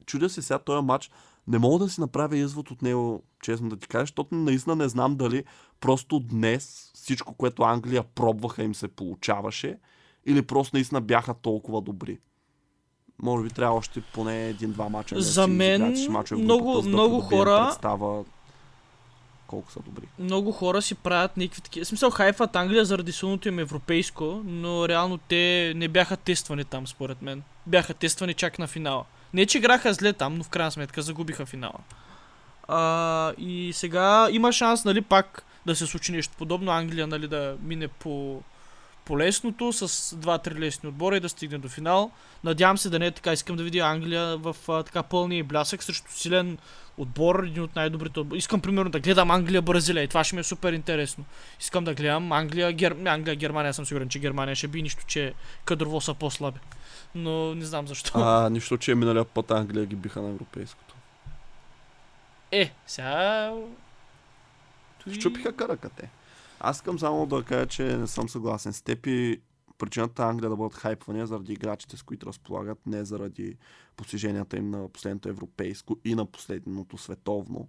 Чудя 0.06 0.30
се 0.30 0.42
сега 0.42 0.58
този 0.58 0.84
матч. 0.84 1.10
Не 1.48 1.58
мога 1.58 1.78
да 1.78 1.90
си 1.90 2.00
направя 2.00 2.36
извод 2.36 2.70
от 2.70 2.82
него, 2.82 3.22
честно 3.42 3.68
да 3.68 3.76
ти 3.76 3.88
кажа, 3.88 4.02
защото 4.02 4.34
наистина 4.34 4.76
не 4.76 4.88
знам 4.88 5.16
дали 5.16 5.44
просто 5.80 6.18
днес 6.20 6.90
всичко, 6.94 7.34
което 7.34 7.62
Англия 7.62 8.02
пробваха 8.04 8.62
им 8.62 8.74
се 8.74 8.88
получаваше 8.88 9.78
или 10.26 10.42
просто 10.42 10.76
наистина 10.76 11.00
бяха 11.00 11.34
толкова 11.34 11.80
добри. 11.80 12.18
Може 13.22 13.44
би 13.44 13.50
трябва 13.50 13.76
още 13.76 14.00
поне 14.02 14.48
един-два 14.48 14.88
мача. 14.88 15.14
да 15.14 15.20
За 15.22 15.46
мен 15.46 15.96
в 15.96 16.08
много- 16.32 16.64
групата, 16.64 16.82
да 16.82 16.88
много 16.88 17.18
придобием 17.18 17.38
хора- 17.38 17.66
Представа 17.66 18.24
колко 19.46 19.72
са 19.72 19.80
добри. 19.80 20.08
много 20.18 20.52
хора 20.52 20.82
си 20.82 20.94
правят 20.94 21.36
някакви 21.36 21.60
такива. 21.60 21.86
Смисъл, 21.86 22.10
хайфат 22.10 22.56
Англия 22.56 22.84
заради 22.84 23.12
силното 23.12 23.48
им 23.48 23.58
европейско, 23.58 24.42
но 24.44 24.88
реално 24.88 25.18
те 25.18 25.72
не 25.76 25.88
бяха 25.88 26.16
тествани 26.16 26.64
там, 26.64 26.86
според 26.86 27.22
мен. 27.22 27.42
Бяха 27.66 27.94
тествани 27.94 28.34
чак 28.34 28.58
на 28.58 28.66
финала. 28.66 29.04
Не, 29.34 29.46
че 29.46 29.58
играха 29.58 29.94
зле 29.94 30.12
там, 30.12 30.34
но 30.34 30.44
в 30.44 30.48
крайна 30.48 30.70
сметка 30.70 31.02
загубиха 31.02 31.46
финала. 31.46 31.78
А, 32.68 33.32
и 33.38 33.72
сега 33.72 34.28
има 34.30 34.52
шанс, 34.52 34.84
нали, 34.84 35.00
пак 35.00 35.44
да 35.66 35.76
се 35.76 35.86
случи 35.86 36.12
нещо 36.12 36.34
подобно. 36.38 36.72
Англия, 36.72 37.06
нали, 37.06 37.28
да 37.28 37.56
мине 37.62 37.88
по, 37.88 38.42
по 39.04 39.18
лесното 39.18 39.72
с 39.72 40.16
два-три 40.16 40.54
лесни 40.54 40.88
отбора 40.88 41.16
и 41.16 41.20
да 41.20 41.28
стигне 41.28 41.58
до 41.58 41.68
финал. 41.68 42.10
Надявам 42.44 42.78
се 42.78 42.90
да 42.90 42.98
не 42.98 43.06
е 43.06 43.10
така. 43.10 43.32
Искам 43.32 43.56
да 43.56 43.62
видя 43.62 43.78
Англия 43.78 44.36
в 44.36 44.56
а, 44.68 44.82
така 44.82 45.02
пълния 45.02 45.44
блясък 45.44 45.82
срещу 45.82 46.12
силен 46.12 46.58
отбор, 47.00 47.44
един 47.44 47.62
от 47.62 47.76
най-добрите 47.76 48.20
отбори. 48.20 48.38
Искам 48.38 48.60
примерно 48.60 48.90
да 48.90 49.00
гледам 49.00 49.30
Англия-Бразилия 49.30 50.02
и 50.02 50.08
това 50.08 50.24
ще 50.24 50.34
ми 50.36 50.40
е 50.40 50.44
супер 50.44 50.72
интересно. 50.72 51.24
Искам 51.60 51.84
да 51.84 51.94
гледам 51.94 52.32
Англия, 52.32 52.72
Гер... 52.72 52.96
Англия, 53.06 53.36
Германия, 53.36 53.74
съм 53.74 53.86
сигурен, 53.86 54.08
че 54.08 54.18
Германия 54.18 54.56
ще 54.56 54.68
би, 54.68 54.82
нищо, 54.82 55.04
че 55.06 55.34
кадрово 55.64 56.00
са 56.00 56.14
по-слаби. 56.14 56.58
Но 57.14 57.54
не 57.54 57.64
знам 57.64 57.88
защо. 57.88 58.12
А, 58.14 58.50
нищо, 58.50 58.78
че 58.78 58.94
миналия 58.94 59.24
път 59.24 59.50
Англия 59.50 59.86
ги 59.86 59.96
биха 59.96 60.22
на 60.22 60.28
европейското. 60.28 60.94
Е, 62.52 62.72
сега... 62.86 63.52
Той- 65.04 65.14
Щупиха 65.14 65.56
каракате. 65.56 66.10
Аз 66.60 66.76
искам 66.76 66.98
само 66.98 67.26
да 67.26 67.42
кажа, 67.42 67.66
че 67.66 67.82
не 67.82 68.06
съм 68.06 68.28
съгласен 68.28 68.72
с 68.72 68.82
теб 68.82 69.06
и 69.06 69.40
причината 69.80 70.22
Англия 70.22 70.50
да 70.50 70.56
бъдат 70.56 70.74
хайпвани 70.74 71.20
е 71.20 71.26
заради 71.26 71.52
играчите, 71.52 71.96
с 71.96 72.02
които 72.02 72.26
разполагат, 72.26 72.86
не 72.86 73.04
заради 73.04 73.56
постиженията 73.96 74.56
им 74.56 74.70
на 74.70 74.88
последното 74.88 75.28
европейско 75.28 75.96
и 76.04 76.14
на 76.14 76.26
последното 76.26 76.98
световно, 76.98 77.68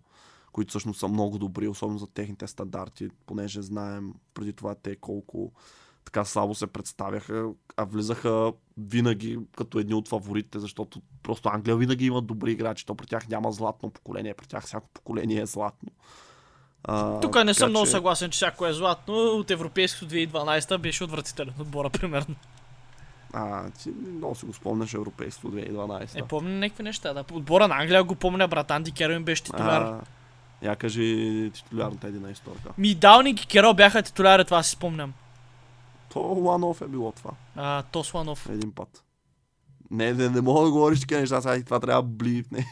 които 0.52 0.70
всъщност 0.70 1.00
са 1.00 1.08
много 1.08 1.38
добри, 1.38 1.68
особено 1.68 2.00
за 2.00 2.08
техните 2.08 2.48
стандарти, 2.48 3.10
понеже 3.26 3.62
знаем 3.62 4.14
преди 4.34 4.54
това 4.54 4.76
те 4.76 4.96
колко 4.96 5.52
така 6.06 6.26
слабо 6.26 6.56
се 6.56 6.68
представяха, 6.68 7.50
а 7.78 7.84
влизаха 7.84 8.54
винаги 8.78 9.40
като 9.58 9.80
едни 9.80 9.94
от 9.94 10.08
фаворитите, 10.08 10.60
защото 10.60 11.02
просто 11.24 11.50
Англия 11.50 11.78
винаги 11.78 12.06
има 12.06 12.22
добри 12.22 12.52
играчи. 12.52 12.86
То 12.86 12.96
при 12.96 13.08
тях 13.08 13.28
няма 13.28 13.52
златно 13.52 13.90
поколение, 13.90 14.34
при 14.34 14.48
тях 14.48 14.64
всяко 14.64 14.90
поколение 14.94 15.42
е 15.42 15.46
златно. 15.46 15.90
А, 16.84 17.20
Тук 17.20 17.36
не 17.36 17.54
съм 17.54 17.70
много 17.70 17.86
че- 17.86 17.92
съгласен, 17.92 18.32
че 18.32 18.36
всяко 18.36 18.66
е 18.66 18.74
златно. 18.74 19.14
От 19.16 19.52
европейското 19.52 20.06
2012 20.06 20.78
беше 20.78 21.04
отвратителен 21.04 21.54
отбора, 21.60 21.90
примерно. 21.92 22.36
А, 23.34 23.70
ти 23.72 23.90
много 24.08 24.36
си 24.36 24.46
го 24.46 24.54
спомняш 24.54 24.94
европейство 24.94 25.50
2012. 25.50 26.20
Е, 26.20 26.24
помня 26.24 26.50
някакви 26.52 26.84
неща, 26.84 27.14
да. 27.14 27.24
Отбора 27.34 27.68
на 27.68 27.76
Англия 27.76 28.04
го 28.04 28.16
помня, 28.16 28.48
брат. 28.48 28.72
Анди 28.72 28.92
Керо 28.92 29.12
им 29.12 29.24
беше 29.24 29.44
титуляр. 29.44 29.82
а, 29.82 30.00
я 30.62 30.76
кажи 30.76 31.06
титулярната 31.54 32.08
една 32.08 32.30
историка. 32.32 32.70
Ми 32.78 32.96
Даунинг 32.96 33.42
и 33.42 33.48
Керо 33.48 33.74
бяха 33.74 34.02
титуляри, 34.04 34.46
това 34.46 34.64
си 34.64 34.72
спомням. 34.72 35.14
То 36.10 36.20
Ланов 36.20 36.82
е 36.82 36.88
било 36.88 37.12
това. 37.12 37.32
А, 37.56 37.84
Тосланов. 37.84 38.50
Един 38.50 38.72
път. 38.72 39.04
Не, 39.92 40.14
не, 40.14 40.30
не 40.30 40.42
мога 40.42 40.66
да 40.66 40.72
говориш 40.72 41.00
такива 41.00 41.22
неща, 41.22 41.42
сега 41.42 41.64
това 41.64 41.80
трябва 41.80 42.02
да 42.02 42.08
блипнеш. 42.08 42.66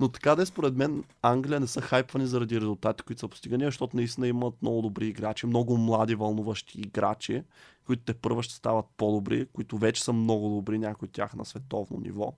Но 0.00 0.08
така 0.08 0.34
да 0.34 0.42
е, 0.42 0.46
според 0.46 0.76
мен, 0.76 1.04
Англия 1.22 1.60
не 1.60 1.66
са 1.66 1.80
хайпвани 1.80 2.26
заради 2.26 2.60
резултати, 2.60 3.02
които 3.02 3.20
са 3.20 3.28
постигани, 3.28 3.64
защото 3.64 3.96
наистина 3.96 4.28
имат 4.28 4.62
много 4.62 4.82
добри 4.82 5.06
играчи, 5.06 5.46
много 5.46 5.76
млади 5.76 6.14
вълнуващи 6.14 6.80
играчи, 6.80 7.42
които 7.86 8.02
те 8.02 8.14
първа 8.14 8.42
ще 8.42 8.54
стават 8.54 8.86
по-добри, 8.96 9.46
които 9.52 9.78
вече 9.78 10.04
са 10.04 10.12
много 10.12 10.48
добри, 10.48 10.78
някои 10.78 11.06
от 11.06 11.12
тях 11.12 11.34
на 11.34 11.44
световно 11.44 12.00
ниво. 12.00 12.32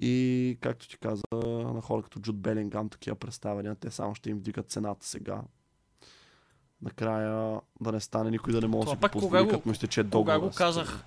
И, 0.00 0.58
както 0.60 0.88
ти 0.88 0.98
каза, 0.98 1.22
на 1.74 1.80
хора 1.80 2.02
като 2.02 2.20
Джуд 2.20 2.36
Белингам, 2.40 2.88
такива 2.88 3.16
представяния, 3.16 3.74
те 3.74 3.90
само 3.90 4.14
ще 4.14 4.30
им 4.30 4.36
вдигат 4.38 4.70
цената 4.70 5.06
сега. 5.06 5.42
Накрая 6.82 7.60
да 7.80 7.92
не 7.92 8.00
стане 8.00 8.30
никой 8.30 8.52
да 8.52 8.60
не 8.60 8.66
може 8.66 8.84
да 8.84 8.90
си 8.90 8.96
пак 9.00 9.12
кога 9.12 9.44
го- 9.44 9.50
като 9.50 9.68
му 9.68 9.72
изтече 9.72 10.00
Кога 10.00 10.10
договора 10.10 10.38
го 10.40 10.50
казах? 10.50 11.04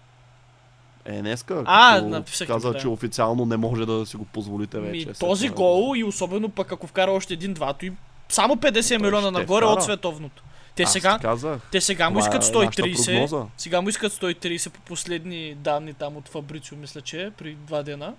Е, 1.06 1.22
днеска. 1.22 1.64
А, 1.66 2.02
написах 2.02 2.48
Каза, 2.48 2.72
да. 2.74 2.80
че 2.80 2.88
официално 2.88 3.46
не 3.46 3.58
може 3.58 3.86
да 3.86 4.06
си 4.06 4.18
го 4.18 4.26
позволите 4.26 4.80
вече. 4.80 5.08
Ми, 5.08 5.14
този 5.20 5.46
това. 5.48 5.56
гол 5.56 5.94
и 5.96 6.04
особено 6.04 6.50
пък 6.50 6.72
ако 6.72 6.88
вкара 6.88 7.12
още 7.12 7.34
един-два, 7.34 7.74
и 7.82 7.92
само 8.30 8.56
50 8.56 8.88
Той 8.90 8.98
милиона 8.98 9.32
нагоре 9.32 9.66
вкара. 9.66 9.78
от 9.78 9.84
световното. 9.84 10.44
Те 10.76 10.84
Аз 10.84 10.92
сега, 10.92 11.20
казах. 11.22 11.62
те 11.72 11.82
сега 11.82 12.10
му 12.10 12.20
искат 12.20 12.34
е 12.34 12.38
нашата 12.38 12.58
130. 12.82 13.06
прогноза. 13.06 13.46
Сега 13.58 13.82
му 13.82 13.90
искат 13.90 14.14
130 14.14 14.70
по 14.70 14.82
последни 14.82 15.56
данни 15.56 15.94
там 15.94 16.18
от 16.18 16.30
Фабрицио, 16.30 16.78
мисля, 16.78 17.02
че 17.02 17.24
е, 17.24 17.32
при 17.32 17.56
два 17.56 17.84
дена. 17.84 18.14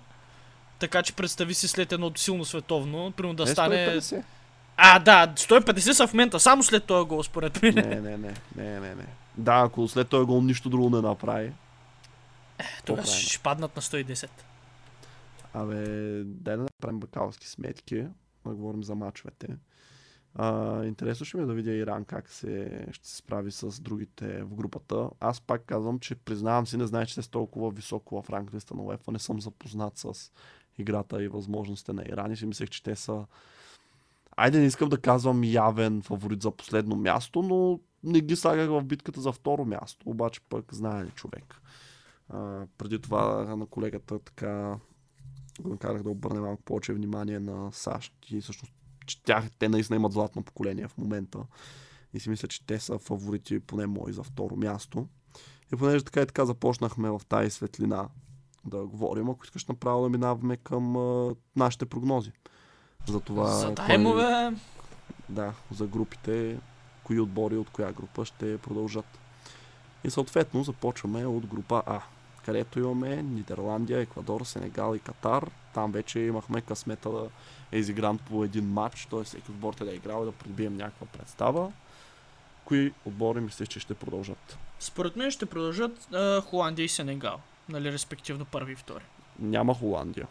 Така 0.79 1.03
че 1.03 1.13
представи 1.13 1.53
си 1.53 1.67
след 1.67 1.91
едно 1.91 2.11
силно 2.15 2.45
световно, 2.45 3.11
примерно 3.11 3.35
да 3.35 3.45
Не, 3.45 3.51
стане... 3.51 3.75
150. 3.75 4.23
А, 4.77 4.99
да, 4.99 5.27
150 5.35 5.91
са 5.91 6.07
в 6.07 6.13
момента, 6.13 6.39
само 6.39 6.63
след 6.63 6.83
този 6.83 7.07
гол, 7.07 7.23
според 7.23 7.61
мен. 7.61 7.73
Не, 7.75 7.81
не, 7.83 8.17
не, 8.17 8.33
не, 8.55 8.79
не, 8.79 8.95
не. 8.95 9.05
Да, 9.37 9.53
ако 9.65 9.87
след 9.87 10.07
този 10.07 10.25
гол 10.25 10.41
нищо 10.41 10.69
друго 10.69 10.89
не 10.89 11.01
направи. 11.01 11.51
Тогава 12.85 13.03
правим? 13.03 13.19
ще 13.19 13.39
паднат 13.39 13.75
на 13.75 13.81
110. 13.81 14.29
Абе, 15.53 15.83
дай 16.23 16.57
да 16.57 16.63
направим 16.63 16.99
бакалски 16.99 17.47
сметки, 17.47 18.07
да 18.45 18.55
говорим 18.55 18.83
за 18.83 18.95
мачовете. 18.95 19.47
А, 20.35 20.83
интересно 20.85 21.25
ще 21.25 21.37
ми 21.37 21.43
е 21.43 21.45
да 21.45 21.53
видя 21.53 21.71
Иран 21.71 22.05
как 22.05 22.29
се, 22.29 22.85
ще 22.91 23.07
се 23.07 23.15
справи 23.15 23.51
с 23.51 23.81
другите 23.81 24.43
в 24.43 24.55
групата. 24.55 25.09
Аз 25.19 25.41
пак 25.41 25.65
казвам, 25.65 25.99
че 25.99 26.15
признавам 26.15 26.67
си, 26.67 26.77
не 26.77 26.87
знае, 26.87 27.05
че 27.05 27.13
сте 27.13 27.31
толкова 27.31 27.71
високо 27.71 28.21
в 28.21 28.29
ранглиста 28.29 28.75
на 28.75 28.81
UEFA. 28.81 29.11
Не 29.11 29.19
съм 29.19 29.41
запознат 29.41 29.97
с 29.97 30.31
играта 30.77 31.23
и 31.23 31.27
възможностите 31.27 31.93
на 31.93 32.03
Иран 32.05 32.31
и 32.31 32.37
си 32.37 32.45
мислех, 32.45 32.69
че 32.69 32.83
те 32.83 32.95
са 32.95 33.25
Айде, 34.37 34.59
не 34.59 34.65
искам 34.65 34.89
да 34.89 34.97
казвам 34.97 35.43
явен 35.43 36.01
фаворит 36.01 36.41
за 36.41 36.51
последно 36.51 36.95
място, 36.95 37.41
но 37.41 37.79
не 38.03 38.21
ги 38.21 38.35
слагах 38.35 38.69
в 38.69 38.83
битката 38.83 39.21
за 39.21 39.31
второ 39.31 39.65
място. 39.65 40.09
Обаче 40.09 40.41
пък 40.49 40.73
знае 40.73 41.05
ли 41.05 41.11
човек. 41.11 41.61
А, 42.33 42.67
преди 42.77 42.99
това 43.01 43.55
на 43.55 43.65
колегата 43.65 44.19
така 44.19 44.79
го 45.61 45.69
накарах 45.69 46.03
да 46.03 46.09
обърне 46.09 46.39
малко 46.39 46.63
повече 46.63 46.93
внимание 46.93 47.39
на 47.39 47.71
САЩ 47.71 48.13
и 48.29 48.41
всъщност 48.41 48.73
че 49.05 49.23
тях, 49.23 49.51
те 49.59 49.69
наистина 49.69 49.95
имат 49.95 50.13
златно 50.13 50.43
поколение 50.43 50.87
в 50.87 50.97
момента. 50.97 51.39
И 52.13 52.19
си 52.19 52.29
мисля, 52.29 52.47
че 52.47 52.65
те 52.65 52.79
са 52.79 52.99
фаворити, 52.99 53.59
поне 53.59 53.87
мои, 53.87 54.13
за 54.13 54.23
второ 54.23 54.55
място. 54.55 55.07
И 55.73 55.75
понеже 55.75 56.05
така 56.05 56.21
и 56.21 56.25
така 56.25 56.45
започнахме 56.45 57.09
в 57.09 57.21
тази 57.29 57.49
светлина 57.49 58.09
да 58.65 58.85
говорим, 58.85 59.29
ако 59.29 59.43
искаш 59.43 59.65
направо 59.65 60.03
да 60.03 60.09
минаваме 60.09 60.57
към 60.57 60.95
а, 60.97 61.35
нашите 61.55 61.85
прогнози. 61.85 62.31
За 63.07 63.19
това, 63.19 63.47
Задай 63.47 63.97
му, 63.97 64.13
бе. 64.13 64.51
да, 65.29 65.53
за 65.71 65.87
групите, 65.87 66.59
кои 67.03 67.19
отбори 67.19 67.57
от 67.57 67.69
коя 67.69 67.91
група 67.91 68.25
ще 68.25 68.57
продължат. 68.57 69.19
И 70.03 70.09
съответно 70.09 70.63
започваме 70.63 71.25
от 71.25 71.45
група 71.45 71.83
А, 71.85 72.01
където 72.45 72.79
имаме 72.79 73.15
Нидерландия, 73.15 73.99
Еквадор, 73.99 74.41
Сенегал 74.41 74.95
и 74.95 74.99
Катар. 74.99 75.49
Там 75.73 75.91
вече 75.91 76.19
имахме 76.19 76.61
късмета 76.61 77.09
да 77.09 77.29
е 77.71 77.77
изигран 77.77 78.17
по 78.17 78.43
един 78.43 78.65
матч, 78.65 79.05
т.е. 79.05 79.23
всеки 79.23 79.51
отбор 79.51 79.75
да 79.75 79.91
е 79.91 79.95
играл 79.95 80.21
и 80.21 80.25
да 80.25 80.31
придобием 80.31 80.77
някаква 80.77 81.07
представа. 81.07 81.71
Кои 82.65 82.93
отбори 83.05 83.39
мислиш, 83.39 83.67
че 83.67 83.79
ще 83.79 83.93
продължат? 83.93 84.57
Според 84.79 85.15
мен 85.15 85.31
ще 85.31 85.45
продължат 85.45 86.13
а, 86.13 86.41
Холандия 86.41 86.83
и 86.83 86.89
Сенегал. 86.89 87.39
Нали, 87.69 87.91
респективно 87.91 88.45
първи 88.45 88.71
и 88.71 88.75
втори. 88.75 89.03
Няма 89.39 89.73
Холандия. 89.73 90.27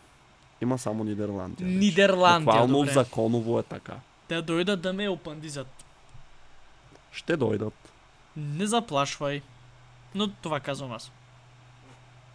Има 0.61 0.79
само 0.79 1.05
Нидерландия. 1.05 1.69
Нидерландия, 1.69 2.45
Буквално 2.45 2.85
законово 2.85 3.59
е 3.59 3.63
така. 3.63 3.97
Те 4.29 4.43
дойдат 4.43 4.81
да 4.81 4.93
ме 4.93 5.09
опандизат. 5.09 5.85
Ще 7.13 7.37
дойдат. 7.37 7.93
Не 8.37 8.67
заплашвай. 8.67 9.43
Но 10.15 10.31
това 10.31 10.61
казвам 10.61 10.93
аз. 10.93 11.11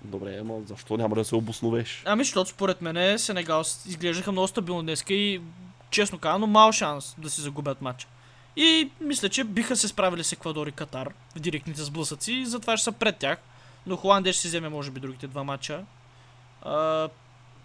Добре, 0.05 0.43
но 0.43 0.61
защо 0.67 0.97
няма 0.97 1.15
да 1.15 1.25
се 1.25 1.35
обосновеш? 1.35 2.03
Ами, 2.05 2.23
защото 2.23 2.49
според 2.49 2.81
мен 2.81 3.19
Сенегал 3.19 3.61
изглеждаха 3.87 4.31
много 4.31 4.47
стабилно 4.47 4.81
днеска 4.81 5.13
и 5.13 5.41
честно 5.89 6.19
казано 6.19 6.47
мал 6.47 6.71
шанс 6.71 7.15
да 7.17 7.29
си 7.29 7.41
загубят 7.41 7.81
матча. 7.81 8.07
И 8.55 8.91
мисля, 9.01 9.29
че 9.29 9.43
биха 9.43 9.75
се 9.75 9.87
справили 9.87 10.23
с 10.23 10.31
Еквадор 10.31 10.67
и 10.67 10.71
Катар 10.71 11.13
в 11.35 11.39
директните 11.39 11.83
сблъсъци 11.83 12.33
и 12.33 12.45
затова 12.45 12.77
ще 12.77 12.83
са 12.83 12.91
пред 12.91 13.17
тях. 13.17 13.39
Но 13.87 13.95
Холандия 13.97 14.33
ще 14.33 14.41
си 14.41 14.47
вземе 14.47 14.69
може 14.69 14.91
би 14.91 14.99
другите 14.99 15.27
два 15.27 15.43
матча. 15.43 15.85
А, 16.61 17.09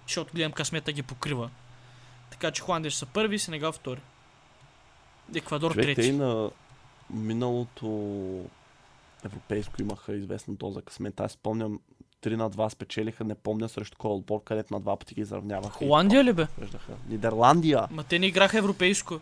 защото 0.06 0.32
гледам 0.34 0.52
късмета 0.52 0.92
ги 0.92 1.02
покрива. 1.02 1.50
Така 2.30 2.50
че 2.50 2.62
Холандия 2.62 2.90
ще 2.90 2.98
са 2.98 3.06
първи, 3.06 3.38
Сенегал 3.38 3.72
втори. 3.72 4.00
Еквадор 5.34 5.72
Човек, 5.72 5.84
те 5.84 5.90
и 5.90 5.94
трети. 5.94 6.12
на 6.12 6.50
миналото 7.10 7.88
европейско 9.24 9.82
имаха 9.82 10.14
известна 10.14 10.54
доза 10.54 10.82
късмет. 10.82 11.20
Аз 11.20 11.32
спомням 11.32 11.80
3 12.22 12.36
на 12.36 12.50
2 12.50 12.68
спечелиха, 12.68 13.24
не 13.24 13.34
помня 13.34 13.68
срещу 13.68 13.96
кой 13.98 14.10
отбор, 14.10 14.44
където 14.44 14.74
на 14.74 14.80
два 14.80 14.96
пъти 14.96 15.14
ги 15.14 15.20
изравняваха. 15.20 15.70
Холандия 15.70 16.24
ли 16.24 16.32
бе? 16.32 16.46
побеждаха. 16.46 16.92
Нидерландия! 17.08 17.88
Ма 17.90 18.04
те 18.04 18.18
не 18.18 18.26
играха 18.26 18.58
европейско. 18.58 19.20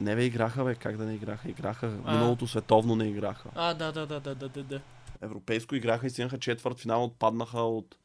Не 0.00 0.16
бе, 0.16 0.24
играха 0.24 0.64
бе, 0.64 0.74
как 0.74 0.96
да 0.96 1.04
не 1.04 1.14
играха? 1.14 1.48
Играха. 1.50 1.92
А. 2.04 2.12
Миналото 2.12 2.46
световно 2.46 2.96
не 2.96 3.04
играха. 3.04 3.48
А, 3.54 3.74
да, 3.74 3.92
да, 3.92 4.06
да, 4.06 4.20
да, 4.20 4.34
да, 4.34 4.48
да, 4.48 4.62
да. 4.62 4.80
Европейско 5.20 5.74
играха 5.74 6.06
и 6.06 6.10
стигнаха 6.10 6.38
четвърт 6.38 6.80
финал, 6.80 7.04
отпаднаха 7.04 7.60
от 7.60 7.96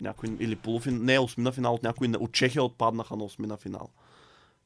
някой, 0.00 0.36
или 0.40 0.56
полуфинал, 0.56 1.02
не, 1.02 1.18
осмина 1.18 1.52
финал 1.52 1.74
от 1.74 1.82
някой, 1.82 2.08
от 2.08 2.32
Чехия 2.32 2.62
отпаднаха 2.62 3.16
на 3.16 3.24
осмина 3.24 3.56
финал. 3.56 3.88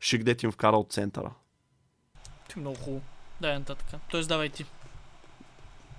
Шигдет 0.01 0.43
им 0.43 0.53
вкара 0.53 0.77
от 0.77 0.93
центъра. 0.93 1.31
Ти 2.49 2.59
много 2.59 2.77
хубаво. 2.77 3.03
Дай 3.41 3.59
нататък. 3.59 4.01
Тоест 4.11 4.29
давай 4.29 4.49
ти. 4.49 4.64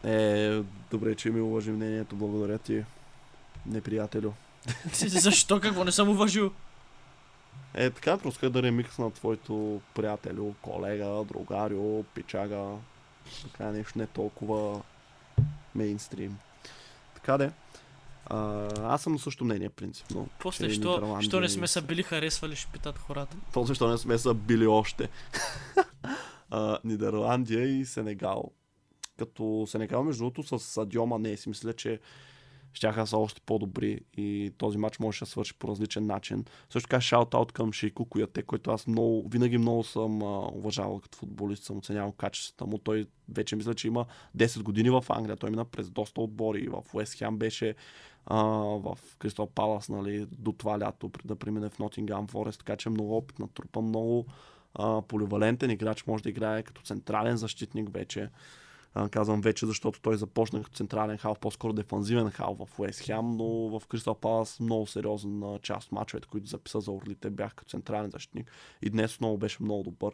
Е, 0.03 0.61
добре, 0.91 1.15
че 1.15 1.29
ми 1.29 1.41
уважи 1.41 1.71
мнението, 1.71 2.15
благодаря 2.15 2.57
ти, 2.57 2.83
неприятелю. 3.65 4.31
Защо? 4.93 5.59
Какво 5.59 5.83
не 5.83 5.91
съм 5.91 6.09
уважил? 6.09 6.51
Е, 7.73 7.89
така 7.89 8.17
просто 8.17 8.49
да 8.49 8.63
ремикс 8.63 8.97
на 8.97 9.11
твоето 9.11 9.81
приятелю, 9.95 10.53
колега, 10.61 11.23
другарю, 11.23 12.03
пичага. 12.03 12.75
Така 13.43 13.71
нещо 13.71 13.99
не 13.99 14.07
толкова 14.07 14.81
мейнстрим. 15.75 16.37
Така 17.13 17.37
де. 17.37 17.51
А, 18.25 18.67
аз 18.93 19.01
съм 19.01 19.13
на 19.13 19.19
същото 19.19 19.45
мнение, 19.45 19.69
принципно. 19.69 20.27
После, 20.39 20.69
що, 20.69 20.89
Нидерландия 20.89 21.21
що 21.29 21.39
не 21.39 21.45
и- 21.45 21.49
сме 21.49 21.67
са 21.67 21.81
били 21.81 22.03
харесвали, 22.03 22.55
ще 22.55 22.71
питат 22.71 22.97
хората. 22.97 23.37
После, 23.53 23.75
що 23.75 23.87
не 23.87 23.97
сме 23.97 24.17
са 24.17 24.33
били 24.33 24.67
още. 24.67 25.09
а, 26.49 26.79
Нидерландия 26.83 27.79
и 27.79 27.85
Сенегал. 27.85 28.51
Като 29.17 29.65
Сенегал, 29.67 30.03
между 30.03 30.23
другото, 30.23 30.43
с 30.43 30.59
Садиома 30.59 31.19
не 31.19 31.37
си 31.37 31.49
мисля, 31.49 31.73
че 31.73 31.99
щяха 32.73 33.07
са 33.07 33.17
още 33.17 33.41
по-добри 33.41 33.99
и 34.17 34.53
този 34.57 34.77
матч 34.77 34.99
може 34.99 35.19
да 35.19 35.25
свърши 35.25 35.53
по 35.53 35.67
различен 35.67 36.05
начин. 36.05 36.45
Също 36.69 36.89
така 36.89 37.01
шаут-аут 37.01 37.51
към 37.51 37.73
Шейко 37.73 38.05
Куяте, 38.05 38.43
който 38.43 38.71
аз 38.71 38.87
много, 38.87 39.29
винаги 39.29 39.57
много 39.57 39.83
съм 39.83 40.21
а, 40.21 40.47
уважавал 40.47 40.99
като 40.99 41.17
футболист, 41.17 41.63
съм 41.63 41.77
оценявал 41.77 42.11
качествата 42.11 42.65
му. 42.65 42.77
Той 42.77 43.05
вече 43.29 43.55
мисля, 43.55 43.75
че 43.75 43.87
има 43.87 44.05
10 44.37 44.63
години 44.63 44.89
в 44.89 45.05
Англия. 45.09 45.35
Той 45.35 45.49
мина 45.49 45.65
през 45.65 45.89
доста 45.89 46.21
отбори. 46.21 46.67
В 46.67 46.83
Уест 46.93 47.13
Хем 47.13 47.37
беше 47.37 47.75
а, 48.25 48.37
в 48.79 48.97
Кристал 49.19 49.47
Палас, 49.47 49.89
нали, 49.89 50.27
до 50.31 50.51
това 50.51 50.79
лято, 50.79 51.11
да 51.25 51.35
премине 51.35 51.69
в 51.69 51.79
Нотингам 51.79 52.27
Форест, 52.27 52.59
така 52.59 52.75
че 52.75 52.89
много 52.89 53.17
опит 53.17 53.39
на 53.39 53.47
трупа, 53.47 53.81
много 53.81 54.25
а, 54.73 55.01
поливалентен 55.01 55.69
играч, 55.69 56.05
може 56.07 56.23
да 56.23 56.29
играе 56.29 56.63
като 56.63 56.81
централен 56.81 57.37
защитник 57.37 57.93
вече. 57.93 58.29
Казвам 59.11 59.41
вече, 59.41 59.65
защото 59.65 60.01
той 60.01 60.17
започна 60.17 60.63
като 60.63 60.75
централен 60.75 61.17
хал, 61.17 61.35
по-скоро 61.35 61.73
дефанзивен 61.73 62.31
хал 62.31 62.55
в 62.55 62.79
Уест 62.79 62.99
Хем, 62.99 63.37
но 63.37 63.79
в 63.79 63.87
Кристал 63.87 64.15
Палас 64.15 64.59
много 64.59 64.87
сериозен 64.87 65.43
а, 65.43 65.59
част 65.59 65.87
от 65.87 65.91
мачовете, 65.91 66.27
които 66.27 66.47
записа 66.47 66.81
за 66.81 66.91
Орлите, 66.91 67.29
бях 67.29 67.55
като 67.55 67.69
централен 67.69 68.11
защитник. 68.11 68.51
И 68.81 68.89
днес 68.89 69.15
отново 69.15 69.37
беше 69.37 69.63
много 69.63 69.83
добър. 69.83 70.13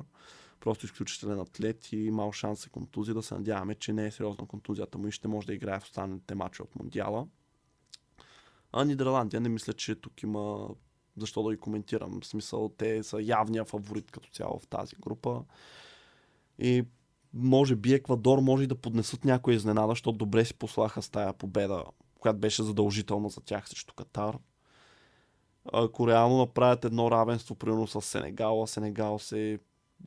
Просто 0.59 0.85
изключителен 0.85 1.39
атлет 1.39 1.91
и 1.91 1.97
имал 1.97 2.31
шанс 2.31 2.63
за 2.63 2.69
контузия. 2.69 3.15
Да 3.15 3.23
се 3.23 3.33
надяваме, 3.33 3.75
че 3.75 3.93
не 3.93 4.05
е 4.05 4.11
сериозна 4.11 4.47
контузията 4.47 4.97
му 4.97 5.07
и 5.07 5.11
ще 5.11 5.27
може 5.27 5.47
да 5.47 5.53
играе 5.53 5.79
в 5.79 5.83
останалите 5.83 6.35
мачове 6.35 6.67
от 6.67 6.75
Мондиала. 6.75 7.27
А 8.71 8.85
Нидерландия 8.85 9.41
не 9.41 9.49
мисля, 9.49 9.73
че 9.73 9.95
тук 9.95 10.23
има 10.23 10.69
защо 11.17 11.43
да 11.43 11.51
ги 11.51 11.59
коментирам. 11.59 12.21
В 12.21 12.25
смисъл, 12.25 12.69
те 12.77 13.03
са 13.03 13.21
явния 13.21 13.65
фаворит 13.65 14.11
като 14.11 14.29
цяло 14.29 14.59
в 14.59 14.67
тази 14.67 14.95
група. 14.95 15.43
И 16.59 16.83
може 17.33 17.75
би 17.75 17.93
Еквадор 17.93 18.39
може 18.39 18.67
да 18.67 18.75
поднесат 18.75 19.25
някоя 19.25 19.55
изненада, 19.55 19.91
защото 19.91 20.17
добре 20.17 20.45
си 20.45 20.53
послаха 20.53 21.01
с 21.01 21.09
тая 21.09 21.33
победа, 21.33 21.83
която 22.19 22.39
беше 22.39 22.63
задължителна 22.63 23.29
за 23.29 23.41
тях 23.41 23.69
срещу 23.69 23.93
Катар. 23.93 24.37
Ако 25.73 26.07
реално 26.07 26.37
направят 26.37 26.85
едно 26.85 27.11
равенство, 27.11 27.55
примерно 27.55 27.87
с 27.87 28.01
Сенегал, 28.01 28.63
а 28.63 28.67
Сенегал 28.67 29.19
се 29.19 29.59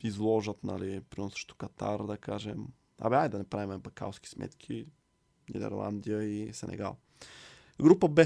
изложат, 0.03 0.63
нали, 0.63 1.01
примерно 1.01 1.31
срещу 1.31 1.55
Катар, 1.55 1.99
да 1.99 2.17
кажем. 2.17 2.67
Абе, 3.01 3.15
айде 3.15 3.29
да 3.29 3.37
не 3.37 3.43
правим 3.43 3.79
бакалски 3.79 4.29
сметки. 4.29 4.85
Нидерландия 5.53 6.23
и 6.23 6.53
Сенегал. 6.53 6.95
Група 7.81 8.07
Б. 8.07 8.25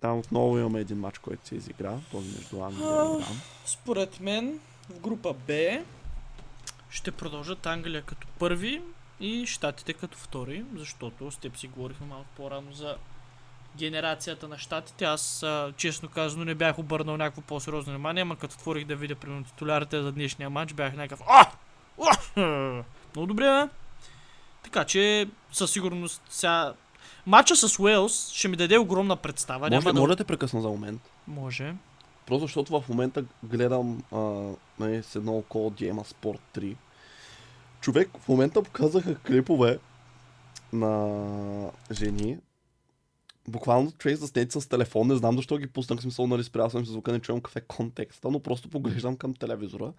Там 0.00 0.18
отново 0.18 0.58
имаме 0.58 0.80
един 0.80 0.98
матч, 0.98 1.18
който 1.18 1.46
се 1.46 1.54
изигра. 1.54 2.00
Този 2.10 2.36
между 2.36 2.62
Англия 2.62 2.86
и 2.86 2.92
Иран. 2.92 3.22
Според 3.66 4.20
мен 4.20 4.60
в 4.90 5.00
група 5.00 5.34
Б 5.46 5.84
ще 6.90 7.10
продължат 7.10 7.66
Англия 7.66 8.02
като 8.02 8.26
първи 8.38 8.82
и 9.20 9.46
Штатите 9.46 9.92
като 9.92 10.18
втори, 10.18 10.64
защото 10.76 11.30
с 11.30 11.36
теб 11.36 11.56
си 11.56 11.68
говорихме 11.68 12.06
малко 12.06 12.26
по-рано 12.36 12.72
за 12.72 12.96
генерацията 13.76 14.48
на 14.48 14.58
Штатите. 14.58 15.04
Аз, 15.04 15.46
честно 15.76 16.08
казано, 16.08 16.44
не 16.44 16.54
бях 16.54 16.78
обърнал 16.78 17.16
някакво 17.16 17.42
по-сериозно 17.42 17.92
внимание, 17.92 18.22
ама 18.22 18.36
като 18.36 18.54
отворих 18.54 18.86
да 18.86 18.96
видя 18.96 19.14
примерно 19.14 19.44
титулярите 19.44 20.02
за 20.02 20.12
днешния 20.12 20.50
матч, 20.50 20.72
бях 20.72 20.94
някакъв 20.94 21.20
А! 21.28 21.46
Уа! 21.96 22.12
Много 23.14 23.26
добре, 23.26 23.44
бе! 23.44 23.68
Така 24.62 24.84
че, 24.84 25.28
със 25.52 25.70
сигурност 25.70 26.22
сега... 26.28 26.74
Матча 27.26 27.56
с 27.56 27.78
Уелс 27.78 28.30
ще 28.30 28.48
ми 28.48 28.56
даде 28.56 28.78
огромна 28.78 29.16
представа. 29.16 29.58
Може, 29.58 29.70
няма 29.70 29.90
ли- 29.90 29.94
да... 29.94 30.00
може 30.00 30.10
да 30.10 30.16
те 30.16 30.24
прекъсна 30.24 30.60
за 30.60 30.68
момент? 30.68 31.00
Може. 31.26 31.74
Просто 32.28 32.46
защото 32.46 32.80
в 32.80 32.88
момента 32.88 33.24
гледам 33.44 34.02
а, 34.12 34.18
нали, 34.78 35.02
с 35.02 35.16
едно 35.16 35.36
око 35.36 35.66
от 35.66 35.74
Диема 35.74 36.04
Спорт 36.04 36.40
3. 36.54 36.76
Човек, 37.80 38.10
в 38.18 38.28
момента 38.28 38.62
показаха 38.62 39.18
клипове 39.18 39.78
на 40.72 41.70
жени. 41.92 42.38
Буквално 43.48 43.90
човек 43.90 44.16
заснети 44.16 44.60
с 44.60 44.68
телефон, 44.68 45.08
не 45.08 45.16
знам 45.16 45.36
защо 45.36 45.58
ги 45.58 45.66
пуснах, 45.66 46.00
смисъл, 46.00 46.26
нали, 46.26 46.44
спрял 46.44 46.70
съм 46.70 46.86
се 46.86 46.92
звука, 46.92 47.12
не 47.12 47.20
чувам 47.20 47.40
какъв 47.40 47.56
е 47.56 47.66
контекста, 47.66 48.30
но 48.30 48.40
просто 48.40 48.68
поглеждам 48.68 49.16
към 49.16 49.34
телевизора 49.34 49.92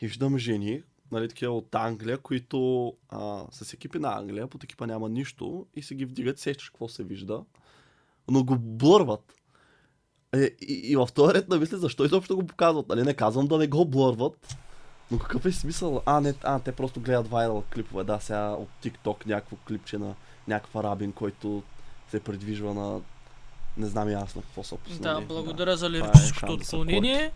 и 0.00 0.06
виждам 0.06 0.38
жени, 0.38 0.82
нали, 1.12 1.28
такива 1.28 1.56
от 1.56 1.74
Англия, 1.74 2.18
които 2.18 2.92
а, 3.08 3.44
с 3.50 3.72
екипи 3.72 3.98
на 3.98 4.18
Англия, 4.18 4.46
под 4.46 4.64
екипа 4.64 4.86
няма 4.86 5.08
нищо 5.08 5.66
и 5.74 5.82
се 5.82 5.94
ги 5.94 6.04
вдигат, 6.04 6.38
сещаш 6.38 6.70
какво 6.70 6.88
се 6.88 7.04
вижда, 7.04 7.44
но 8.28 8.44
го 8.44 8.56
блърват. 8.58 9.39
Е, 10.32 10.50
и, 10.60 10.72
и 10.84 10.96
в 10.96 11.08
този 11.14 11.34
ред 11.34 11.48
на 11.48 11.58
мисли, 11.58 11.76
защо 11.76 12.04
изобщо 12.04 12.36
го 12.36 12.46
показват? 12.46 12.88
Нали 12.88 13.02
не 13.02 13.14
казвам 13.14 13.46
да 13.46 13.58
не 13.58 13.66
го 13.66 13.84
блърват, 13.84 14.56
но 15.10 15.18
какъв 15.18 15.46
е 15.46 15.52
смисъл? 15.52 16.02
А, 16.06 16.20
не, 16.20 16.34
а, 16.42 16.58
те 16.58 16.72
просто 16.72 17.00
гледат 17.00 17.28
вайрал 17.28 17.64
клипове. 17.74 18.04
Да, 18.04 18.18
сега 18.20 18.50
от 18.50 18.68
TikTok 18.84 19.26
някакво 19.26 19.56
клипче 19.56 19.98
на 19.98 20.14
някакъв 20.48 20.76
арабин, 20.76 21.12
който 21.12 21.62
се 22.10 22.20
придвижва 22.20 22.74
на... 22.74 23.00
Не 23.76 23.86
знам 23.86 24.08
на 24.08 24.26
какво 24.26 24.64
са 24.64 24.76
пуснали. 24.76 25.02
Да, 25.02 25.20
благодаря 25.20 25.76
за 25.76 25.86
Това 25.86 25.98
е 25.98 26.02
лирическото 26.02 26.46
шанс 26.46 26.58
да 26.58 26.64
се 26.64 26.76
отклонение. 26.76 27.32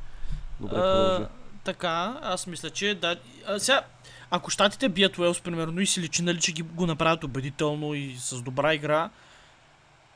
Добре, 0.61 0.77
А, 0.77 1.29
така, 1.65 2.19
аз 2.23 2.47
мисля, 2.47 2.71
че 2.71 2.95
да. 2.95 3.17
А, 3.47 3.59
сега, 3.59 3.83
ако 4.31 4.51
щатите 4.51 4.89
бият 4.89 5.19
Уелс, 5.19 5.41
примерно, 5.41 5.81
и 5.81 5.87
си 5.87 6.01
личи, 6.01 6.23
нали, 6.23 6.41
че 6.41 6.53
ги 6.53 6.63
го 6.63 6.87
направят 6.87 7.25
убедително 7.25 7.95
и 7.95 8.17
с 8.19 8.43
добра 8.43 8.75
игра, 8.75 9.11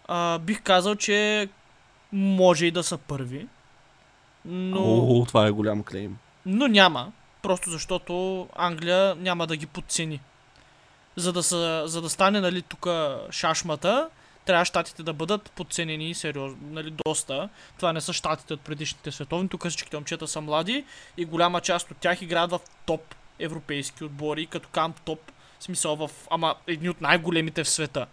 а, 0.09 0.39
бих 0.39 0.63
казал, 0.63 0.95
че 0.95 1.49
може 2.13 2.67
и 2.67 2.71
да 2.71 2.83
са 2.83 2.99
първи. 2.99 3.47
Но, 4.45 4.81
О, 4.83 5.25
това 5.29 5.47
е 5.47 5.51
голям 5.51 5.83
клейм. 5.83 6.19
но 6.47 6.69
няма. 6.69 7.13
Просто 7.43 7.71
защото 7.71 8.49
Англия 8.57 9.15
няма 9.15 9.47
да 9.47 9.57
ги 9.57 9.67
подцени. 9.67 10.21
За 11.17 11.33
да, 11.33 11.43
са, 11.43 11.83
за 11.87 12.03
да 12.03 12.09
стане, 12.09 12.41
нали, 12.41 12.63
тук 12.63 12.87
шашмата, 13.31 14.09
трябва 14.45 14.65
щатите 14.65 15.03
да 15.03 15.13
бъдат 15.13 15.51
подценени 15.51 16.15
сериозно, 16.15 16.59
нали, 16.71 16.95
доста. 17.07 17.49
Това 17.77 17.93
не 17.93 18.01
са 18.01 18.13
щатите 18.13 18.55
от 18.55 18.61
предишните 18.61 19.13
световни, 19.13 19.49
тук 19.49 19.69
всичките 19.69 19.97
момчета 19.97 20.29
са 20.29 20.41
млади 20.41 20.85
и 21.17 21.25
голяма 21.25 21.61
част 21.61 21.91
от 21.91 21.97
тях 21.97 22.23
играят 22.23 22.51
в 22.51 22.61
топ 22.87 23.15
европейски 23.39 24.05
отбори, 24.05 24.47
като 24.47 24.69
камп 24.69 25.01
топ, 25.01 25.21
в 25.59 25.65
смисъл 25.65 25.97
в, 25.97 26.11
ама 26.31 26.55
едни 26.67 26.89
от 26.89 27.01
най-големите 27.01 27.65
в 27.65 27.69
света. 27.69 28.07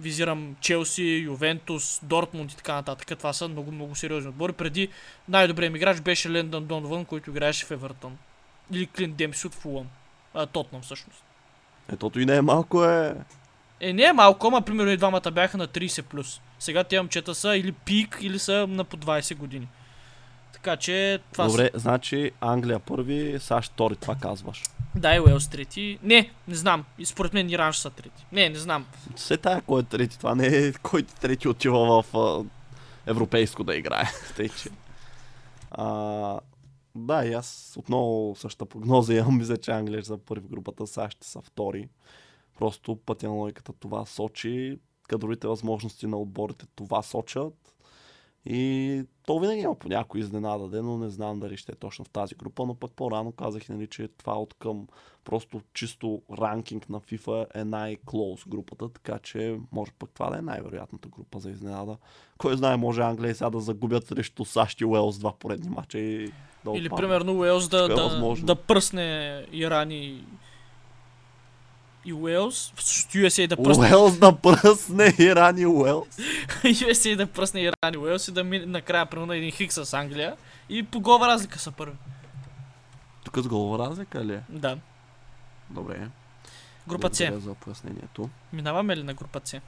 Визирам 0.00 0.56
Челси, 0.60 1.22
Ювентус, 1.24 2.00
Дортмунд 2.02 2.52
и 2.52 2.56
така 2.56 2.74
нататък. 2.74 3.18
Това 3.18 3.32
са 3.32 3.48
много, 3.48 3.72
много 3.72 3.94
сериозни 3.94 4.28
отбори. 4.28 4.52
Преди 4.52 4.88
най-добрият 5.28 5.72
ми 5.72 5.78
играч 5.78 6.00
беше 6.00 6.30
Лендън 6.30 6.64
Донован, 6.64 7.04
който 7.04 7.30
играеше 7.30 7.66
в 7.66 7.70
Евертън. 7.70 8.18
Или 8.72 8.86
Клин 8.86 9.12
Демси 9.12 9.46
от 9.46 9.54
Фулъм. 9.54 9.86
А, 10.34 10.46
Тотнам 10.46 10.82
всъщност. 10.82 11.22
Етото 11.92 12.20
и 12.20 12.26
не 12.26 12.36
е 12.36 12.42
малко 12.42 12.84
е. 12.84 13.14
Е, 13.80 13.92
не 13.92 14.02
е 14.02 14.12
малко, 14.12 14.46
ама 14.46 14.62
примерно 14.62 14.90
и 14.90 14.96
двамата 14.96 15.30
бяха 15.32 15.58
на 15.58 15.68
30+. 15.68 16.02
плюс. 16.02 16.40
Сега 16.58 16.84
тези 16.84 17.00
момчета 17.00 17.34
са 17.34 17.56
или 17.56 17.72
пик, 17.72 18.18
или 18.20 18.38
са 18.38 18.66
на 18.66 18.84
по 18.84 18.96
20 18.96 19.36
години. 19.36 19.68
Така 20.52 20.76
че 20.76 21.18
това 21.32 21.46
Добре, 21.46 21.70
значи 21.74 22.30
Англия 22.40 22.78
първи, 22.78 23.36
САЩ 23.40 23.72
втори, 23.72 23.96
това 23.96 24.14
казваш. 24.14 24.62
Да, 24.96 25.14
и 25.14 25.20
Уелс 25.20 25.48
трети. 25.48 25.98
Не, 26.02 26.30
не 26.48 26.54
знам. 26.54 26.84
И 26.98 27.06
според 27.06 27.32
мен 27.32 27.50
Иран 27.50 27.72
са 27.72 27.90
трети. 27.90 28.26
Не, 28.32 28.48
не 28.48 28.58
знам. 28.58 28.86
Все 29.16 29.36
тая 29.36 29.62
кой 29.62 29.80
е 29.80 29.84
трети, 29.84 30.18
това 30.18 30.34
не 30.34 30.46
е 30.46 30.72
кой 30.72 31.02
трети 31.02 31.48
отива 31.48 32.02
в 32.02 32.16
а, 32.16 32.44
европейско 33.06 33.64
да 33.64 33.76
играе. 33.76 34.04
Тъй, 34.36 34.48
че. 34.48 34.68
А, 35.70 36.40
да, 36.94 37.24
и 37.24 37.32
аз 37.32 37.74
отново 37.78 38.34
същата 38.38 38.66
прогноза 38.66 39.14
имам, 39.14 39.36
мисля, 39.38 39.56
че 39.56 39.70
Англия 39.70 40.04
са 40.04 40.18
първи 40.18 40.46
в 40.46 40.50
групата, 40.50 40.86
ще 40.86 41.26
са 41.26 41.40
втори. 41.40 41.88
Просто 42.58 42.96
пътя 42.96 43.26
на 43.26 43.32
логиката 43.32 43.72
това 43.72 44.06
сочи, 44.06 44.78
кадровите 45.08 45.46
възможности 45.46 46.06
на 46.06 46.16
отборите 46.16 46.66
това 46.74 47.02
сочат 47.02 47.73
И 48.46 49.04
то 49.26 49.38
винаги 49.38 49.60
има 49.60 49.74
по 49.74 49.88
някой 49.88 50.20
изненада, 50.20 50.82
но 50.82 50.98
не 50.98 51.10
знам 51.10 51.40
дали 51.40 51.56
ще 51.56 51.72
е 51.72 51.74
точно 51.74 52.04
в 52.04 52.10
тази 52.10 52.34
група, 52.34 52.66
но 52.66 52.74
пък 52.74 52.92
по-рано 52.92 53.32
казах, 53.32 53.68
нали, 53.68 53.86
че 53.86 54.08
това 54.08 54.38
от 54.38 54.54
към 54.54 54.86
просто 55.24 55.60
чисто 55.74 56.22
ранкинг 56.38 56.88
на 56.88 57.00
FIFA 57.00 57.46
е 57.54 57.64
най-клоус 57.64 58.48
групата, 58.48 58.88
така 58.88 59.18
че 59.18 59.58
може 59.72 59.92
пък 59.98 60.10
това 60.14 60.30
да 60.30 60.38
е 60.38 60.42
най-вероятната 60.42 61.08
група 61.08 61.38
за 61.38 61.50
изненада. 61.50 61.96
Кой 62.38 62.56
знае, 62.56 62.76
може 62.76 63.00
Англия 63.00 63.34
сега 63.34 63.50
да 63.50 63.60
загубят 63.60 64.06
срещу 64.06 64.44
САЩ 64.44 64.80
и 64.80 64.84
Уелс 64.84 65.18
два 65.18 65.32
поредни 65.32 65.70
мача 65.70 65.98
и 65.98 66.26
да 66.64 66.70
Или 66.70 66.86
отпаднат. 66.86 66.96
примерно 66.96 67.38
Уелс 67.38 67.68
да, 67.68 67.84
Е 67.84 67.88
да, 67.88 68.34
да 68.42 68.54
пръсне 68.54 69.46
Иран 69.52 69.90
и, 69.90 70.24
и 72.04 72.12
Уелс, 72.12 72.72
USA 73.14 73.46
да 73.46 73.56
пръсне, 73.56 73.96
Уелс 73.96 74.18
да 74.18 74.36
пръсне 74.36 75.14
Иран 75.18 75.58
и 75.58 75.66
Уелс. 75.66 76.08
USA 76.62 77.16
да 77.16 77.26
пръсне 77.26 77.60
Иран 77.60 77.94
и 77.94 77.98
Уелс 77.98 78.28
и 78.28 78.32
да 78.32 78.44
мине 78.44 78.66
накрая 78.66 79.06
примерно 79.06 79.26
на 79.26 79.36
един 79.36 79.50
хик 79.50 79.72
с 79.72 79.94
Англия 79.94 80.36
и 80.68 80.82
по 80.82 81.00
голова 81.00 81.28
разлика 81.28 81.58
са 81.58 81.70
първи. 81.70 81.96
Тук 83.24 83.38
с 83.38 83.48
голова 83.48 83.88
разлика 83.88 84.24
ли 84.24 84.34
е? 84.34 84.40
Да. 84.48 84.76
Добре. 85.70 86.08
Група 86.88 87.10
С. 87.12 87.30
За 87.40 87.54
пояснението. 87.54 88.28
Минаваме 88.52 88.96
ли 88.96 89.02
на 89.02 89.14
група 89.14 89.40
С? 89.44 89.60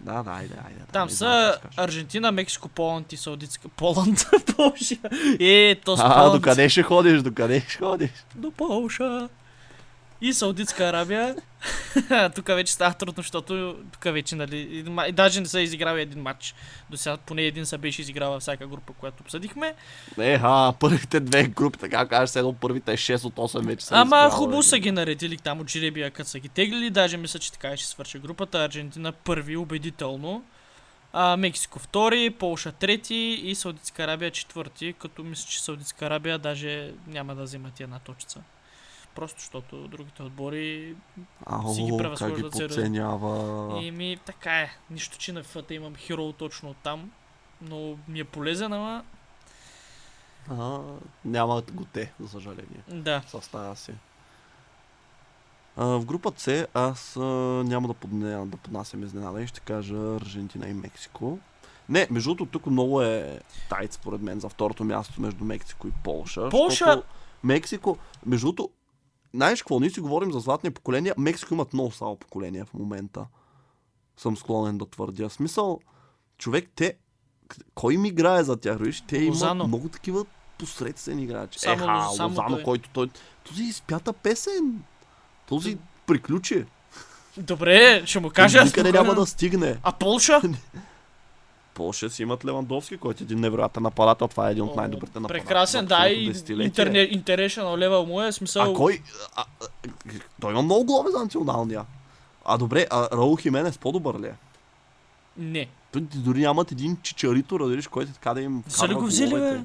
Да, 0.00 0.22
да, 0.22 0.30
айде, 0.30 0.54
айде. 0.66 0.80
Там 0.92 1.10
са. 1.10 1.58
Аржентина, 1.76 2.32
Мексико, 2.32 2.68
Поланд 2.68 3.12
и 3.12 3.16
Саудитска... 3.16 3.68
Поланд? 3.68 4.26
Полша. 4.56 4.96
Е, 5.40 5.80
то 5.84 5.96
с 5.96 6.00
А, 6.00 6.14
Поланд. 6.14 6.32
докъде 6.32 6.68
ще 6.68 6.82
ходиш, 6.82 7.22
докъде 7.22 7.60
ще 7.68 7.78
ходиш? 7.78 8.10
До 8.34 8.50
Полша. 8.50 9.28
И 10.26 10.32
Саудитска 10.32 10.84
Арабия. 10.84 11.36
тук 12.34 12.46
вече 12.46 12.72
става 12.72 12.94
трудно, 12.94 13.22
защото 13.22 13.76
тук 13.92 14.04
вече, 14.04 14.36
нали, 14.36 14.84
даже 15.12 15.40
не 15.40 15.46
са 15.46 15.60
изиграли 15.60 16.00
един 16.00 16.22
матч. 16.22 16.54
До 16.90 16.96
сега 16.96 17.16
поне 17.16 17.42
един 17.42 17.66
са 17.66 17.78
беше 17.78 18.02
изиграл 18.02 18.32
във 18.32 18.42
всяка 18.42 18.66
група, 18.66 18.92
която 18.92 19.22
обсъдихме. 19.22 19.74
Е, 20.18 20.38
а, 20.42 20.72
първите 20.80 21.20
две 21.20 21.44
групи, 21.44 21.78
така 21.78 22.08
кажеш, 22.08 22.36
едно 22.36 22.52
първите 22.52 22.92
6 22.92 23.24
от 23.24 23.34
8 23.34 23.66
вече 23.66 23.86
са 23.86 23.94
Ама 23.94 24.30
хубаво 24.30 24.62
са 24.62 24.78
ги 24.78 24.90
наредили 24.90 25.36
там 25.36 25.60
от 25.60 25.70
жребия, 25.70 26.10
като 26.10 26.30
са 26.30 26.38
ги 26.38 26.48
теглили. 26.48 26.90
Даже 26.90 27.16
мисля, 27.16 27.38
че 27.38 27.52
така 27.52 27.76
ще 27.76 27.86
свърши 27.86 28.18
групата. 28.18 28.58
Аржентина 28.58 29.12
първи, 29.12 29.56
убедително. 29.56 30.44
А, 31.12 31.36
Мексико 31.36 31.78
втори, 31.78 32.30
Полша 32.30 32.72
трети 32.72 33.40
и 33.44 33.54
Саудитска 33.54 34.02
Арабия 34.02 34.30
четвърти, 34.30 34.94
като 34.98 35.24
мисля, 35.24 35.48
че 35.48 35.62
Саудитска 35.62 36.06
Арабия 36.06 36.38
даже 36.38 36.92
няма 37.06 37.34
да 37.34 37.42
вземат 37.42 37.80
една 37.80 37.98
точица. 37.98 38.40
Просто 39.16 39.40
защото 39.40 39.88
другите 39.88 40.22
отбори 40.22 40.96
Ау, 41.46 41.74
си 41.74 41.82
ги 41.82 41.88
как 41.88 41.92
ги 41.92 41.98
превъзхождат 41.98 42.54
сериозно. 42.54 42.76
подценява. 42.76 43.82
И 43.82 43.90
ми 43.90 44.18
така 44.26 44.52
е. 44.52 44.70
Нищо, 44.90 45.18
че 45.18 45.32
на 45.32 45.44
FIFA 45.44 45.72
имам 45.72 45.96
хиро 45.96 46.32
точно 46.32 46.74
там. 46.74 47.10
Но 47.62 47.96
ми 48.08 48.20
е 48.20 48.24
полезен, 48.24 48.72
ама 48.72 49.04
А, 50.50 50.80
няма 51.24 51.62
го 51.64 51.84
те, 51.84 52.12
за 52.20 52.28
съжаление. 52.28 52.82
да. 52.88 53.22
Състава 53.28 53.76
си. 53.76 53.92
А, 55.76 55.84
в 55.86 56.04
група 56.04 56.32
С 56.32 56.68
аз 56.74 57.16
а, 57.16 57.20
няма 57.64 57.88
да, 57.88 57.94
подне, 57.94 58.36
да 58.36 58.56
поднасям 58.56 59.02
изненада 59.02 59.42
и 59.42 59.46
ще 59.46 59.60
кажа 59.60 59.96
Аржентина 59.96 60.68
и 60.68 60.74
Мексико. 60.74 61.38
Не, 61.88 62.06
между 62.10 62.30
другото 62.30 62.50
тук 62.52 62.66
много 62.66 63.02
е 63.02 63.40
тайт 63.70 63.92
според 63.92 64.20
мен 64.20 64.40
за 64.40 64.48
второто 64.48 64.84
място 64.84 65.20
между 65.20 65.44
Мексико 65.44 65.88
и 65.88 65.92
Полша. 66.04 66.40
Полша- 66.40 67.02
Мексико, 67.44 67.96
между 68.26 68.46
другото, 68.46 68.70
знаеш 69.36 69.62
какво, 69.62 69.80
ние 69.80 69.90
си 69.90 70.00
говорим 70.00 70.32
за 70.32 70.38
златни 70.40 70.70
поколения, 70.70 71.14
Мексико 71.18 71.54
имат 71.54 71.72
много 71.72 71.92
слабо 71.92 72.16
поколение 72.16 72.64
в 72.64 72.74
момента. 72.74 73.26
Съм 74.16 74.36
склонен 74.36 74.78
да 74.78 74.86
твърдя. 74.86 75.28
Смисъл, 75.28 75.80
човек, 76.38 76.70
те, 76.74 76.94
кой 77.74 77.94
им 77.94 78.04
играе 78.04 78.44
за 78.44 78.56
тях? 78.56 78.78
Виж, 78.80 79.00
те 79.00 79.16
имат 79.16 79.28
Лозано. 79.28 79.66
много 79.66 79.88
такива 79.88 80.24
посредствени 80.58 81.22
играчи. 81.22 81.58
Само 81.58 81.74
Еха, 81.74 82.08
само 82.16 82.28
Лозано, 82.28 82.48
той. 82.56 82.62
който 82.62 82.88
той... 82.92 83.10
Този 83.44 83.62
изпята 83.62 84.12
песен. 84.12 84.82
Този 85.48 85.78
приключи. 86.06 86.64
Добре, 87.36 88.02
ще 88.06 88.20
му 88.20 88.30
кажа. 88.30 88.64
Никъде 88.64 88.92
няма 88.92 89.14
да 89.14 89.26
стигне. 89.26 89.78
А 89.82 89.92
Полша? 89.92 90.40
Полша 91.76 92.10
си 92.10 92.22
имат 92.22 92.44
Левандовски, 92.44 92.96
който 92.96 93.22
е 93.22 93.24
един 93.24 93.40
невероятен 93.40 93.82
нападател. 93.82 94.28
Това 94.28 94.48
е 94.48 94.52
един 94.52 94.64
от 94.64 94.76
най-добрите 94.76 95.20
нападатели. 95.20 95.44
Прекрасен, 95.44 95.86
да, 95.86 96.08
и 96.08 96.24
интерне, 96.50 97.10
international 97.10 97.88
level 97.88 98.06
му 98.06 98.22
е 98.22 98.32
смисъл. 98.32 98.72
А 98.72 98.74
кой? 98.74 99.02
А, 99.36 99.44
а, 99.60 99.66
той 100.40 100.52
има 100.52 100.62
много 100.62 100.84
голове 100.84 101.10
за 101.10 101.18
националния. 101.18 101.84
А 102.44 102.58
добре, 102.58 102.86
а 102.90 103.08
Раул 103.12 103.36
Хименес 103.36 103.78
по-добър 103.78 104.20
ли 104.20 104.26
е? 104.26 104.34
Не. 105.36 105.68
Той 105.92 106.00
дори 106.00 106.40
нямат 106.40 106.72
един 106.72 106.96
чичарито, 107.02 107.60
разбираш, 107.60 107.88
който 107.88 108.12
така 108.12 108.34
да 108.34 108.40
им 108.40 108.64
Са 108.68 108.88
ли 108.88 108.94
го 108.94 109.04
взели, 109.04 109.34
бе? 109.34 109.60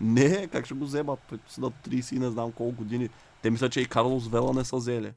Не, 0.00 0.46
как 0.46 0.64
ще 0.64 0.74
го 0.74 0.84
вземат? 0.84 1.18
Той 1.28 1.38
са 1.48 1.60
на 1.60 1.70
30 1.70 2.16
и 2.16 2.18
не 2.18 2.30
знам 2.30 2.52
колко 2.52 2.72
години. 2.72 3.08
Те 3.42 3.50
мислят, 3.50 3.72
че 3.72 3.80
и 3.80 3.86
Карлос 3.86 4.28
Вела 4.28 4.52
не 4.52 4.64
са 4.64 4.76
взели. 4.76 5.12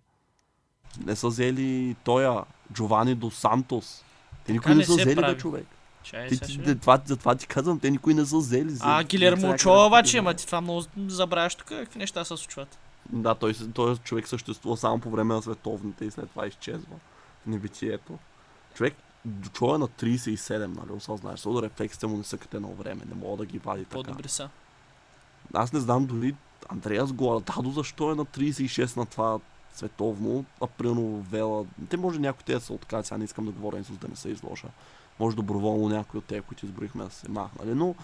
Не 1.06 1.16
са 1.16 1.28
взели 1.28 1.96
тоя, 2.04 2.44
Джовани 2.74 3.16
до 3.16 3.32
Сантос. 3.32 4.04
Те 4.46 4.52
никой 4.52 4.72
не 4.72 4.78
не 4.78 4.86
са 4.86 4.92
взели, 4.94 5.16
бе, 5.16 5.38
човек. 5.38 5.66
Чай, 6.06 6.28
Ти, 6.30 6.40
ти, 6.40 6.80
това, 6.80 7.02
за 7.06 7.18
това 7.18 7.36
ти 7.36 7.48
казвам, 7.48 7.80
те 7.80 7.92
никой 7.92 8.14
не 8.14 8.26
са 8.26 8.38
взели. 8.38 8.78
А, 8.80 8.98
Взели- 8.98 9.08
Гилермо 9.08 9.54
една 9.54 9.86
обаче, 9.86 10.18
ама 10.18 10.34
ти 10.34 10.46
това 10.46 10.62
много 10.62 10.84
забравяш 11.08 11.56
тук, 11.56 11.68
какви 11.68 12.00
неща 12.00 12.24
се 12.24 12.38
случват. 12.38 12.78
Да, 13.10 13.36
той, 13.36 13.54
той 13.74 13.98
човек 13.98 14.28
съществува 14.28 14.78
само 14.78 15.00
по 15.00 15.10
време 15.10 15.34
на 15.34 15.42
световните 15.42 16.06
и 16.06 16.12
след 16.12 16.30
това 16.30 16.48
изчезва 16.48 16.96
в 17.44 17.48
небитието. 17.48 18.18
Човек, 18.74 18.94
Чо 19.54 19.76
е 19.76 19.78
на 19.78 19.88
37, 19.88 20.68
нали, 20.68 20.92
осъзнаеш, 20.92 21.40
защото 21.40 21.62
рефлексите 21.62 22.08
му 22.08 22.18
не 22.18 22.24
са 22.24 22.38
като 22.38 22.58
едно 22.58 22.74
време, 22.74 23.02
не 23.10 23.16
мога 23.16 23.38
да 23.38 23.46
ги 23.46 23.60
вади 23.60 23.86
така. 23.86 23.94
По-добри 23.94 24.30
са. 24.30 24.50
Аз 25.54 25.74
не 25.74 25.80
знам 25.80 26.06
дори 26.06 26.36
Андреас 26.70 27.14
Голададо 27.14 27.72
защо 27.72 28.12
е 28.12 28.16
на 28.16 28.26
36 28.26 28.98
на 28.98 29.06
това 29.06 29.40
световно, 29.76 30.46
а 30.62 30.68
примерно 30.68 31.22
Вела, 31.22 31.66
те 31.90 31.98
може 31.98 32.20
някои 32.20 32.44
те 32.44 32.54
да 32.54 32.60
са 32.60 32.74
откали, 32.74 33.04
сега 33.04 33.18
не 33.18 33.24
искам 33.24 33.46
да 33.46 33.52
говоря 33.52 33.84
за 33.84 33.94
да 33.94 34.08
не 34.08 34.16
се 34.16 34.30
изложа. 34.30 34.68
Може 35.20 35.36
доброволно 35.36 35.90
някой 35.90 36.18
от 36.18 36.26
тези, 36.26 36.42
които 36.42 36.66
изброихме 36.66 37.04
да 37.04 37.10
се 37.10 37.32
махнали, 37.32 37.74
но 37.74 37.96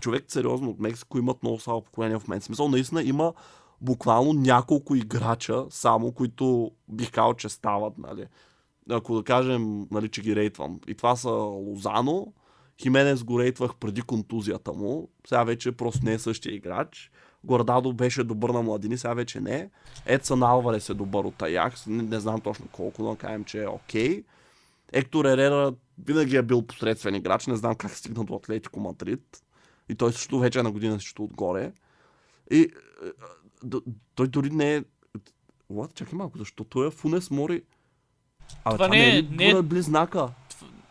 човек 0.00 0.24
сериозно 0.28 0.70
от 0.70 0.80
Мексико 0.80 1.18
имат 1.18 1.42
много 1.42 1.60
слабо 1.60 1.80
поколение 1.80 2.18
в 2.18 2.28
мен. 2.28 2.40
Смисъл, 2.40 2.68
наистина 2.68 3.02
има 3.02 3.32
буквално 3.80 4.32
няколко 4.32 4.94
играча, 4.94 5.64
само 5.70 6.12
които 6.12 6.70
бих 6.88 7.10
казал, 7.10 7.34
че 7.34 7.48
стават, 7.48 7.98
нали. 7.98 8.26
Ако 8.90 9.14
да 9.14 9.24
кажем, 9.24 9.86
нали, 9.90 10.08
че 10.08 10.22
ги 10.22 10.36
рейтвам. 10.36 10.80
И 10.86 10.94
това 10.94 11.16
са 11.16 11.30
Лозано, 11.30 12.32
Хименес 12.82 13.24
го 13.24 13.40
рейтвах 13.40 13.74
преди 13.74 14.02
контузията 14.02 14.72
му, 14.72 15.08
сега 15.26 15.44
вече 15.44 15.72
просто 15.72 16.04
не 16.04 16.12
е 16.12 16.18
същия 16.18 16.54
играч. 16.54 17.10
Гордадо 17.44 17.92
беше 17.92 18.24
добър 18.24 18.50
на 18.50 18.62
младини, 18.62 18.98
сега 18.98 19.14
вече 19.14 19.40
не. 19.40 19.70
Едсън 20.06 20.42
Алварес 20.42 20.88
е 20.88 20.94
добър 20.94 21.24
от 21.24 21.42
Аякс, 21.42 21.86
не, 21.86 22.02
не 22.02 22.20
знам 22.20 22.40
точно 22.40 22.66
колко, 22.72 23.02
но 23.02 23.16
кажем, 23.16 23.44
че 23.44 23.62
е 23.62 23.68
окей. 23.68 24.24
Ектор 24.92 25.24
Ерера 25.24 25.72
винаги 25.98 26.36
е 26.36 26.42
бил 26.42 26.62
посредствен 26.62 27.14
играч, 27.14 27.46
не 27.46 27.56
знам 27.56 27.74
как 27.74 27.90
стигна 27.90 28.24
до 28.24 28.34
Атлетико 28.34 28.80
Мадрид. 28.80 29.42
И 29.88 29.94
той 29.94 30.12
също 30.12 30.38
вече 30.38 30.58
е 30.58 30.62
на 30.62 30.70
година 30.72 31.00
също 31.00 31.24
отгоре. 31.24 31.72
И 32.50 32.60
е, 32.60 32.68
той 34.14 34.28
дори 34.28 34.50
не 34.50 34.76
е... 34.76 34.84
What? 35.72 35.94
Чакай 35.94 36.14
малко, 36.14 36.38
защо 36.38 36.64
той 36.64 36.88
е 36.88 36.90
Фунес 36.90 37.30
Мори? 37.30 37.62
А, 38.64 38.70
Това 38.70 38.86
това, 38.86 38.88
не 38.88 39.06
е- 39.06 39.18
е, 39.18 39.22
не 39.22 39.48
е- 39.48 39.52
не 39.52 39.58
е 39.58 39.62
близнака 39.62 40.28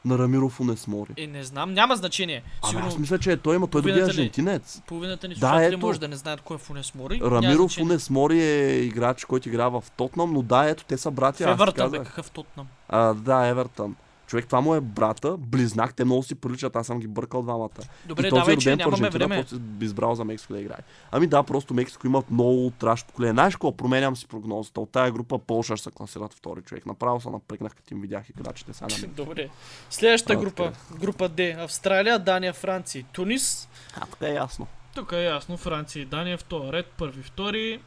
на 0.06 0.18
Рамиро 0.18 0.50
Фунес 0.50 0.88
Мори. 0.88 1.14
Е, 1.18 1.28
не 1.28 1.44
знам, 1.44 1.74
няма 1.74 1.96
значение. 1.96 2.44
Ама 2.62 2.70
Сигурно 2.70 2.88
аз 2.88 2.98
мисля, 2.98 3.20
че 3.20 3.32
е 3.32 3.38
той, 3.38 3.56
има 3.56 3.68
той 3.68 3.82
е 3.82 3.86
ли- 3.86 4.02
аржентинец. 4.02 4.82
половината 4.88 5.28
ни 5.28 5.36
Да, 5.36 5.64
ето. 5.64 5.78
може 5.78 6.00
да 6.00 6.08
не 6.08 6.16
знаят 6.16 6.42
кой 6.42 6.56
е 6.56 6.60
Фунес 6.60 6.96
Мори. 6.96 7.18
няма 7.18 7.32
Рамиро 7.32 7.58
значение. 7.58 7.88
Фунес 7.88 8.10
Мори 8.10 8.42
е 8.42 8.80
играч, 8.80 9.26
който 9.26 9.50
играе 9.50 9.70
в 9.70 9.84
Тотнам, 9.98 10.34
но 10.34 10.42
да, 10.42 10.66
ето, 10.66 10.84
те 10.86 10.98
са 10.98 11.10
В 11.10 11.14
братя. 11.14 11.38
ти 11.38 11.44
Евертън, 11.44 11.92
бе, 11.92 11.98
какъв 12.00 12.32
Тотнам. 12.32 12.68
А, 12.90 13.14
да, 13.14 13.46
Евертън. 13.46 13.96
Човек, 14.28 14.46
това 14.46 14.62
му 14.62 14.76
е 14.76 14.82
брата, 14.82 15.38
близнак, 15.38 15.94
те 15.96 16.06
много 16.06 16.24
си 16.24 16.36
приличат, 16.36 16.76
аз 16.76 16.88
съм 16.88 17.00
ги 17.00 17.08
бъркал 17.08 17.42
двамата. 17.42 17.70
Добре, 18.06 18.28
и 18.28 18.30
този 18.30 18.40
давай, 18.40 18.58
че 18.58 18.72
роден 18.72 18.86
в 18.86 18.90
нямаме 18.90 19.10
време. 19.10 19.36
просто 19.36 19.60
би 19.60 19.86
избрал 19.86 20.16
за 20.16 20.24
Мексико 20.26 20.54
да 20.54 20.60
играе. 20.60 20.78
Ами 21.12 21.28
да, 21.28 21.44
просто 21.44 21.74
Мексико 21.74 22.08
имат 22.08 22.32
много 22.32 22.72
траш 22.80 23.06
поколение. 23.06 23.34
Знаеш 23.34 23.56
какво? 23.56 23.78
Променям 23.78 24.16
си 24.16 24.28
прогнозата. 24.28 24.82
От 24.82 24.92
тая 24.92 25.12
група 25.12 25.40
Полша 25.40 25.78
ще 25.78 25.84
се 25.84 25.92
класират 25.92 26.34
втори 26.34 26.62
човек. 26.62 26.86
Направо 26.86 27.22
се 27.22 27.30
напрегнах, 27.30 27.76
като 27.76 27.94
им 27.94 28.02
видях 28.02 28.30
играчите 28.30 28.74
сега 28.74 28.88
на. 29.02 29.08
Добре. 29.14 29.50
Следващата 29.90 30.34
А, 30.34 30.36
група. 30.36 30.72
така. 30.72 31.00
Група 31.00 31.30
Д. 31.30 31.56
Австралия, 31.60 32.20
Дания, 32.20 32.54
Франция 32.54 33.06
Тунис. 33.14 33.70
А, 33.96 34.06
така 34.06 34.28
е 34.28 34.34
ясно. 34.34 34.68
Тук 34.96 35.12
е 35.12 35.24
ясно, 35.24 35.58
Франция 35.58 36.02
и 36.02 36.06
Дания 36.06 36.38
в 36.38 36.44
този 36.44 36.72
ред, 36.72 36.86
първи, 36.98 37.24
втори. 37.24 37.80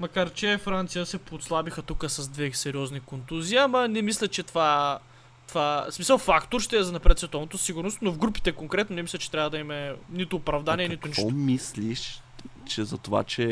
Макар 0.00 0.32
че 0.32 0.58
Франция 0.58 1.06
се 1.06 1.18
подслабиха 1.18 1.82
тук 1.82 2.04
с 2.08 2.28
две 2.28 2.52
сериозни 2.52 3.00
контузии, 3.00 3.56
ама 3.56 3.88
не 3.88 4.02
мисля, 4.02 4.28
че 4.28 4.42
това, 4.42 4.98
това 5.48 5.86
в 5.90 5.94
смисъл 5.94 6.18
фактор 6.18 6.60
ще 6.60 6.76
е 6.76 6.82
за 6.82 6.92
напред 6.92 7.18
световното 7.18 7.58
сигурност, 7.58 7.98
но 8.02 8.12
в 8.12 8.18
групите 8.18 8.52
конкретно 8.52 8.96
не 8.96 9.02
мисля, 9.02 9.18
че 9.18 9.30
трябва 9.30 9.50
да 9.50 9.58
има 9.58 9.90
нито 10.10 10.36
оправдание, 10.36 10.86
А 10.86 10.88
нито 10.88 11.00
какво 11.00 11.22
нищо. 11.22 11.36
мислиш, 11.36 12.22
че 12.66 12.84
за 12.84 12.98
това, 12.98 13.24
че 13.24 13.44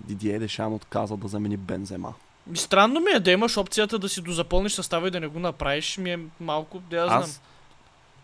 Дидие 0.00 0.38
Дешан 0.38 0.74
отказа 0.74 1.16
да 1.16 1.28
замени 1.28 1.56
Бензема? 1.56 2.14
Странно 2.54 3.00
ми 3.00 3.10
е 3.10 3.20
да 3.20 3.30
имаш 3.30 3.56
опцията 3.56 3.98
да 3.98 4.08
си 4.08 4.22
дозапълниш 4.22 4.72
състава 4.72 5.08
и 5.08 5.10
да 5.10 5.20
не 5.20 5.26
го 5.26 5.38
направиш, 5.38 5.98
ми 5.98 6.12
е 6.12 6.18
малко, 6.40 6.78
да 6.80 6.96
я 6.96 7.06
знам. 7.06 7.18
Аз 7.18 7.42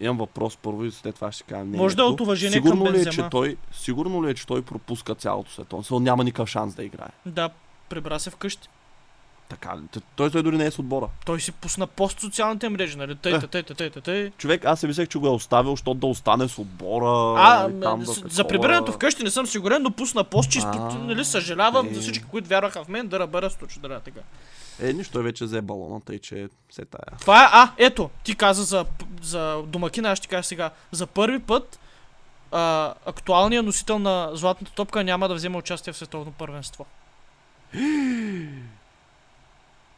Имам 0.00 0.18
въпрос 0.18 0.56
първо 0.56 0.84
и 0.84 0.90
след 0.90 1.14
това 1.14 1.32
ще 1.32 1.42
кажа 1.42 1.60
мнението. 1.60 1.82
Може 1.82 1.96
да 1.96 2.02
е 2.02 2.06
от 2.06 2.20
уважение 2.20 2.52
сигурно 2.52 2.84
към 2.84 2.84
ли 2.84 2.88
е, 2.90 2.92
Бензема. 2.94 3.12
че 3.14 3.30
той, 3.30 3.56
Сигурно 3.72 4.24
ли 4.24 4.30
е, 4.30 4.34
че 4.34 4.46
той 4.46 4.62
пропуска 4.62 5.14
цялото 5.14 5.50
световно? 5.50 6.00
няма 6.00 6.24
никакъв 6.24 6.48
шанс 6.48 6.74
да 6.74 6.84
играе. 6.84 7.08
Да, 7.26 7.50
прибра 7.88 8.20
се 8.20 8.30
вкъщи. 8.30 8.68
Така 9.48 9.74
Той, 10.16 10.30
той 10.30 10.42
дори 10.42 10.56
не 10.56 10.66
е 10.66 10.70
с 10.70 10.78
отбора. 10.78 11.08
Той 11.26 11.40
си 11.40 11.52
пусна 11.52 11.86
пост 11.86 12.20
социалните 12.20 12.68
мрежи, 12.68 12.96
нали? 12.96 13.16
Тъй, 13.16 13.34
Е. 13.34 13.38
тъй, 13.40 13.48
тъй, 13.48 13.62
тъй, 13.62 13.90
тъй, 13.90 14.02
тъй. 14.02 14.30
Човек, 14.30 14.64
аз 14.64 14.80
си 14.80 14.86
мислех, 14.86 15.08
че 15.08 15.18
го 15.18 15.26
е 15.26 15.30
оставил, 15.30 15.70
защото 15.70 15.94
да 15.94 16.06
остане 16.06 16.48
с 16.48 16.58
отбора. 16.58 17.40
А, 17.40 17.70
там 17.82 18.00
да 18.00 18.12
за, 18.12 18.44
прибирането 18.44 18.92
вкъщи 18.92 19.22
не 19.22 19.30
съм 19.30 19.46
сигурен, 19.46 19.82
но 19.82 19.90
пусна 19.90 20.24
пост, 20.24 20.50
че 20.50 20.58
А, 20.58 20.98
нали, 20.98 21.24
съжалявам 21.24 21.86
е. 21.86 21.94
за 21.94 22.00
всички, 22.00 22.24
които 22.30 22.48
вярваха 22.48 22.84
в 22.84 22.88
мен, 22.88 23.08
да 23.08 23.18
ръбера 23.18 23.50
случай, 23.50 23.82
да 23.82 24.00
така. 24.00 24.20
Е, 24.80 24.92
нищо, 24.92 25.12
той 25.12 25.22
вече 25.22 25.44
взе 25.44 25.60
балона, 25.62 26.00
тъй 26.00 26.18
че 26.18 26.48
се 26.70 26.84
тая. 26.84 27.18
Това 27.20 27.44
е, 27.44 27.48
а, 27.52 27.72
ето, 27.76 28.10
ти 28.24 28.34
каза 28.34 28.64
за, 28.64 28.84
за 29.22 29.62
домакина, 29.66 30.10
аз 30.10 30.18
ще 30.18 30.28
кажа 30.28 30.42
сега. 30.42 30.70
За 30.92 31.06
първи 31.06 31.38
път 31.38 31.78
а, 32.52 32.94
актуалният 33.06 33.66
носител 33.66 33.98
на 33.98 34.30
златната 34.32 34.72
топка 34.72 35.04
няма 35.04 35.28
да 35.28 35.34
вземе 35.34 35.56
участие 35.56 35.92
в 35.92 35.96
световно 35.96 36.32
първенство. 36.32 36.86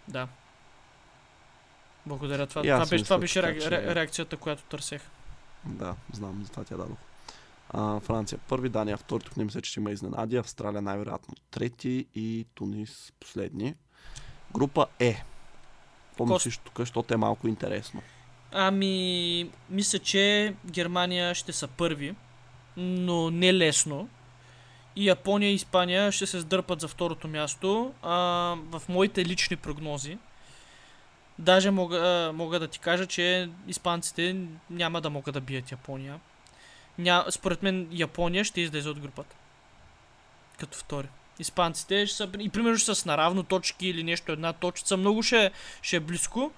да. 0.08 0.28
Благодаря. 2.06 2.46
Това, 2.46 2.62
това, 2.62 2.86
беше, 2.86 3.04
това 3.04 3.18
беше 3.18 3.40
така, 3.42 3.60
че- 3.60 3.70
ре, 3.70 3.94
реакцията, 3.94 4.36
която 4.36 4.62
търсех. 4.62 5.02
Да, 5.64 5.94
знам, 6.12 6.42
затова 6.44 6.64
тя 6.64 6.76
дадох. 6.76 6.98
А, 7.70 8.00
Франция 8.00 8.38
първи, 8.38 8.68
Дания 8.68 8.96
втори, 8.96 9.24
тук 9.24 9.36
не 9.36 9.44
мисля, 9.44 9.60
че 9.60 9.70
ще 9.70 9.80
има 9.80 9.90
изненади. 9.90 10.36
Австралия 10.36 10.82
най-вероятно 10.82 11.34
трети 11.50 12.06
и 12.14 12.46
Тунис 12.54 13.12
последни. 13.20 13.74
Група 14.52 14.86
Е. 14.98 15.12
Кост- 15.14 15.24
Помислиш 16.16 16.58
тук, 16.58 16.78
защото 16.78 17.14
е 17.14 17.18
малко 17.18 17.48
интересно. 17.48 18.02
Ами, 18.52 19.50
мисля, 19.70 19.98
че 19.98 20.54
Германия 20.66 21.34
ще 21.34 21.52
са 21.52 21.68
първи, 21.68 22.14
но 22.76 23.30
не 23.30 23.54
лесно. 23.54 24.08
И 24.98 25.06
Япония 25.06 25.50
и 25.50 25.54
Испания 25.54 26.12
ще 26.12 26.26
се 26.26 26.40
сдърпат 26.40 26.80
за 26.80 26.88
второто 26.88 27.28
място. 27.28 27.92
А, 28.02 28.14
в 28.70 28.82
моите 28.88 29.24
лични 29.24 29.56
прогнози, 29.56 30.18
даже 31.38 31.70
мога, 31.70 32.30
мога 32.34 32.60
да 32.60 32.68
ти 32.68 32.78
кажа, 32.78 33.06
че 33.06 33.50
испанците 33.68 34.36
няма 34.70 35.00
да 35.00 35.10
могат 35.10 35.34
да 35.34 35.40
бият 35.40 35.70
Япония. 35.70 36.20
Ня, 36.98 37.24
според 37.30 37.62
мен 37.62 37.88
Япония 37.90 38.44
ще 38.44 38.60
излезе 38.60 38.88
от 38.88 39.00
групата. 39.00 39.36
Като 40.58 40.78
втори. 40.78 41.08
Испанците 41.38 42.06
ще 42.06 42.16
са, 42.16 42.28
и 42.38 42.48
примерно 42.48 42.76
ще 42.76 42.86
са 42.86 42.94
с 42.94 43.04
наравно 43.04 43.42
точки 43.42 43.88
или 43.88 44.02
нещо, 44.02 44.32
една 44.32 44.52
точка. 44.52 44.96
Много 44.96 45.22
ще, 45.22 45.50
ще 45.82 45.96
е 45.96 46.00
близко. 46.00 46.52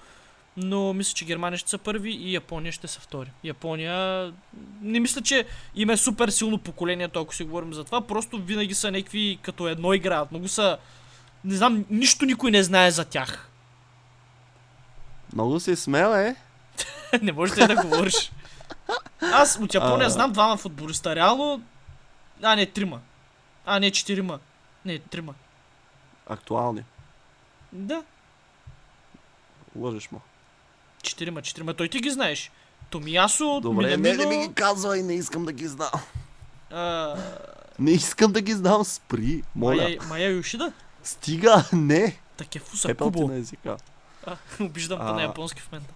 Но 0.63 0.93
мисля, 0.93 1.15
че 1.15 1.25
Германия 1.25 1.59
ще 1.59 1.71
са 1.71 1.79
първи 1.79 2.11
и 2.11 2.35
Япония 2.35 2.73
ще 2.73 2.89
са 2.89 3.01
втори. 3.01 3.31
Япония... 3.45 4.33
Не 4.81 5.01
мисля, 5.01 5.21
че 5.21 5.47
им 5.75 5.91
е 5.91 5.97
супер 5.97 6.29
силно 6.29 6.59
поколението, 6.59 7.21
ако 7.21 7.35
си 7.35 7.45
говорим 7.45 7.75
за 7.75 7.85
това. 7.85 8.01
Просто 8.01 8.39
винаги 8.39 8.75
са 8.75 8.91
някакви 8.91 9.39
като 9.43 9.69
едно 9.69 9.93
играят. 9.93 10.31
Много 10.31 10.49
са... 10.49 10.79
Не 11.45 11.55
знам, 11.55 11.85
нищо 11.91 12.25
никой 12.25 12.51
не 12.51 12.63
знае 12.63 12.91
за 12.91 13.05
тях. 13.05 13.49
Много 15.33 15.61
си 15.61 15.77
смел, 15.77 16.09
е. 16.09 16.37
не 17.23 17.33
можеш 17.33 17.59
ли 17.59 17.67
да 17.67 17.83
говориш? 17.83 18.33
Аз 19.21 19.59
от 19.63 19.75
Япония 19.75 20.07
А. 20.07 20.11
знам 20.11 20.33
двама 20.33 20.57
футболиста. 20.57 21.17
Реално... 21.17 21.63
А, 22.43 22.57
не, 22.57 22.67
трима. 22.67 23.01
А, 23.67 23.81
не, 23.81 23.91
четирима. 23.91 24.39
Не, 24.85 24.99
трима. 24.99 25.35
Актуални. 26.27 26.85
Да, 27.73 28.03
Лъжеш 29.77 30.11
му. 30.11 30.21
Четирима, 31.03 31.43
четирима. 31.43 31.75
Той 31.75 31.89
ти 31.89 32.01
ги 32.01 32.11
знаеш. 32.11 32.51
Томиясо, 32.91 33.61
Добре, 33.63 33.87
не, 33.87 33.97
Минамино... 33.97 34.31
не 34.31 34.37
ми 34.37 34.49
ги 34.49 34.55
казвай, 34.55 35.03
не 35.03 35.15
искам 35.15 35.45
да 35.45 35.53
ги 35.53 35.67
знам. 35.67 35.91
а, 36.71 37.15
Не 37.79 37.91
искам 37.91 38.33
да 38.33 38.41
ги 38.41 38.53
знам, 38.53 38.85
спри. 38.85 39.43
Моля. 39.55 39.77
Майя, 39.77 39.99
Майя 40.09 40.31
Йошида? 40.31 40.73
Стига, 41.03 41.65
не. 41.73 42.21
Такефуса 42.37 42.95
Кубо. 42.95 43.29
на 43.29 43.35
езика. 43.37 43.77
А, 44.27 44.37
обиждам 44.61 44.99
те 44.99 45.05
на 45.05 45.11
А. 45.13 45.23
японски 45.23 45.61
в 45.61 45.73
момента. 45.73 45.95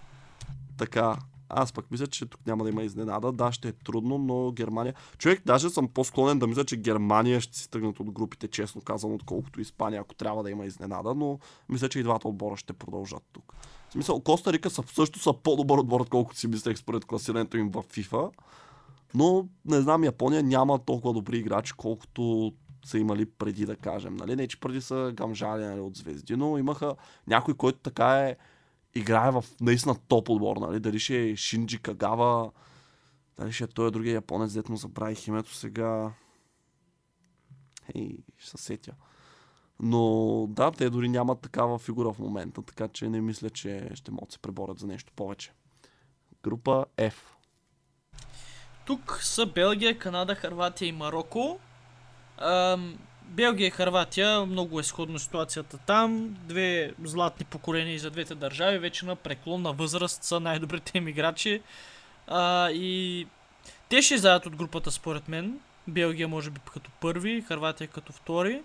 Така, 0.77 1.17
аз 1.49 1.73
пък 1.73 1.91
мисля, 1.91 2.07
че 2.07 2.25
тук 2.25 2.41
няма 2.47 2.63
да 2.63 2.69
има 2.69 2.83
изненада. 2.83 3.31
Да, 3.31 3.51
ще 3.51 3.67
е 3.67 3.71
трудно, 3.71 4.17
но 4.17 4.51
Германия... 4.51 4.93
Човек, 5.17 5.41
даже 5.45 5.69
съм 5.69 5.87
по-склонен 5.87 6.39
да 6.39 6.47
мисля, 6.47 6.65
че 6.65 6.77
Германия 6.77 7.41
ще 7.41 7.57
си 7.57 7.69
тръгнат 7.69 7.99
от 7.99 8.11
групите, 8.11 8.47
честно 8.47 8.81
казвам, 8.81 9.13
отколкото 9.13 9.61
Испания, 9.61 10.01
ако 10.01 10.15
трябва 10.15 10.43
да 10.43 10.51
има 10.51 10.65
изненада, 10.65 11.15
но 11.15 11.39
мисля, 11.69 11.89
че 11.89 11.99
и 11.99 12.03
двата 12.03 12.27
отбора 12.27 12.57
ще 12.57 12.73
продължат 12.73 13.23
тук. 13.33 13.53
Смисъл, 13.95 14.19
Коста 14.19 14.53
Рика 14.53 14.69
са, 14.69 14.83
също 14.93 15.19
са 15.19 15.33
по-добър 15.33 15.77
отбор, 15.77 16.01
отколкото 16.01 16.39
си 16.39 16.47
мислех 16.47 16.77
според 16.77 17.05
класирането 17.05 17.57
им 17.57 17.69
в 17.69 17.83
FIFA. 17.83 18.31
Но, 19.13 19.47
не 19.65 19.81
знам, 19.81 20.03
Япония 20.03 20.43
няма 20.43 20.79
толкова 20.79 21.13
добри 21.13 21.37
играчи, 21.37 21.73
колкото 21.77 22.53
са 22.85 22.97
имали 22.97 23.25
преди, 23.25 23.65
да 23.65 23.75
кажем. 23.75 24.15
Нали? 24.15 24.35
Не, 24.35 24.47
че 24.47 24.59
преди 24.59 24.81
са 24.81 25.11
гамжали 25.13 25.63
нали, 25.63 25.79
от 25.79 25.95
звезди, 25.95 26.35
но 26.35 26.57
имаха 26.57 26.95
някой, 27.27 27.53
който 27.53 27.79
така 27.79 28.19
е 28.19 28.35
играе 28.95 29.31
в 29.31 29.45
наистина 29.61 29.95
топ 30.07 30.29
отбор, 30.29 30.57
нали? 30.57 30.79
Дали 30.79 30.99
ще 30.99 31.29
е 31.29 31.35
Шинджи 31.35 31.81
Кагава, 31.81 32.51
дали 33.37 33.51
ще 33.51 33.63
е 33.63 33.67
той 33.67 33.91
другия 33.91 34.13
японец, 34.13 34.53
дето 34.53 34.71
му 34.71 34.77
забравих 34.77 35.27
името 35.27 35.53
сега. 35.53 36.11
Хей, 37.85 38.17
ще 38.37 38.49
се 38.49 38.57
сетя. 38.57 38.93
Но 39.79 40.45
да, 40.49 40.71
те 40.71 40.89
дори 40.89 41.09
нямат 41.09 41.39
такава 41.39 41.79
фигура 41.79 42.13
в 42.13 42.19
момента, 42.19 42.61
така 42.61 42.87
че 42.87 43.09
не 43.09 43.21
мисля, 43.21 43.49
че 43.49 43.89
ще 43.93 44.11
могат 44.11 44.29
да 44.29 44.33
се 44.33 44.39
преборят 44.39 44.79
за 44.79 44.87
нещо 44.87 45.13
повече. 45.15 45.51
Група 46.43 46.85
F. 46.97 47.13
Тук 48.85 49.19
са 49.21 49.45
Белгия, 49.45 49.97
Канада, 49.97 50.35
Харватия 50.35 50.87
и 50.87 50.91
Марокко. 50.91 51.59
Ам, 52.37 52.97
Белгия 53.23 53.67
и 53.67 53.71
Харватия, 53.71 54.45
много 54.45 54.79
е 54.79 54.83
сходна 54.83 55.19
ситуацията 55.19 55.77
там. 55.77 56.37
Две 56.43 56.93
златни 57.03 57.45
поколения 57.45 57.99
за 57.99 58.11
двете 58.11 58.35
държави, 58.35 58.77
вече 58.77 59.05
на 59.05 59.15
преклонна 59.15 59.73
възраст 59.73 60.23
са 60.23 60.39
най-добрите 60.39 60.97
им 60.97 61.07
играчи. 61.07 61.61
А, 62.27 62.69
и 62.71 63.27
те 63.89 64.01
ще 64.01 64.15
излязат 64.15 64.45
от 64.45 64.55
групата 64.55 64.91
според 64.91 65.27
мен. 65.27 65.59
Белгия 65.87 66.27
може 66.27 66.49
би 66.49 66.59
като 66.73 66.91
първи, 67.01 67.41
Харватия 67.41 67.87
като 67.87 68.13
втори. 68.13 68.63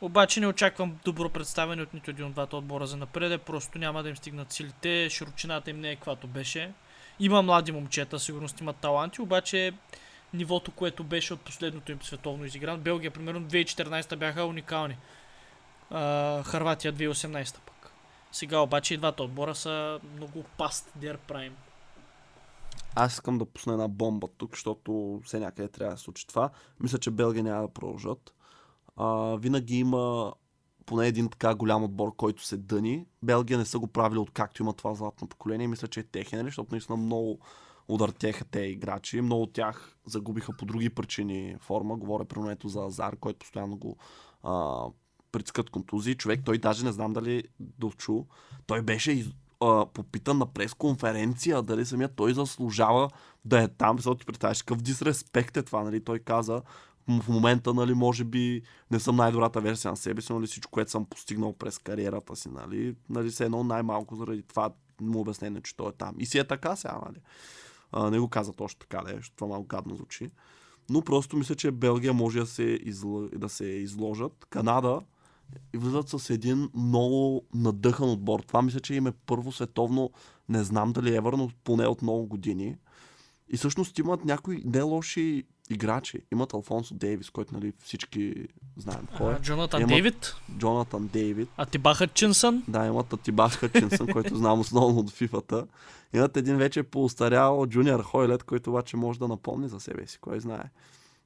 Обаче 0.00 0.40
не 0.40 0.46
очаквам 0.46 0.98
добро 1.04 1.28
представяне 1.28 1.82
от 1.82 1.94
нито 1.94 2.10
един 2.10 2.26
от 2.26 2.32
двата 2.32 2.56
отбора 2.56 2.86
за 2.86 2.96
напред. 2.96 3.42
Просто 3.42 3.78
няма 3.78 4.02
да 4.02 4.08
им 4.08 4.16
стигнат 4.16 4.52
силите, 4.52 5.08
широчината 5.10 5.70
им 5.70 5.80
не 5.80 5.90
е 5.90 5.96
каквато 5.96 6.26
беше. 6.26 6.72
Има 7.20 7.42
млади 7.42 7.72
момчета, 7.72 8.18
сигурно 8.18 8.48
имат 8.60 8.76
таланти, 8.76 9.22
обаче 9.22 9.72
нивото, 10.34 10.70
което 10.70 11.04
беше 11.04 11.34
от 11.34 11.40
последното 11.40 11.92
им 11.92 12.02
световно 12.02 12.44
изиграно. 12.44 12.78
Белгия, 12.78 13.10
примерно, 13.10 13.40
2014 13.40 14.16
бяха 14.16 14.44
уникални. 14.44 14.96
Харватия 16.44 16.92
2018 16.92 17.54
пък. 17.54 17.92
Сега 18.32 18.58
обаче 18.58 18.94
и 18.94 18.96
двата 18.96 19.22
отбора 19.22 19.54
са 19.54 20.00
много 20.16 20.44
past 20.58 20.84
their 20.98 21.18
prime. 21.28 21.52
Аз 22.94 23.12
искам 23.12 23.38
да 23.38 23.44
пусна 23.44 23.72
една 23.72 23.88
бомба 23.88 24.28
тук, 24.38 24.50
защото 24.50 25.20
все 25.24 25.38
някъде 25.40 25.68
трябва 25.68 25.94
да 25.94 25.98
се 25.98 26.04
случи 26.04 26.26
това. 26.26 26.50
Мисля, 26.80 26.98
че 26.98 27.10
Белгия 27.10 27.44
няма 27.44 27.62
да 27.62 27.68
продължат. 27.68 28.34
А, 29.02 29.36
винаги 29.36 29.78
има 29.78 30.32
поне 30.86 31.06
един 31.08 31.28
така 31.28 31.54
голям 31.54 31.84
отбор, 31.84 32.16
който 32.16 32.44
се 32.44 32.56
дъни. 32.56 33.06
Белгия 33.22 33.58
не 33.58 33.64
са 33.64 33.78
го 33.78 33.86
правили 33.86 34.18
откакто 34.18 34.62
има 34.62 34.72
това 34.72 34.94
златно 34.94 35.28
поколение. 35.28 35.68
Мисля, 35.68 35.88
че 35.88 36.00
е 36.00 36.02
техен, 36.02 36.38
нали? 36.38 36.48
защото 36.48 36.68
наистина 36.70 36.96
много 36.96 37.38
удъртяха 37.88 38.44
те 38.44 38.60
играчи. 38.60 39.20
Много 39.20 39.42
от 39.42 39.52
тях 39.52 39.96
загубиха 40.06 40.52
по 40.56 40.64
други 40.64 40.90
причини 40.90 41.56
форма. 41.60 41.96
Говоря 41.96 42.24
примерно 42.24 42.50
ето 42.50 42.68
за 42.68 42.84
Азар, 42.84 43.16
който 43.16 43.38
постоянно 43.38 43.76
го 43.76 43.96
а, 44.42 44.84
притискат 45.32 45.70
контузии. 45.70 46.14
Човек, 46.14 46.40
той 46.44 46.58
даже 46.58 46.84
не 46.84 46.92
знам 46.92 47.12
дали 47.12 47.44
довчу. 47.60 48.24
Той 48.66 48.82
беше 48.82 49.12
из, 49.12 49.26
а, 49.60 49.86
попитан 49.86 50.38
на 50.38 50.46
пресконференция 50.46 51.62
дали 51.62 51.84
самият 51.86 52.16
той 52.16 52.34
заслужава 52.34 53.10
да 53.44 53.62
е 53.62 53.68
там, 53.68 53.98
защото 53.98 54.18
ти 54.18 54.26
представяш 54.26 54.62
какъв 54.62 54.82
дисреспект 54.82 55.56
е 55.56 55.62
това, 55.62 55.84
нали? 55.84 56.04
Той 56.04 56.18
каза, 56.18 56.62
в 57.10 57.28
момента, 57.28 57.74
нали, 57.74 57.94
може 57.94 58.24
би 58.24 58.62
не 58.90 59.00
съм 59.00 59.16
най-добрата 59.16 59.60
версия 59.60 59.90
на 59.90 59.96
себе 59.96 60.22
си, 60.22 60.32
нали, 60.32 60.46
всичко, 60.46 60.70
което 60.70 60.90
съм 60.90 61.04
постигнал 61.04 61.52
през 61.52 61.78
кариерата 61.78 62.36
си, 62.36 62.48
нали, 62.48 62.96
нали, 63.08 63.30
се 63.30 63.44
едно 63.44 63.64
най-малко 63.64 64.16
заради 64.16 64.42
това 64.42 64.70
му 65.00 65.20
обяснение, 65.20 65.60
че 65.60 65.76
той 65.76 65.88
е 65.88 65.92
там. 65.92 66.14
И 66.18 66.26
си 66.26 66.38
е 66.38 66.44
така 66.44 66.76
сега, 66.76 66.98
нали. 67.06 67.18
А, 67.92 68.10
не 68.10 68.18
го 68.18 68.28
каза 68.28 68.52
точно 68.52 68.78
така, 68.78 69.02
да, 69.02 69.20
това 69.36 69.46
малко 69.46 69.66
гадно 69.66 69.96
звучи. 69.96 70.30
Но 70.90 71.02
просто 71.02 71.36
мисля, 71.36 71.54
че 71.54 71.70
Белгия 71.70 72.12
може 72.12 72.40
да 72.40 72.46
се, 72.46 72.62
изл... 72.62 73.18
да 73.18 73.48
се 73.48 73.64
изложат. 73.64 74.46
Канада 74.50 75.00
влизат 75.76 76.08
с 76.08 76.30
един 76.30 76.70
много 76.74 77.44
надъхан 77.54 78.10
отбор. 78.10 78.40
Това 78.40 78.62
мисля, 78.62 78.80
че 78.80 78.94
им 78.94 79.06
е 79.06 79.12
първо 79.12 79.52
световно, 79.52 80.10
не 80.48 80.64
знам 80.64 80.92
дали 80.92 81.16
е 81.16 81.20
но 81.20 81.50
поне 81.64 81.86
от 81.86 82.02
много 82.02 82.26
години. 82.26 82.76
И 83.48 83.56
всъщност 83.56 83.98
имат 83.98 84.24
някои 84.24 84.62
не 84.64 84.82
лоши 84.82 85.44
играчи. 85.70 86.18
Имат 86.32 86.54
Алфонсо 86.54 86.94
Дейвис, 86.94 87.30
който 87.30 87.54
нали, 87.54 87.72
всички 87.78 88.48
знаем 88.76 89.06
кой 89.16 89.34
е. 89.34 89.40
Джонатан 89.40 89.80
Имат- 89.82 89.88
Дейвид, 89.88 90.34
Джонатан 90.58 91.06
Дейвид. 91.06 91.48
а 91.56 91.66
Тиба 91.66 91.94
Хътчинсън. 91.94 92.62
Да, 92.68 92.86
имат 92.86 93.12
Атибас 93.12 93.56
Хътчинсън, 93.56 94.06
който 94.12 94.36
знам 94.36 94.60
основно 94.60 95.00
от 95.00 95.10
фифата. 95.10 95.66
Имат 96.12 96.36
един 96.36 96.56
вече 96.56 96.82
поустарял 96.82 97.66
Джуниор 97.66 98.02
Хойлет, 98.02 98.42
който 98.42 98.70
обаче 98.70 98.96
може 98.96 99.18
да 99.18 99.28
напомни 99.28 99.68
за 99.68 99.80
себе 99.80 100.06
си, 100.06 100.18
кой 100.18 100.40
знае. 100.40 100.64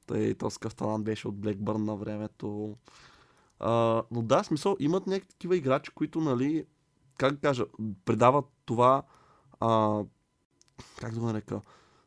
Той 0.07 0.33
този 0.33 0.57
талант 0.59 1.05
беше 1.05 1.27
от 1.27 1.35
Блекбърн 1.35 1.85
на 1.85 1.95
времето. 1.95 2.75
А, 3.59 4.03
но 4.11 4.21
да, 4.21 4.43
смисъл, 4.43 4.75
имат 4.79 5.07
някакви 5.07 5.29
такива 5.29 5.55
играчи, 5.55 5.91
които, 5.91 6.21
нали, 6.21 6.65
как 7.17 7.33
да 7.33 7.39
кажа, 7.39 7.65
придават 8.05 8.45
това, 8.65 9.03
а, 9.59 9.99
как 10.99 11.13
да 11.13 11.19
го 11.19 11.25
нарека, 11.25 11.61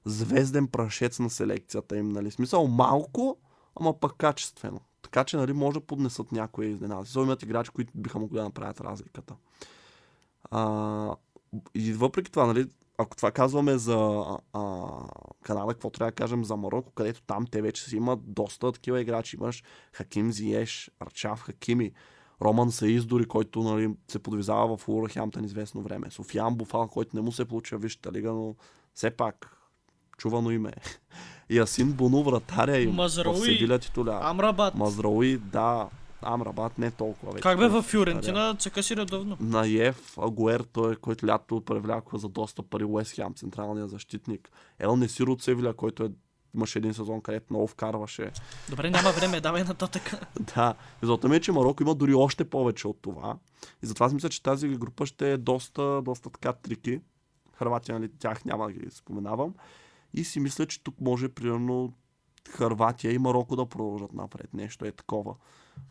звезден 0.04 0.66
прашец 0.66 1.18
на 1.18 1.30
селекцията 1.30 1.96
им, 1.96 2.08
нали. 2.08 2.30
Смисъл, 2.30 2.66
малко, 2.66 3.36
ама 3.80 4.00
пък 4.00 4.16
качествено. 4.16 4.80
Така 5.02 5.24
че, 5.24 5.36
нали, 5.36 5.52
може 5.52 5.74
да 5.74 5.86
поднесат 5.86 6.32
някои 6.32 6.66
изненади. 6.66 7.06
Смисъл, 7.06 7.22
имат 7.22 7.42
играчи, 7.42 7.70
които 7.70 7.92
биха 7.94 8.18
могли 8.18 8.36
да 8.36 8.44
направят 8.44 8.80
разликата. 8.80 9.34
А, 10.50 11.16
и 11.74 11.92
въпреки 11.92 12.30
това, 12.30 12.46
нали, 12.46 12.68
ако 12.98 13.16
това 13.16 13.30
казваме 13.30 13.78
за 13.78 14.24
а, 14.52 14.88
Канада, 15.42 15.72
какво 15.72 15.90
трябва 15.90 16.10
да 16.10 16.14
кажем 16.14 16.44
за 16.44 16.56
Марокко, 16.56 16.92
където 16.92 17.22
там 17.22 17.46
те 17.46 17.62
вече 17.62 17.84
си 17.84 17.96
имат 17.96 18.32
доста 18.32 18.72
такива 18.72 19.00
играчи. 19.00 19.36
Имаш 19.36 19.62
Хаким 19.92 20.32
Зиеш, 20.32 20.90
Арчав 21.00 21.40
Хакими, 21.40 21.92
Роман 22.42 22.72
Саиздори, 22.72 23.24
който 23.24 23.62
нали, 23.62 23.94
се 24.08 24.18
подвизава 24.18 24.76
в 24.76 24.88
Уорхемптън 24.88 25.44
известно 25.44 25.82
време. 25.82 26.10
Софиян 26.10 26.54
Буфал, 26.54 26.88
който 26.88 27.16
не 27.16 27.22
му 27.22 27.32
се 27.32 27.44
получи 27.44 27.76
в 27.76 27.78
Висшата 27.78 28.12
лига, 28.12 28.32
но 28.32 28.54
все 28.94 29.10
пак 29.10 29.57
чувано 30.18 30.50
име. 30.50 30.72
И 31.50 31.58
Асин 31.58 31.92
Бону, 31.92 32.22
вратаря 32.22 32.78
им 32.78 32.90
в 32.90 32.94
Мазрауи, 32.94 33.44
Севиля 33.44 33.78
титуляр. 33.78 34.20
Амрабат. 34.22 34.74
Мазрауи, 34.74 35.38
да. 35.38 35.88
Амрабат 36.22 36.78
не 36.78 36.90
толкова 36.90 37.32
вече. 37.32 37.42
Как 37.42 37.58
бе 37.58 37.64
е 37.64 37.68
в 37.68 37.82
Фюрентина, 37.82 38.56
цъка 38.58 38.82
си 38.82 38.96
редовно. 38.96 39.36
Наев, 39.40 40.18
Агуер, 40.18 40.60
той, 40.60 40.96
който 40.96 41.26
лято 41.26 41.60
привляква 41.60 42.18
за 42.18 42.28
доста 42.28 42.62
пари 42.62 42.84
Уест 42.84 43.14
Хем, 43.14 43.34
централния 43.34 43.88
защитник. 43.88 44.50
Ел 44.78 44.96
Несир 44.96 45.26
от 45.26 45.42
Севиля, 45.42 45.74
който 45.74 46.04
е, 46.04 46.10
имаше 46.54 46.78
един 46.78 46.94
сезон, 46.94 47.20
където 47.20 47.46
много 47.50 47.66
вкарваше. 47.66 48.30
Добре, 48.70 48.90
няма 48.90 49.10
време, 49.10 49.40
давай 49.40 49.64
нататък. 49.64 50.12
Да, 50.54 50.74
резултата 51.02 51.28
ми 51.28 51.36
е, 51.36 51.40
че 51.40 51.52
Марокко 51.52 51.82
има 51.82 51.94
дори 51.94 52.14
още 52.14 52.44
повече 52.44 52.88
от 52.88 52.98
това. 53.02 53.36
И 53.82 53.86
затова 53.86 54.06
аз 54.06 54.12
мисля, 54.12 54.28
че 54.28 54.42
тази 54.42 54.68
група 54.68 55.06
ще 55.06 55.32
е 55.32 55.36
доста, 55.36 56.02
доста 56.02 56.30
така 56.30 56.52
трики. 56.52 57.00
Харватия, 57.54 57.98
нали, 57.98 58.10
тях 58.18 58.44
няма 58.44 58.66
да 58.66 58.72
ги 58.72 58.90
споменавам. 58.90 59.54
И 60.14 60.24
си 60.24 60.40
мисля, 60.40 60.66
че 60.66 60.82
тук 60.82 61.00
може, 61.00 61.28
примерно, 61.28 61.92
Харватия 62.48 63.12
и 63.12 63.18
Марокко 63.18 63.56
да 63.56 63.66
продължат 63.66 64.12
напред. 64.12 64.54
Нещо 64.54 64.84
е 64.84 64.92
такова. 64.92 65.34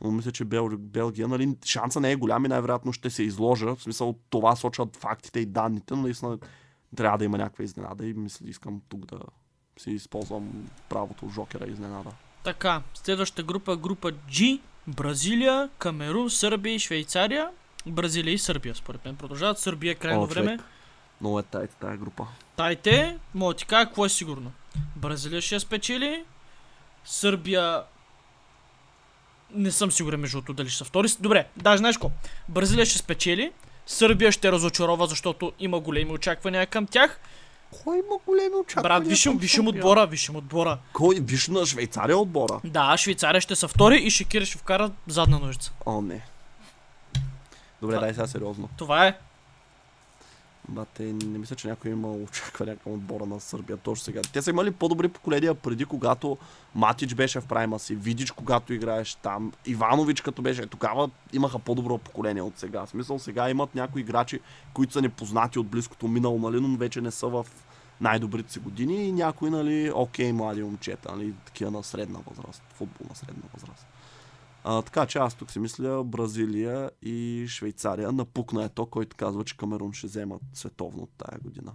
Но 0.03 0.11
мисля, 0.11 0.31
че 0.31 0.45
Бел, 0.45 0.69
Белгия, 0.77 1.27
нали, 1.27 1.55
шанса 1.65 1.99
не 1.99 2.11
е 2.11 2.15
голям 2.15 2.45
и 2.45 2.47
най-вероятно 2.47 2.93
ще 2.93 3.09
се 3.09 3.23
изложа. 3.23 3.75
В 3.75 3.83
смисъл, 3.83 4.15
това 4.29 4.55
сочат 4.55 4.95
фактите 4.95 5.39
и 5.39 5.45
данните, 5.45 5.95
но 5.95 6.01
наистина 6.01 6.37
трябва 6.95 7.17
да 7.17 7.25
има 7.25 7.37
някаква 7.37 7.63
изненада 7.63 8.05
и 8.05 8.13
мисля, 8.13 8.45
искам 8.49 8.81
тук 8.89 9.05
да 9.05 9.19
си 9.79 9.91
използвам 9.91 10.69
правото 10.89 11.29
Жокера 11.29 11.67
изненада. 11.67 12.09
Така, 12.43 12.81
следващата 12.93 13.43
група, 13.43 13.77
група 13.77 14.11
G, 14.11 14.59
Бразилия, 14.87 15.69
Камерун, 15.77 16.29
Сърбия 16.29 16.75
и 16.75 16.79
Швейцария. 16.79 17.49
Бразилия 17.87 18.33
и 18.33 18.37
Сърбия, 18.37 18.75
според 18.75 19.05
мен, 19.05 19.15
продължават. 19.15 19.59
Сърбия 19.59 19.91
е 19.91 19.95
крайно 19.95 20.21
О, 20.21 20.25
време. 20.25 20.57
човек. 20.57 20.71
Много 21.21 21.39
е 21.39 21.43
тайт 21.43 21.69
тази 21.81 21.97
група. 21.97 22.27
Тайте, 22.55 23.17
мога 23.35 23.53
ти 23.53 23.65
кажа 23.65 23.85
какво 23.85 24.05
е 24.05 24.09
сигурно. 24.09 24.51
Бразилия 24.95 25.41
ще 25.41 25.55
я 25.55 25.59
спечели. 25.61 26.23
Сърбия... 27.05 27.83
Не 29.53 29.71
съм 29.71 29.91
сигурен 29.91 30.19
между 30.19 30.37
другото 30.37 30.53
дали 30.53 30.69
ще 30.69 30.77
са 30.77 30.85
втори. 30.85 31.07
Добре, 31.19 31.47
даже 31.57 31.77
знаеш 31.77 31.95
какво? 31.97 32.11
Бразилия 32.49 32.85
ще 32.85 32.97
спечели. 32.97 33.51
Сърбия 33.85 34.31
ще 34.31 34.51
разочарова, 34.51 35.07
защото 35.07 35.53
има 35.59 35.79
големи 35.79 36.11
очаквания 36.11 36.67
към 36.67 36.87
тях. 36.87 37.19
Кой 37.83 37.97
има 37.97 38.15
големи 38.25 38.55
очаквания? 38.55 38.99
Брат, 38.99 39.07
вишим, 39.07 39.37
вишим 39.37 39.67
отбора, 39.67 40.05
вишим 40.05 40.35
отбора. 40.35 40.77
Кой? 40.93 41.15
Виж 41.21 41.47
на 41.47 41.65
Швейцария 41.65 42.17
отбора. 42.17 42.59
Да, 42.63 42.97
Швейцария 42.97 43.41
ще 43.41 43.55
са 43.55 43.67
втори 43.67 43.95
и 43.97 44.09
Шекир 44.09 44.45
ще 44.45 44.57
вкара 44.57 44.91
задна 45.07 45.39
ножица. 45.39 45.73
О, 45.85 46.01
не. 46.01 46.25
Добре, 47.81 47.95
Това- 47.95 47.99
дай 48.05 48.13
сега 48.13 48.27
сериозно. 48.27 48.69
Това 48.77 49.07
е. 49.07 49.17
Бате, 50.69 51.03
не 51.03 51.37
мисля, 51.37 51.55
че 51.55 51.67
някой 51.67 51.91
има 51.91 52.11
очаквания 52.11 52.77
към 52.77 52.91
отбора 52.91 53.25
на 53.25 53.39
Сърбия 53.39 53.77
точно 53.77 54.03
сега. 54.03 54.21
Те 54.33 54.41
са 54.41 54.49
имали 54.49 54.71
по-добри 54.71 55.07
поколения 55.07 55.55
преди, 55.55 55.85
когато 55.85 56.37
Матич 56.75 57.13
беше 57.13 57.39
в 57.39 57.45
прайма 57.45 57.79
си, 57.79 57.95
Видич, 57.95 58.31
когато 58.31 58.73
играеш 58.73 59.15
там, 59.15 59.53
Иванович, 59.65 60.21
като 60.21 60.41
беше. 60.41 60.67
Тогава 60.67 61.09
имаха 61.33 61.59
по-добро 61.59 61.97
поколение 61.97 62.41
от 62.41 62.59
сега. 62.59 62.85
В 62.85 62.89
смисъл, 62.89 63.19
сега 63.19 63.49
имат 63.49 63.75
някои 63.75 64.01
играчи, 64.01 64.39
които 64.73 64.93
са 64.93 65.01
непознати 65.01 65.59
от 65.59 65.67
близкото 65.67 66.07
минало, 66.07 66.39
нали, 66.39 66.61
но 66.61 66.77
вече 66.77 67.01
не 67.01 67.11
са 67.11 67.27
в 67.27 67.45
най-добрите 68.01 68.53
си 68.53 68.59
години 68.59 69.07
и 69.07 69.11
някои, 69.11 69.49
нали, 69.49 69.91
окей, 69.95 70.33
млади 70.33 70.63
момчета, 70.63 71.15
нали, 71.15 71.33
такива 71.45 71.71
на 71.71 71.83
средна 71.83 72.19
възраст, 72.29 72.63
футбол 72.73 73.07
на 73.09 73.15
средна 73.15 73.43
възраст. 73.53 73.85
А, 74.69 74.81
така 74.81 75.05
че 75.05 75.17
аз 75.17 75.33
тук 75.33 75.51
си 75.51 75.59
мисля 75.59 76.03
Бразилия 76.03 76.91
и 77.01 77.45
Швейцария. 77.49 78.11
Напукна 78.11 78.63
е 78.63 78.69
то, 78.69 78.85
който 78.85 79.17
казва, 79.17 79.43
че 79.43 79.57
Камерун 79.57 79.93
ще 79.93 80.07
вземат 80.07 80.41
световно 80.53 81.03
от 81.03 81.09
тая 81.17 81.39
година. 81.39 81.71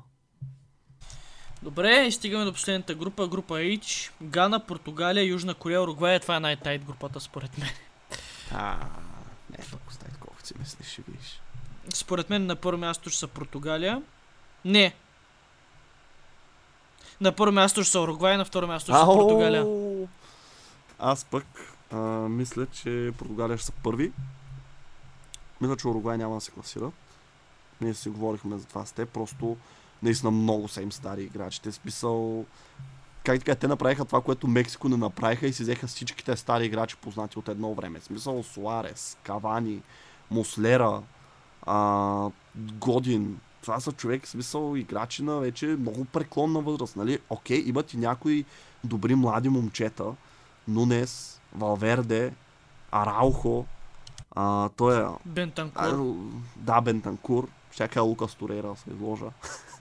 Добре, 1.63 2.07
и 2.07 2.13
стигаме 2.13 2.45
до 2.45 2.53
последната 2.53 2.95
група, 2.95 3.29
група 3.29 3.55
H. 3.55 4.11
Гана, 4.23 4.67
Португалия, 4.67 5.25
Южна 5.25 5.55
Корея, 5.55 5.83
Уругвай. 5.83 6.21
Това 6.21 6.37
е 6.37 6.41
най-тайт 6.41 6.85
групата 6.85 7.21
според 7.21 7.59
мен. 7.59 7.69
А, 8.53 8.77
не 9.51 9.57
е 9.65 9.71
толкова 9.71 9.93
стайт, 9.93 10.17
колкото 10.21 10.47
си 10.47 10.55
мислиш, 10.59 10.87
ще 10.87 11.03
видиш. 11.03 11.41
Според 11.95 12.31
мен 12.31 12.47
на 12.47 12.57
първо 12.57 12.81
място 12.81 13.11
ще 13.11 13.19
са 13.19 13.29
Португалия. 13.29 14.03
Не. 14.65 14.95
На 17.21 17.33
първо 17.33 17.53
място 17.53 17.83
ще 17.83 17.91
са 17.91 18.01
Уругвай, 18.01 18.37
на 18.37 18.45
второ 18.45 18.67
място 18.67 18.93
ще 18.93 19.01
са 19.01 19.07
Португалия. 19.07 19.67
Аз 20.99 21.25
пък 21.25 21.72
а, 21.93 21.99
мисля, 22.29 22.67
че 22.67 23.13
Португалия 23.19 23.59
ще 23.59 23.67
са 23.67 23.73
първи. 23.73 24.13
Мисля, 25.61 25.77
че 25.77 25.89
Уругвай 25.89 26.19
няма 26.19 26.35
да 26.35 26.41
се 26.41 26.51
класират. 26.51 26.95
Ние 27.81 27.95
си 27.95 28.09
говорихме 28.09 28.59
за 28.59 28.65
това 28.67 28.87
с 28.87 28.93
теб, 28.93 29.09
просто 29.09 29.57
наистина 30.03 30.31
много 30.31 30.69
са 30.69 30.83
им 30.83 30.93
стари 30.93 31.23
играчите. 31.23 31.73
Смисъл, 31.73 32.45
как 33.25 33.39
така, 33.39 33.55
те 33.55 33.69
направиха 33.69 34.05
това, 34.05 34.21
което 34.21 34.49
Мексико 34.49 34.89
не 34.89 34.97
направиха 34.97 35.47
и 35.47 35.53
си 35.53 35.63
взеха 35.63 35.87
всичките 35.87 36.37
стари 36.37 36.65
играчи, 36.65 36.97
познати 36.97 37.39
от 37.39 37.49
едно 37.49 37.75
време. 37.75 38.01
Смисъл 38.01 38.43
Суарес, 38.43 39.17
Кавани, 39.23 39.83
Муслера, 40.31 41.03
а, 41.67 42.31
Годин. 42.57 43.41
Това 43.63 43.81
са 43.81 43.93
човек, 43.93 44.27
смисъл 44.27 44.77
играчи 44.77 45.23
на 45.23 45.39
вече 45.39 45.67
много 45.67 46.05
преклонна 46.05 46.61
възраст. 46.61 46.97
Нали? 46.97 47.19
Окей, 47.31 47.63
имат 47.67 47.95
и 47.95 47.97
някои 47.97 48.45
добри 48.85 49.15
млади 49.15 49.49
момчета. 49.49 50.05
Нунес, 50.69 51.41
Валверде, 51.57 52.33
Араухо, 52.93 53.67
а, 54.35 54.69
той 54.77 54.97
е... 54.97 55.03
А, 55.03 55.13
Бентанкур. 55.25 55.83
да, 56.57 56.81
Бентанкур. 56.81 57.49
Е 57.97 58.01
Лукас 58.01 58.35
Торейра 58.35 58.69
да 58.69 58.77
се 58.77 58.91
изложа. 58.91 59.27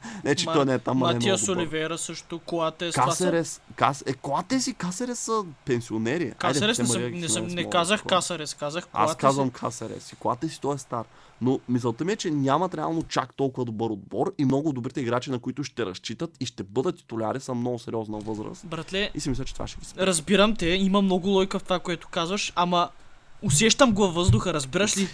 не, 0.24 0.36
че 0.36 0.46
Ма- 0.46 0.54
той 0.54 0.66
не 0.66 0.74
е 0.74 0.80
там, 0.80 0.98
ма 0.98 1.06
не 1.06 1.12
е 1.12 1.16
Матиас. 1.16 1.50
Оливера 1.50 1.98
също, 1.98 2.40
Коатес. 2.40 2.94
това 2.94 3.12
са- 3.12 3.44
Кас... 3.76 4.04
е, 4.08 4.14
колата 4.14 4.62
си 4.62 4.74
Касерес 4.74 5.20
са 5.20 5.44
пенсионери. 5.66 6.32
Касарес 6.32 6.80
Айде, 6.80 6.84
не, 6.84 6.88
съм, 7.04 7.20
не, 7.20 7.30
съм, 7.30 7.48
не 7.48 7.70
казах. 7.70 8.04
Касарес, 8.04 8.54
казах 8.54 8.84
Аз 8.84 9.06
Коатес. 9.06 9.16
казвам 9.18 9.50
Касерес 9.50 10.12
и 10.12 10.16
колата 10.16 10.50
си 10.50 10.62
той 10.62 10.76
е 10.76 10.78
стар. 10.78 11.04
Но 11.42 11.60
мисълта 11.70 12.06
ми 12.06 12.12
е, 12.12 12.16
че 12.16 12.32
нямат 12.32 12.76
реално 12.76 13.04
чак 13.04 13.34
толкова 13.34 13.66
добър 13.66 13.90
отбор 13.90 14.34
и 14.38 14.46
много 14.46 14.74
добрите 14.74 15.02
играчи, 15.02 15.32
на 15.32 15.40
които 15.40 15.64
ще 15.64 15.86
разчитат 15.86 16.32
и 16.40 16.46
ще 16.46 16.64
бъдат 16.64 16.98
титуляри, 16.98 17.40
са 17.40 17.54
много 17.54 17.80
сериозна 17.80 18.20
възраст. 18.20 18.66
Братле, 18.66 19.12
И 19.16 19.20
си 19.20 19.30
мисля, 19.30 19.46
че 19.46 19.54
това 19.54 19.68
ще 19.68 19.80
ги 19.80 19.86
спре. 19.86 20.08
разбирам 20.08 20.56
те, 20.56 20.66
има 20.68 21.02
много 21.02 21.28
лойка 21.30 21.60
в 21.60 21.64
това, 21.64 21.80
което 21.80 22.08
казваш, 22.08 22.54
ама 22.56 22.90
усещам 23.42 23.94
го 23.94 24.02
във 24.02 24.14
въздуха, 24.14 24.54
разбираш 24.54 24.98
ли? 24.98 25.08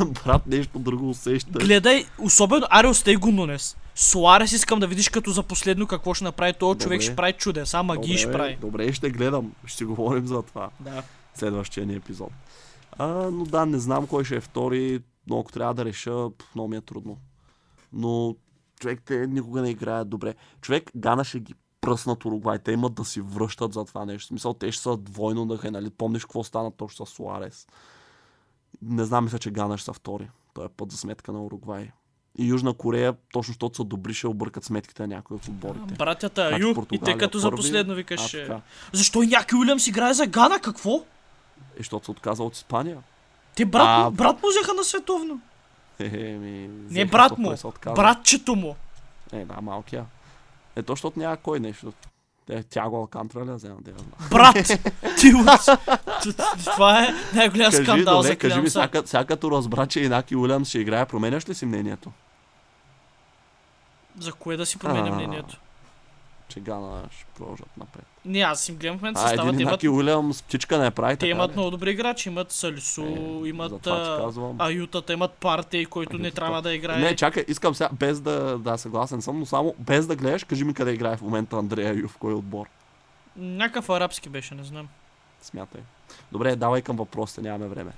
Брат, 0.24 0.46
нещо 0.46 0.78
друго 0.78 1.08
усеща. 1.10 1.50
Гледай, 1.50 2.04
особено 2.18 2.66
Ариос 2.70 3.02
Тейго 3.02 3.28
Нунес. 3.28 3.76
Суарес 3.96 4.52
искам 4.52 4.80
да 4.80 4.86
видиш 4.86 5.08
като 5.08 5.30
за 5.30 5.42
последно 5.42 5.86
какво 5.86 6.14
ще 6.14 6.24
направи 6.24 6.52
този 6.52 6.78
човек, 6.78 7.00
ще 7.00 7.16
прави 7.16 7.32
чудеса, 7.32 7.82
магии 7.82 8.18
ще 8.18 8.32
прави. 8.32 8.58
Добре, 8.60 8.92
ще 8.92 9.10
гледам. 9.10 9.52
Ще 9.64 9.76
си 9.76 9.84
говорим 9.84 10.26
за 10.26 10.42
това. 10.42 10.70
Да. 10.80 11.02
следващия 11.34 11.86
ни 11.86 11.94
епизод. 11.94 12.30
А, 12.98 13.06
но 13.06 13.44
да, 13.44 13.66
не 13.66 13.78
знам 13.78 14.06
кой 14.06 14.24
ще 14.24 14.36
е 14.36 14.40
втори, 14.40 15.00
но 15.26 15.40
ако 15.40 15.52
трябва 15.52 15.74
да 15.74 15.84
реша, 15.84 16.28
много 16.54 16.68
ми 16.68 16.76
е 16.76 16.80
трудно. 16.80 17.18
Но 17.92 18.36
човек, 18.80 19.02
те 19.04 19.26
никога 19.26 19.62
не 19.62 19.70
играят 19.70 20.08
добре. 20.08 20.34
Човек, 20.60 20.90
Гана 20.96 21.24
ще 21.24 21.40
ги 21.40 21.54
пръснат 21.80 22.24
Уругвай. 22.24 22.58
Те 22.58 22.72
имат 22.72 22.94
да 22.94 23.04
си 23.04 23.20
връщат 23.20 23.72
за 23.72 23.84
това 23.84 24.04
нещо. 24.04 24.26
Смисъл, 24.26 24.54
те 24.54 24.72
ще 24.72 24.82
са 24.82 24.96
двойно 24.96 25.44
нахай, 25.44 25.70
нали? 25.70 25.90
Помниш 25.90 26.24
какво 26.24 26.44
стана 26.44 26.70
точно 26.70 27.06
с 27.06 27.10
Суарес. 27.10 27.66
Не 28.82 29.04
знам, 29.04 29.24
мисля, 29.24 29.38
че 29.38 29.50
Гана 29.50 29.78
ще 29.78 29.84
са 29.84 29.92
втори. 29.92 30.30
Той 30.54 30.64
е 30.64 30.68
път 30.68 30.90
за 30.90 30.96
сметка 30.96 31.32
на 31.32 31.44
Уругвай. 31.44 31.90
И 32.38 32.46
Южна 32.46 32.72
Корея, 32.72 33.14
точно 33.32 33.50
защото 33.52 33.76
са 33.76 33.84
добри, 33.84 34.14
ще 34.14 34.26
объркат 34.26 34.64
сметките 34.64 35.02
на 35.02 35.08
някои 35.08 35.36
от 35.36 35.48
отборите. 35.48 35.94
Братята 35.94 36.48
Значи 36.48 36.62
Аю, 36.64 36.86
и 36.92 36.98
те 36.98 37.18
като 37.18 37.38
за 37.38 37.50
последно 37.50 37.92
А, 37.92 37.96
викаш... 37.96 38.30
така. 38.30 38.60
Защо 38.92 39.22
и 39.22 39.26
някой 39.26 39.58
Уилямс 39.58 39.86
играе 39.86 40.14
за 40.14 40.26
Гана? 40.26 40.58
Какво? 40.58 41.04
И 41.74 41.78
защото 41.78 42.04
се 42.04 42.10
отказа 42.10 42.42
от 42.42 42.54
Испания. 42.54 42.98
Те 43.54 43.64
брат, 43.64 43.86
А, 43.88 44.04
му, 44.04 44.10
брат 44.10 44.42
му 44.42 44.48
взеха 44.48 44.74
на 44.74 44.84
световно. 44.84 45.40
Е, 45.98 46.08
ми, 46.08 46.68
Не 46.90 47.04
брат 47.04 47.38
му, 47.38 47.54
братчето 47.94 48.54
му. 48.54 48.76
Е, 49.32 49.44
да, 49.44 49.60
малкия. 49.60 50.04
Е, 50.76 50.82
то, 50.82 50.92
защото 50.92 51.18
няма 51.18 51.36
кой 51.36 51.60
нещо. 51.60 51.92
Е, 52.50 52.62
Тяго 52.62 52.96
Алкантра 52.96 53.44
ли, 53.44 53.50
взема 53.50 53.76
да. 53.80 53.92
Брат! 54.30 54.54
Ти. 55.20 55.32
Това 56.64 57.04
е 57.04 57.08
най-голям 57.34 57.72
скандал 57.72 58.22
за 58.22 58.36
кажи 58.36 58.60
ми, 58.60 58.70
сега 58.70 59.24
като 59.24 59.50
разбра, 59.50 59.86
че 59.86 60.00
Инаки 60.00 60.36
Уилямс 60.36 60.68
ще 60.68 60.78
играе, 60.78 61.06
променяш 61.06 61.48
ли 61.48 61.54
си 61.54 61.66
мнението? 61.66 62.12
За 64.18 64.32
кое 64.32 64.56
да 64.56 64.66
си 64.66 64.78
променя 64.78 65.10
мнението? 65.10 65.56
Че 66.48 66.60
Гана 66.60 67.02
ще 67.10 67.24
продължат 67.36 67.76
напред. 67.76 68.04
Не, 68.24 68.38
аз 68.40 68.68
им 68.68 68.76
гледам 68.76 68.98
в 68.98 69.02
момента 69.02 69.20
А, 69.20 69.28
състава. 69.28 69.48
един 69.48 69.60
имат, 69.60 69.70
Инаки 69.72 69.88
Уилямс 69.88 70.42
птичка 70.42 70.78
не 70.78 70.90
прави 70.90 71.16
те 71.16 71.26
имат 71.26 71.52
много 71.52 71.70
добри 71.70 71.90
играчи. 71.90 72.28
Имат 72.28 72.52
Салисо, 72.52 73.02
Е, 73.44 73.48
имат. 73.48 73.86
Аютата, 74.58 75.12
имат 75.12 75.32
Партей, 75.32 75.84
който 75.84 76.18
не 76.18 76.30
трябва 76.30 76.62
да 76.62 76.74
играе. 76.74 76.98
Не, 76.98 77.16
чакай, 77.16 77.44
искам 77.48 77.74
сега, 77.74 77.88
без 77.92 78.20
да, 78.20 78.58
да 78.58 78.78
съгласен 78.78 79.22
съм, 79.22 79.38
но 79.38 79.46
само 79.46 79.74
без 79.78 80.06
да 80.06 80.16
гледаш, 80.16 80.44
кажи 80.44 80.64
ми 80.64 80.74
къде 80.74 80.92
играе 80.92 81.16
в 81.16 81.22
момента 81.22 81.56
Андрея 81.56 81.94
Ю, 81.94 82.08
в 82.08 82.16
кой 82.16 82.34
отбор. 82.34 82.66
Някакъв 83.36 83.90
арабски 83.90 84.28
беше, 84.28 84.54
не 84.54 84.64
знам. 84.64 84.88
Смятай. 85.42 85.80
Добре, 86.32 86.56
давай 86.56 86.82
към 86.82 86.96
въпросите, 86.96 87.42
нямаме 87.42 87.66
време. 87.66 87.92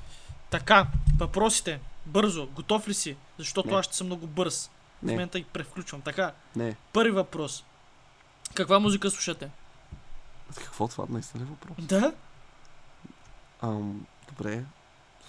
Така, 0.51 0.87
въпросите. 1.19 1.81
Бързо. 2.07 2.47
Готов 2.47 2.89
ли 2.89 2.95
си? 2.95 3.17
Защото 3.39 3.71
Не. 3.71 3.77
аз 3.77 3.85
ще 3.85 3.97
съм 3.97 4.07
много 4.07 4.27
бърз. 4.27 4.71
В 4.99 5.03
Не, 5.03 5.13
момента 5.13 5.39
ги 5.41 5.45
превключвам. 5.45 6.01
Така, 6.03 6.33
не. 6.57 6.77
първи 6.93 7.11
въпрос. 7.11 7.65
Каква 8.55 8.79
музика 8.79 9.11
слушате? 9.11 9.51
Какво 10.57 10.89
това 10.89 11.05
наистина 11.09 11.43
е 11.43 11.47
въпрос? 11.47 11.77
Да? 11.87 12.13
Ам, 13.63 14.07
добре, 14.29 14.65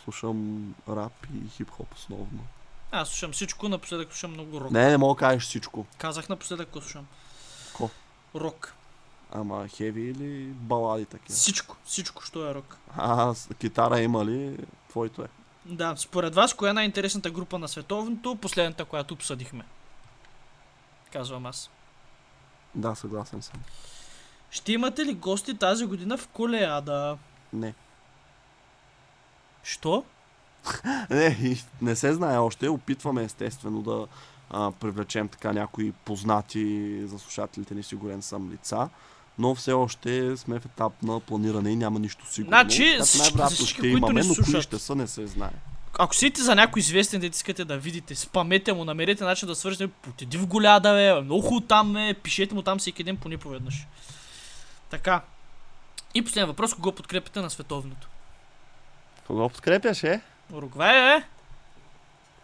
слушам 0.03 0.75
рап 0.89 1.25
и 1.33 1.49
хип-хоп 1.49 1.93
основно. 1.95 2.47
Аз 2.91 3.09
слушам 3.09 3.31
всичко, 3.31 3.69
напоследък 3.69 4.07
слушам 4.07 4.31
много 4.31 4.61
рок. 4.61 4.71
Не, 4.71 4.89
не 4.89 4.97
мога 4.97 5.15
да 5.15 5.19
кажеш 5.19 5.43
всичко. 5.43 5.85
Казах 5.97 6.29
напоследък 6.29 6.67
какво 6.67 6.81
слушам. 6.81 7.07
Ко? 7.73 7.89
Рок. 8.35 8.73
Ама 9.31 9.67
хеви 9.67 10.01
или 10.01 10.43
балади 10.45 11.05
такива? 11.05 11.35
Всичко, 11.35 11.75
всичко, 11.85 12.23
що 12.23 12.49
е 12.49 12.53
рок. 12.53 12.77
А, 12.97 13.33
китара 13.59 13.99
има 14.01 14.25
ли? 14.25 14.57
Твоето 14.89 15.21
е. 15.23 15.27
Да, 15.65 15.95
според 15.97 16.35
вас, 16.35 16.53
коя 16.53 16.71
е 16.71 16.73
най-интересната 16.73 17.31
група 17.31 17.59
на 17.59 17.67
световното, 17.67 18.35
последната, 18.35 18.85
която 18.85 19.13
обсъдихме? 19.13 19.63
Казвам 21.13 21.45
аз. 21.45 21.69
Да, 22.75 22.95
съгласен 22.95 23.41
съм. 23.41 23.55
Ще 24.51 24.73
имате 24.73 25.05
ли 25.05 25.13
гости 25.13 25.57
тази 25.57 25.85
година 25.85 26.17
в 26.17 26.27
Колеада? 26.27 27.17
Не. 27.53 27.73
Що? 29.63 30.03
Не, 31.09 31.57
не 31.81 31.95
се 31.95 32.13
знае 32.13 32.37
още. 32.37 32.69
Опитваме 32.69 33.23
естествено 33.23 33.81
да 33.81 34.07
а, 34.49 34.71
привлечем 34.71 35.27
така 35.27 35.53
някои 35.53 35.91
познати 35.91 37.07
за 37.07 37.19
слушателите 37.19 37.75
ни, 37.75 37.83
сигурен 37.83 38.21
съм, 38.21 38.51
лица. 38.51 38.89
Но 39.39 39.55
все 39.55 39.71
още 39.73 40.37
сме 40.37 40.59
в 40.59 40.65
етап 40.65 40.93
на 41.03 41.19
планиране 41.19 41.69
и 41.69 41.75
няма 41.75 41.99
нищо 41.99 42.25
сигурно. 42.31 42.49
Значи, 42.49 42.83
най-вероятно 42.83 43.65
ще 43.65 43.79
които 43.79 43.97
имаме, 43.97 44.23
но 44.23 44.35
кои 44.35 44.43
слушат. 44.43 44.63
ще 44.63 44.79
са, 44.79 44.95
не 44.95 45.07
се 45.07 45.27
знае. 45.27 45.51
Ако 45.99 46.15
седите 46.15 46.41
за 46.41 46.55
някой 46.55 46.79
известен, 46.79 47.19
да 47.19 47.27
искате 47.27 47.65
да 47.65 47.77
видите, 47.77 48.15
спамете 48.15 48.73
му, 48.73 48.85
намерете 48.85 49.23
начин 49.23 49.47
да 49.47 49.55
свържете, 49.55 49.87
потеди 49.87 50.37
в 50.37 50.47
голяда, 50.47 50.93
бе, 50.93 51.21
много 51.21 51.41
хубаво 51.41 51.61
там 51.61 51.97
е, 51.97 52.13
пишете 52.13 52.55
му 52.55 52.61
там 52.61 52.79
всеки 52.79 53.03
ден 53.03 53.17
поне 53.17 53.37
поведнъж. 53.37 53.87
Така. 54.89 55.21
И 56.13 56.23
последен 56.23 56.47
въпрос, 56.47 56.73
кого 56.73 56.91
подкрепяте 56.91 57.41
на 57.41 57.49
световното? 57.49 58.07
Кого 59.27 59.49
подкрепяш, 59.49 60.03
е? 60.03 60.21
Уругвай, 60.53 61.17
е? 61.17 61.23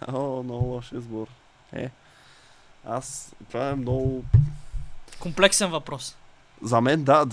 О, 0.08 0.44
много 0.44 0.66
лош 0.66 0.92
избор. 0.92 1.28
Е. 1.74 1.90
Аз, 2.86 3.36
това 3.50 3.70
е 3.70 3.76
много 3.76 4.24
Комплексен 5.20 5.70
въпрос. 5.70 6.16
За 6.62 6.82
мен, 6.82 7.04
да. 7.04 7.26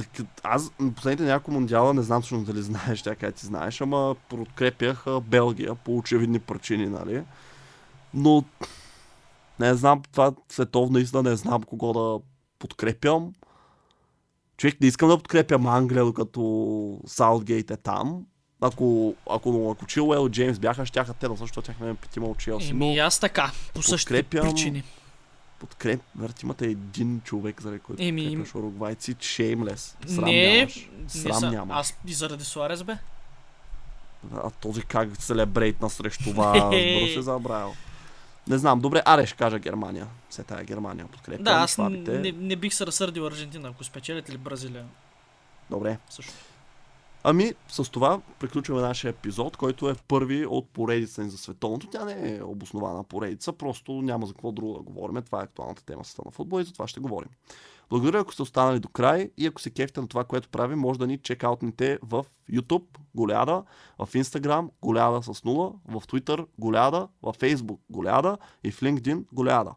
Аз 0.42 0.72
последните 0.96 1.24
няколко 1.24 1.50
мундиала, 1.50 1.94
не 1.94 2.02
знам 2.02 2.22
точно 2.22 2.44
дали 2.44 2.62
знаеш, 2.62 3.02
тя 3.02 3.14
ти 3.14 3.46
знаеш, 3.46 3.80
ама 3.80 4.16
подкрепях 4.28 5.04
Белгия 5.22 5.74
по 5.74 5.96
очевидни 5.96 6.38
причини, 6.38 6.86
нали? 6.86 7.22
Но 8.14 8.44
не 9.60 9.74
знам, 9.74 10.02
това 10.12 10.32
световна 10.48 11.00
истина, 11.00 11.22
не 11.22 11.36
знам 11.36 11.62
кого 11.62 11.92
да 11.92 12.24
подкрепям. 12.58 13.32
Човек, 14.56 14.80
не 14.80 14.86
искам 14.86 15.08
да 15.08 15.16
подкрепям 15.16 15.66
Англия, 15.66 16.04
докато 16.04 17.00
Саутгейт 17.06 17.70
е 17.70 17.76
там. 17.76 18.26
Ако, 18.60 19.14
ако, 19.30 19.70
ако 19.76 19.86
Чилуел 19.86 20.26
и 20.28 20.30
Джеймс 20.30 20.58
бяха, 20.58 20.86
щяха 20.86 21.14
те 21.14 21.28
да 21.28 21.36
също, 21.36 21.44
защото 21.44 21.66
тяхме 21.66 21.94
петима 21.94 22.26
от 22.26 22.38
Челси. 22.38 22.70
Еми, 22.70 22.98
аз 22.98 23.20
така, 23.20 23.52
по 23.74 23.82
същите 23.82 24.22
причини. 24.22 24.82
Подкреп, 25.62 26.00
верт, 26.16 26.42
имате 26.42 26.66
един 26.66 27.20
човек, 27.24 27.62
заради 27.62 27.78
който 27.80 28.02
Еми, 28.02 28.24
подкрепяш 28.24 28.54
уругвайци, 28.54 29.16
шеймлес. 29.20 29.96
Срам 30.06 30.24
не, 30.24 30.56
нямаш. 30.56 30.88
не 31.02 31.08
Срам 31.08 31.34
са, 31.34 31.50
нямаш. 31.50 31.76
аз 31.78 31.94
и 32.06 32.12
заради 32.12 32.44
Суарес, 32.44 32.82
бе. 32.82 32.98
А 34.34 34.50
този 34.50 34.82
как 34.82 35.22
селебрейтна 35.22 35.90
срещу 35.90 36.32
вас, 36.34 36.58
бро 36.58 37.06
се 37.06 37.22
забравил. 37.22 37.74
Не 38.48 38.58
знам, 38.58 38.80
добре, 38.80 39.02
аре 39.04 39.26
ще 39.26 39.36
кажа 39.36 39.58
Германия. 39.58 40.06
Все 40.30 40.42
тая 40.42 40.64
Германия 40.64 41.06
подкрепя. 41.06 41.42
Да, 41.42 41.50
аз 41.50 41.70
слабите. 41.70 42.18
не, 42.18 42.32
не 42.32 42.56
бих 42.56 42.74
се 42.74 42.86
разсърдил 42.86 43.26
Аржентина, 43.26 43.68
ако 43.68 43.84
спечелят 43.84 44.28
или 44.28 44.38
Бразилия. 44.38 44.84
Добре. 45.70 45.98
Също. 46.10 46.32
Ами, 47.24 47.52
с 47.68 47.90
това 47.90 48.20
приключваме 48.40 48.82
нашия 48.82 49.10
епизод, 49.10 49.56
който 49.56 49.88
е 49.88 49.94
първи 50.08 50.46
от 50.46 50.68
поредица 50.68 51.24
ни 51.24 51.30
за 51.30 51.38
световното. 51.38 51.86
Тя 51.86 52.04
не 52.04 52.36
е 52.36 52.42
обоснована 52.42 53.04
поредица, 53.04 53.52
просто 53.52 53.92
няма 53.92 54.26
за 54.26 54.32
какво 54.32 54.52
друго 54.52 54.74
да 54.74 54.82
говорим. 54.82 55.22
Това 55.22 55.40
е 55.40 55.44
актуалната 55.44 55.84
тема 55.84 56.04
с 56.04 56.18
на 56.24 56.30
футбол 56.30 56.60
и 56.60 56.64
за 56.64 56.72
това 56.72 56.88
ще 56.88 57.00
говорим. 57.00 57.30
Благодаря, 57.90 58.20
ако 58.20 58.32
сте 58.32 58.42
останали 58.42 58.80
до 58.80 58.88
край 58.88 59.30
и 59.36 59.46
ако 59.46 59.60
се 59.60 59.70
кефите 59.70 60.00
на 60.00 60.08
това, 60.08 60.24
което 60.24 60.48
правим, 60.48 60.78
може 60.78 60.98
да 60.98 61.06
ни 61.06 61.18
чекаутните 61.18 61.98
в 62.02 62.26
YouTube, 62.52 62.98
Голяда, 63.14 63.64
в 63.98 64.06
Instagram, 64.06 64.70
Голяда 64.82 65.22
с 65.22 65.44
нула, 65.44 65.72
в 65.88 66.00
Twitter, 66.00 66.46
Голяда, 66.58 67.08
в 67.22 67.32
Facebook, 67.32 67.78
Голяда 67.90 68.38
и 68.64 68.70
в 68.70 68.80
LinkedIn, 68.80 69.24
Голяда. 69.32 69.74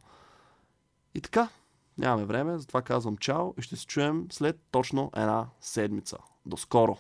И 1.16 1.22
така, 1.22 1.50
нямаме 1.98 2.26
време, 2.26 2.58
затова 2.58 2.82
казвам 2.82 3.18
чао 3.18 3.54
и 3.58 3.62
ще 3.62 3.76
се 3.76 3.86
чуем 3.86 4.28
след 4.32 4.60
точно 4.72 5.12
една 5.16 5.48
седмица. 5.60 6.18
До 6.46 6.58
скоро! 6.58 6.98